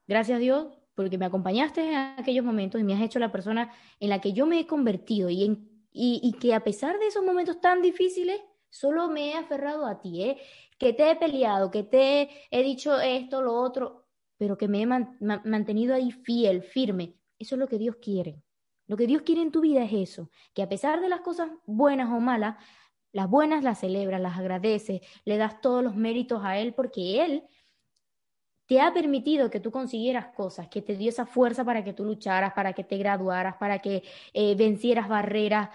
gracias 0.06 0.36
a 0.36 0.40
Dios 0.40 0.68
porque 0.94 1.18
me 1.18 1.26
acompañaste 1.26 1.88
en 1.88 1.94
aquellos 1.94 2.44
momentos 2.44 2.80
y 2.80 2.84
me 2.84 2.94
has 2.94 3.00
hecho 3.00 3.18
la 3.18 3.32
persona 3.32 3.72
en 4.00 4.10
la 4.10 4.20
que 4.20 4.32
yo 4.32 4.46
me 4.46 4.60
he 4.60 4.66
convertido 4.66 5.28
y 5.28 5.44
en 5.44 5.69
y, 5.92 6.32
que 6.40 6.54
a 6.54 6.62
pesar 6.62 6.98
de 6.98 7.06
esos 7.06 7.24
momentos 7.24 7.60
tan 7.60 7.82
difíciles, 7.82 8.40
solo 8.68 9.08
me 9.08 9.30
he 9.30 9.34
aferrado 9.34 9.86
a 9.86 10.00
ti, 10.00 10.22
¿eh? 10.22 10.38
que 10.78 10.92
te 10.92 11.10
he 11.10 11.16
peleado, 11.16 11.70
que 11.70 11.82
te 11.82 12.30
he 12.50 12.62
dicho 12.62 13.00
esto, 13.00 13.42
lo 13.42 13.54
otro, 13.54 14.06
pero 14.38 14.56
que 14.56 14.68
me 14.68 14.82
he 14.82 14.86
mantenido 14.86 15.94
ahí 15.94 16.12
fiel, 16.12 16.62
firme. 16.62 17.16
Eso 17.38 17.56
es 17.56 17.58
lo 17.58 17.68
que 17.68 17.78
Dios 17.78 17.96
quiere. 17.96 18.42
Lo 18.86 18.96
que 18.96 19.06
Dios 19.06 19.22
quiere 19.22 19.42
en 19.42 19.52
tu 19.52 19.60
vida 19.60 19.84
es 19.84 19.92
eso, 19.92 20.30
que 20.54 20.62
a 20.62 20.68
pesar 20.68 21.00
de 21.00 21.08
las 21.08 21.20
cosas 21.20 21.50
buenas 21.66 22.10
o 22.10 22.20
malas, 22.20 22.56
las 23.12 23.28
buenas 23.28 23.62
las 23.62 23.80
celebras, 23.80 24.20
las 24.20 24.38
agradeces, 24.38 25.00
le 25.24 25.36
das 25.36 25.60
todos 25.60 25.82
los 25.82 25.94
méritos 25.94 26.42
a 26.44 26.58
Él, 26.58 26.74
porque 26.74 27.24
Él 27.24 27.44
te 28.70 28.80
ha 28.80 28.94
permitido 28.94 29.50
que 29.50 29.58
tú 29.58 29.72
consiguieras 29.72 30.28
cosas, 30.28 30.68
que 30.68 30.80
te 30.80 30.94
dio 30.94 31.08
esa 31.08 31.26
fuerza 31.26 31.64
para 31.64 31.82
que 31.82 31.92
tú 31.92 32.04
lucharas, 32.04 32.52
para 32.52 32.72
que 32.72 32.84
te 32.84 32.98
graduaras, 32.98 33.56
para 33.56 33.80
que 33.80 34.04
eh, 34.32 34.54
vencieras 34.54 35.08
barreras, 35.08 35.70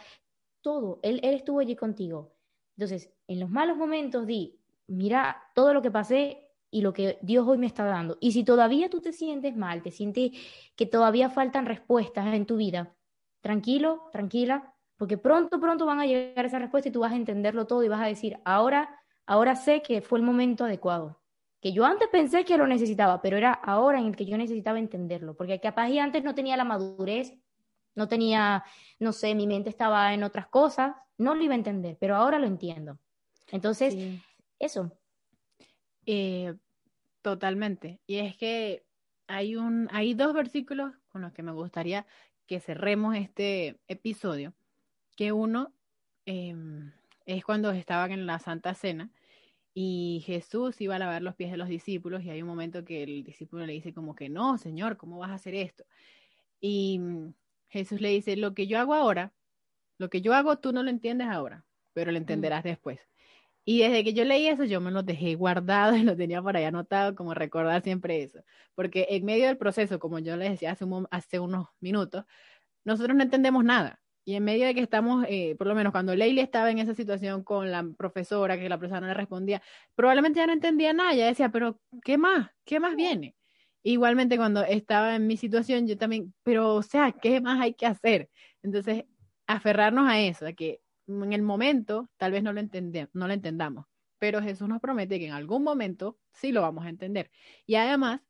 todo. 0.62 1.02
Él, 1.04 1.20
él 1.22 1.36
estuvo 1.36 1.60
allí 1.60 1.76
contigo. 1.76 2.32
Entonces, 2.78 3.12
en 3.28 3.42
los 3.42 3.50
malos 3.50 3.76
momentos 3.76 4.26
di, 4.26 4.62
mira 4.88 5.44
todo 5.54 5.74
lo 5.74 5.82
que 5.82 5.92
pasé 5.92 6.48
y 6.72 6.84
lo 6.84 6.94
que 6.94 7.20
Dios 7.22 7.46
hoy 7.46 7.58
me 7.58 7.68
está 7.68 7.84
dando. 7.84 8.18
Y 8.22 8.32
si 8.32 8.46
todavía 8.46 8.90
tú 8.90 9.02
te 9.02 9.12
sientes 9.12 9.58
mal, 9.58 9.82
te 9.82 9.92
sientes 9.92 10.32
que 10.78 10.86
todavía 10.86 11.30
faltan 11.30 11.66
respuestas 11.66 12.34
en 12.34 12.46
tu 12.46 12.56
vida, 12.56 12.96
tranquilo, 13.42 14.04
tranquila, 14.14 14.74
porque 14.96 15.18
pronto, 15.18 15.60
pronto 15.60 15.86
van 15.86 16.00
a 16.00 16.06
llegar 16.06 16.46
esas 16.46 16.62
respuestas 16.62 16.92
y 16.92 16.94
tú 16.94 17.02
vas 17.02 17.12
a 17.12 17.18
entenderlo 17.18 17.68
todo 17.68 17.84
y 17.84 17.90
vas 17.90 18.02
a 18.02 18.08
decir, 18.08 18.40
ahora, 18.46 19.02
ahora 19.26 19.58
sé 19.58 19.82
que 19.82 20.02
fue 20.02 20.18
el 20.18 20.24
momento 20.24 20.64
adecuado 20.64 21.25
que 21.66 21.74
yo 21.74 21.84
antes 21.84 22.08
pensé 22.10 22.46
que 22.46 22.60
lo 22.60 22.68
necesitaba, 22.68 23.24
pero 23.24 23.38
era 23.38 23.52
ahora 23.52 23.98
en 23.98 24.06
el 24.06 24.16
que 24.16 24.28
yo 24.28 24.38
necesitaba 24.38 24.78
entenderlo, 24.78 25.36
porque 25.36 25.60
capaz 25.60 25.90
y 25.90 25.98
antes 25.98 26.24
no 26.24 26.36
tenía 26.36 26.58
la 26.58 26.64
madurez, 26.64 27.34
no 27.96 28.08
tenía, 28.08 28.64
no 29.00 29.12
sé, 29.12 29.34
mi 29.34 29.48
mente 29.48 29.72
estaba 29.72 30.14
en 30.14 30.22
otras 30.22 30.46
cosas, 30.46 30.96
no 31.18 31.34
lo 31.34 31.42
iba 31.42 31.56
a 31.56 31.58
entender, 31.58 31.98
pero 32.00 32.18
ahora 32.18 32.38
lo 32.38 32.46
entiendo. 32.46 33.00
Entonces, 33.52 33.96
eso. 34.60 34.92
Eh, 36.06 36.54
totalmente. 37.24 38.00
Y 38.06 38.18
es 38.18 38.38
que 38.38 38.86
hay 39.26 39.56
un, 39.56 39.90
hay 39.92 40.14
dos 40.14 40.36
versículos 40.36 40.94
con 41.08 41.24
los 41.24 41.34
que 41.34 41.42
me 41.42 41.52
gustaría 41.52 42.06
que 42.46 42.60
cerremos 42.60 43.16
este 43.16 43.80
episodio, 43.88 44.54
que 45.18 45.32
uno 45.32 45.74
em, 46.28 46.92
es 47.26 47.44
cuando 47.44 47.72
estaban 47.72 48.12
en 48.12 48.28
la 48.28 48.38
Santa 48.38 48.76
Cena 48.76 49.10
y 49.78 50.24
Jesús 50.26 50.80
iba 50.80 50.96
a 50.96 51.00
lavar 51.00 51.22
los 51.22 51.36
pies 51.36 51.52
de 51.52 51.58
los 51.58 51.68
discípulos 51.68 52.24
y 52.24 52.30
hay 52.30 52.42
un 52.42 52.48
momento 52.48 52.86
que 52.86 53.04
el 53.04 53.26
discípulo 53.26 53.66
le 53.66 53.74
dice 53.74 53.94
como 53.94 54.16
que 54.16 54.30
no, 54.30 54.58
Señor, 54.58 54.96
¿cómo 54.96 55.20
vas 55.20 55.32
a 55.32 55.36
hacer 55.36 55.54
esto? 55.54 55.84
Y 56.62 56.98
mm, 57.00 57.34
Jesús 57.68 58.00
le 58.00 58.10
dice, 58.10 58.38
lo 58.38 58.54
que 58.54 58.68
yo 58.68 58.80
hago 58.80 58.94
ahora, 58.94 59.34
lo 59.98 60.10
que 60.10 60.22
yo 60.22 60.34
hago 60.34 60.60
tú 60.60 60.72
no 60.72 60.82
lo 60.82 60.90
entiendes 60.90 61.28
ahora, 61.28 61.66
pero 61.94 62.12
lo 62.12 62.18
entenderás 62.18 62.64
después. 62.64 63.02
Y 63.66 63.80
desde 63.80 64.06
que 64.06 64.14
yo 64.14 64.24
leí 64.24 64.48
eso, 64.48 64.64
yo 64.64 64.80
me 64.80 64.92
lo 64.92 65.04
dejé 65.04 65.36
guardado 65.36 65.98
y 65.98 66.04
lo 66.04 66.16
tenía 66.16 66.42
por 66.42 66.56
ahí 66.56 66.64
anotado, 66.64 67.14
como 67.16 67.34
recordar 67.34 67.84
siempre 67.84 68.24
eso. 68.24 68.44
Porque 68.76 69.08
en 69.10 69.26
medio 69.26 69.48
del 69.48 69.58
proceso, 69.58 70.00
como 70.00 70.20
yo 70.20 70.38
les 70.38 70.52
decía 70.52 70.72
hace, 70.72 70.86
hace 71.12 71.40
unos 71.40 71.68
minutos, 71.82 72.26
nosotros 72.86 73.18
no 73.18 73.24
entendemos 73.24 73.66
nada. 73.66 74.02
Y 74.26 74.36
en 74.36 74.44
medio 74.44 74.66
de 74.66 74.74
que 74.74 74.82
estamos, 74.82 75.24
eh, 75.30 75.56
por 75.56 75.68
lo 75.68 75.76
menos 75.76 75.92
cuando 75.92 76.16
Leila 76.16 76.42
estaba 76.42 76.72
en 76.72 76.80
esa 76.80 76.96
situación 76.96 77.44
con 77.44 77.72
la 77.72 77.88
profesora, 77.96 78.58
que 78.58 78.68
la 78.68 78.80
profesora 78.80 79.02
no 79.02 79.08
le 79.08 79.14
respondía, 79.14 79.62
probablemente 79.94 80.40
ya 80.40 80.48
no 80.48 80.54
entendía 80.54 80.94
nada, 80.94 81.14
ya 81.14 81.28
decía, 81.28 81.50
pero 81.50 81.80
¿qué 82.04 82.18
más? 82.18 82.50
¿Qué 82.66 82.80
más 82.80 82.96
viene? 82.96 83.36
Igualmente 83.84 84.38
cuando 84.38 84.64
estaba 84.64 85.16
en 85.16 85.28
mi 85.28 85.38
situación, 85.38 85.88
yo 85.88 85.96
también, 85.96 86.34
pero 86.42 86.74
o 86.74 86.82
sea, 86.82 87.12
¿qué 87.12 87.40
más 87.40 87.62
hay 87.62 87.76
que 87.76 87.86
hacer? 87.86 88.30
Entonces, 88.64 89.06
aferrarnos 89.46 90.10
a 90.10 90.20
eso, 90.20 90.48
a 90.48 90.54
que 90.54 90.82
en 91.08 91.34
el 91.34 91.44
momento 91.44 92.10
tal 92.18 92.32
vez 92.32 92.42
no 92.42 92.52
lo, 92.52 92.60
entendemos, 92.60 93.12
no 93.14 93.28
lo 93.28 93.34
entendamos, 93.34 93.86
pero 94.18 94.42
Jesús 94.42 94.68
nos 94.68 94.82
promete 94.82 95.20
que 95.20 95.28
en 95.28 95.34
algún 95.34 95.64
momento 95.64 96.18
sí 96.34 96.52
lo 96.52 96.62
vamos 96.62 96.84
a 96.86 96.90
entender. 96.90 97.30
Y 97.68 97.76
además, 97.76 98.22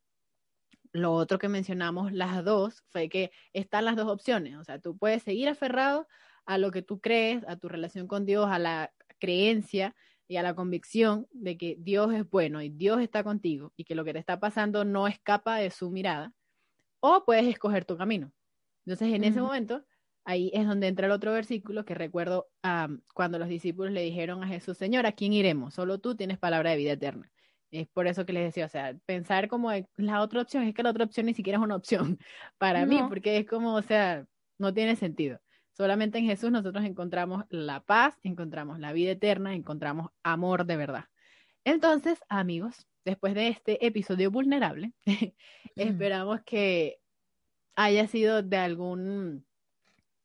lo 1.02 1.12
otro 1.12 1.38
que 1.38 1.48
mencionamos 1.48 2.12
las 2.12 2.44
dos 2.44 2.84
fue 2.90 3.08
que 3.08 3.30
están 3.52 3.84
las 3.84 3.96
dos 3.96 4.08
opciones, 4.08 4.56
o 4.56 4.64
sea, 4.64 4.78
tú 4.78 4.96
puedes 4.96 5.22
seguir 5.22 5.48
aferrado 5.48 6.06
a 6.44 6.58
lo 6.58 6.70
que 6.70 6.82
tú 6.82 7.00
crees, 7.00 7.44
a 7.48 7.56
tu 7.56 7.68
relación 7.68 8.06
con 8.06 8.24
Dios, 8.24 8.46
a 8.48 8.58
la 8.58 8.92
creencia 9.18 9.94
y 10.28 10.36
a 10.36 10.42
la 10.42 10.54
convicción 10.54 11.26
de 11.32 11.56
que 11.56 11.76
Dios 11.78 12.12
es 12.12 12.28
bueno 12.28 12.62
y 12.62 12.68
Dios 12.68 13.00
está 13.00 13.24
contigo 13.24 13.72
y 13.76 13.84
que 13.84 13.94
lo 13.94 14.04
que 14.04 14.12
te 14.12 14.18
está 14.18 14.38
pasando 14.40 14.84
no 14.84 15.06
escapa 15.06 15.56
de 15.56 15.70
su 15.70 15.90
mirada, 15.90 16.32
o 17.00 17.24
puedes 17.24 17.46
escoger 17.46 17.84
tu 17.84 17.96
camino. 17.96 18.32
Entonces, 18.84 19.14
en 19.14 19.24
ese 19.24 19.40
momento, 19.40 19.84
ahí 20.24 20.50
es 20.54 20.66
donde 20.66 20.88
entra 20.88 21.06
el 21.06 21.12
otro 21.12 21.32
versículo 21.32 21.84
que 21.84 21.94
recuerdo 21.94 22.48
cuando 23.14 23.38
los 23.38 23.48
discípulos 23.48 23.92
le 23.92 24.02
dijeron 24.02 24.42
a 24.42 24.48
Jesús, 24.48 24.76
Señor, 24.76 25.06
¿a 25.06 25.12
quién 25.12 25.32
iremos? 25.32 25.74
Solo 25.74 25.98
tú 25.98 26.16
tienes 26.16 26.38
palabra 26.38 26.70
de 26.70 26.76
vida 26.76 26.92
eterna. 26.92 27.30
Es 27.80 27.88
por 27.88 28.06
eso 28.06 28.24
que 28.24 28.32
les 28.32 28.44
decía, 28.44 28.66
o 28.66 28.68
sea, 28.68 28.96
pensar 29.04 29.48
como 29.48 29.70
la 29.96 30.22
otra 30.22 30.42
opción, 30.42 30.64
es 30.64 30.74
que 30.74 30.82
la 30.82 30.90
otra 30.90 31.04
opción 31.04 31.26
ni 31.26 31.34
siquiera 31.34 31.58
es 31.58 31.64
una 31.64 31.76
opción 31.76 32.18
para 32.58 32.86
mí, 32.86 33.00
porque 33.08 33.38
es 33.38 33.46
como, 33.46 33.74
o 33.74 33.82
sea, 33.82 34.26
no 34.58 34.72
tiene 34.72 34.96
sentido. 34.96 35.40
Solamente 35.72 36.18
en 36.18 36.24
Jesús 36.24 36.50
nosotros 36.50 36.84
encontramos 36.84 37.44
la 37.50 37.80
paz, 37.80 38.18
encontramos 38.22 38.78
la 38.78 38.94
vida 38.94 39.10
eterna, 39.10 39.54
encontramos 39.54 40.10
amor 40.22 40.64
de 40.64 40.76
verdad. 40.76 41.04
Entonces, 41.64 42.18
amigos, 42.30 42.86
después 43.04 43.34
de 43.34 43.48
este 43.48 43.84
episodio 43.86 44.30
vulnerable, 44.30 44.92
esperamos 45.76 46.40
que 46.46 46.98
haya 47.74 48.06
sido 48.06 48.42
de 48.42 48.56
algún, 48.56 49.44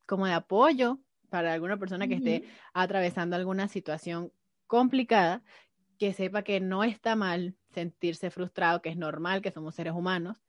como 0.06 0.26
de 0.26 0.32
apoyo 0.32 1.00
para 1.28 1.52
alguna 1.52 1.76
persona 1.76 2.08
que 2.08 2.14
esté 2.14 2.44
atravesando 2.72 3.36
alguna 3.36 3.68
situación 3.68 4.32
complicada, 4.66 5.42
que 6.02 6.12
sepa 6.12 6.42
que 6.42 6.58
no 6.58 6.82
está 6.82 7.14
mal 7.14 7.54
sentirse 7.70 8.32
frustrado, 8.32 8.82
que 8.82 8.88
es 8.88 8.96
normal, 8.96 9.40
que 9.40 9.52
somos 9.52 9.76
seres 9.76 9.92
humanos, 9.92 10.42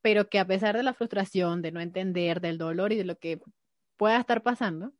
pero 0.00 0.30
que 0.30 0.38
a 0.38 0.46
pesar 0.46 0.74
de 0.74 0.82
la 0.82 0.94
frustración, 0.94 1.60
de 1.60 1.72
no 1.72 1.80
entender, 1.80 2.40
del 2.40 2.56
dolor 2.56 2.94
y 2.94 2.96
de 2.96 3.04
lo 3.04 3.18
que 3.18 3.38
pueda 3.98 4.18
estar 4.18 4.42
pasando, 4.42 4.94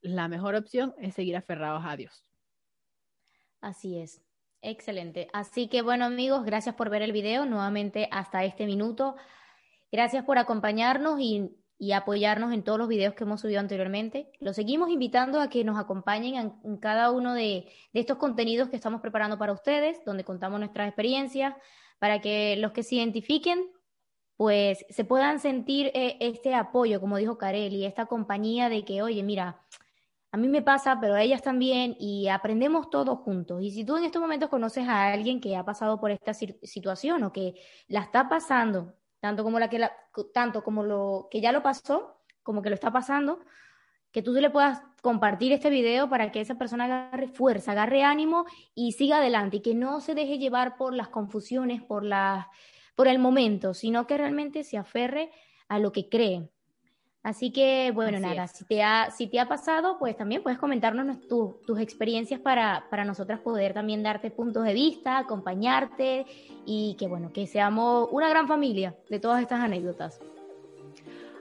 la 0.00 0.28
mejor 0.28 0.54
opción 0.54 0.94
es 0.98 1.14
seguir 1.14 1.36
aferrados 1.36 1.82
a 1.84 1.94
Dios. 1.94 2.24
Así 3.60 3.98
es. 3.98 4.22
Excelente. 4.62 5.28
Así 5.34 5.68
que 5.68 5.82
bueno 5.82 6.06
amigos, 6.06 6.46
gracias 6.46 6.74
por 6.74 6.88
ver 6.88 7.02
el 7.02 7.12
video 7.12 7.44
nuevamente 7.44 8.08
hasta 8.10 8.44
este 8.44 8.64
minuto. 8.64 9.14
Gracias 9.92 10.24
por 10.24 10.38
acompañarnos 10.38 11.20
y, 11.20 11.50
apoyarnos 11.94 12.52
en 12.52 12.64
todos 12.64 12.78
los 12.78 12.88
videos 12.88 13.14
que 13.14 13.24
hemos 13.24 13.40
subido 13.40 13.60
anteriormente. 13.60 14.30
Los 14.40 14.56
seguimos 14.56 14.90
invitando 14.90 15.40
a 15.40 15.48
que 15.48 15.64
nos 15.64 15.78
acompañen 15.78 16.52
en, 16.64 16.76
cada 16.78 17.10
uno 17.10 17.34
de, 17.34 17.68
estos 17.92 18.18
contenidos 18.18 18.68
que 18.68 18.76
estamos 18.76 19.00
preparando 19.00 19.38
para 19.38 19.52
ustedes, 19.52 20.04
donde 20.04 20.24
contamos 20.24 20.58
nuestras 20.58 20.88
experiencias, 20.88 21.54
para 21.98 22.20
que 22.20 22.56
los 22.56 22.72
que 22.72 22.82
se 22.82 22.96
identifiquen, 22.96 23.70
pues 24.36 24.84
se 24.88 25.04
puedan 25.04 25.40
sentir 25.40 25.90
eh, 25.94 26.16
este 26.20 26.54
apoyo, 26.54 27.00
como 27.00 27.16
dijo 27.16 27.38
y 27.42 27.84
esta 27.84 28.06
compañía 28.06 28.68
de 28.68 28.84
que, 28.84 29.02
oye, 29.02 29.22
mira, 29.22 29.64
a 30.30 30.36
mí 30.36 30.48
me 30.48 30.62
pasa, 30.62 30.98
pero 31.00 31.14
a 31.14 31.22
ellas 31.22 31.42
también, 31.42 31.96
y 31.98 32.28
aprendemos 32.28 32.90
todos 32.90 33.20
juntos. 33.20 33.62
Y 33.62 33.70
si 33.70 33.84
tú 33.84 33.96
en 33.96 34.04
estos 34.04 34.20
momentos 34.20 34.50
conoces 34.50 34.86
a 34.86 35.08
alguien 35.12 35.40
que 35.40 35.56
ha 35.56 35.64
pasado 35.64 36.00
por 36.00 36.10
esta 36.10 36.34
situación 36.34 37.22
o 37.22 37.32
que 37.32 37.54
la 37.86 38.00
está 38.00 38.28
pasando 38.28 38.94
tanto 39.20 39.44
como 39.44 39.58
la 39.58 39.68
que 39.68 39.78
la, 39.78 39.92
tanto 40.32 40.62
como 40.62 40.82
lo 40.82 41.28
que 41.30 41.40
ya 41.40 41.52
lo 41.52 41.62
pasó, 41.62 42.22
como 42.42 42.62
que 42.62 42.70
lo 42.70 42.74
está 42.74 42.92
pasando, 42.92 43.40
que 44.12 44.22
tú 44.22 44.32
le 44.32 44.50
puedas 44.50 44.82
compartir 45.02 45.52
este 45.52 45.70
video 45.70 46.08
para 46.08 46.32
que 46.32 46.40
esa 46.40 46.56
persona 46.56 46.84
agarre 46.84 47.28
fuerza, 47.28 47.72
agarre 47.72 48.02
ánimo 48.02 48.46
y 48.74 48.92
siga 48.92 49.18
adelante 49.18 49.58
y 49.58 49.62
que 49.62 49.74
no 49.74 50.00
se 50.00 50.14
deje 50.14 50.38
llevar 50.38 50.76
por 50.76 50.94
las 50.94 51.08
confusiones, 51.08 51.82
por 51.82 52.04
la, 52.04 52.48
por 52.94 53.06
el 53.08 53.18
momento, 53.18 53.74
sino 53.74 54.06
que 54.06 54.18
realmente 54.18 54.64
se 54.64 54.78
aferre 54.78 55.30
a 55.68 55.78
lo 55.78 55.92
que 55.92 56.08
cree. 56.08 56.50
Así 57.22 57.52
que, 57.52 57.90
bueno, 57.92 58.20
nada, 58.20 58.46
si 58.46 58.64
te, 58.64 58.82
ha, 58.82 59.10
si 59.10 59.26
te 59.26 59.40
ha 59.40 59.48
pasado, 59.48 59.98
pues 59.98 60.16
también 60.16 60.42
puedes 60.42 60.58
comentarnos 60.58 61.18
tus 61.26 61.80
experiencias 61.80 62.40
para, 62.40 62.86
para 62.90 63.04
nosotras 63.04 63.40
poder 63.40 63.74
también 63.74 64.02
darte 64.02 64.30
puntos 64.30 64.64
de 64.64 64.72
vista, 64.72 65.18
acompañarte 65.18 66.24
y 66.64 66.96
que, 66.98 67.08
bueno, 67.08 67.32
que 67.32 67.46
seamos 67.46 68.08
una 68.12 68.28
gran 68.28 68.46
familia 68.46 68.96
de 69.10 69.18
todas 69.18 69.42
estas 69.42 69.60
anécdotas. 69.60 70.20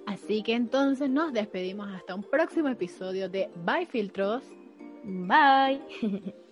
Así 0.07 0.41
que 0.41 0.53
entonces 0.53 1.09
nos 1.09 1.31
despedimos 1.33 1.89
hasta 1.93 2.15
un 2.15 2.23
próximo 2.23 2.69
episodio 2.69 3.29
de 3.29 3.49
Bye 3.65 3.85
Filtros. 3.85 4.43
Bye. 5.03 5.81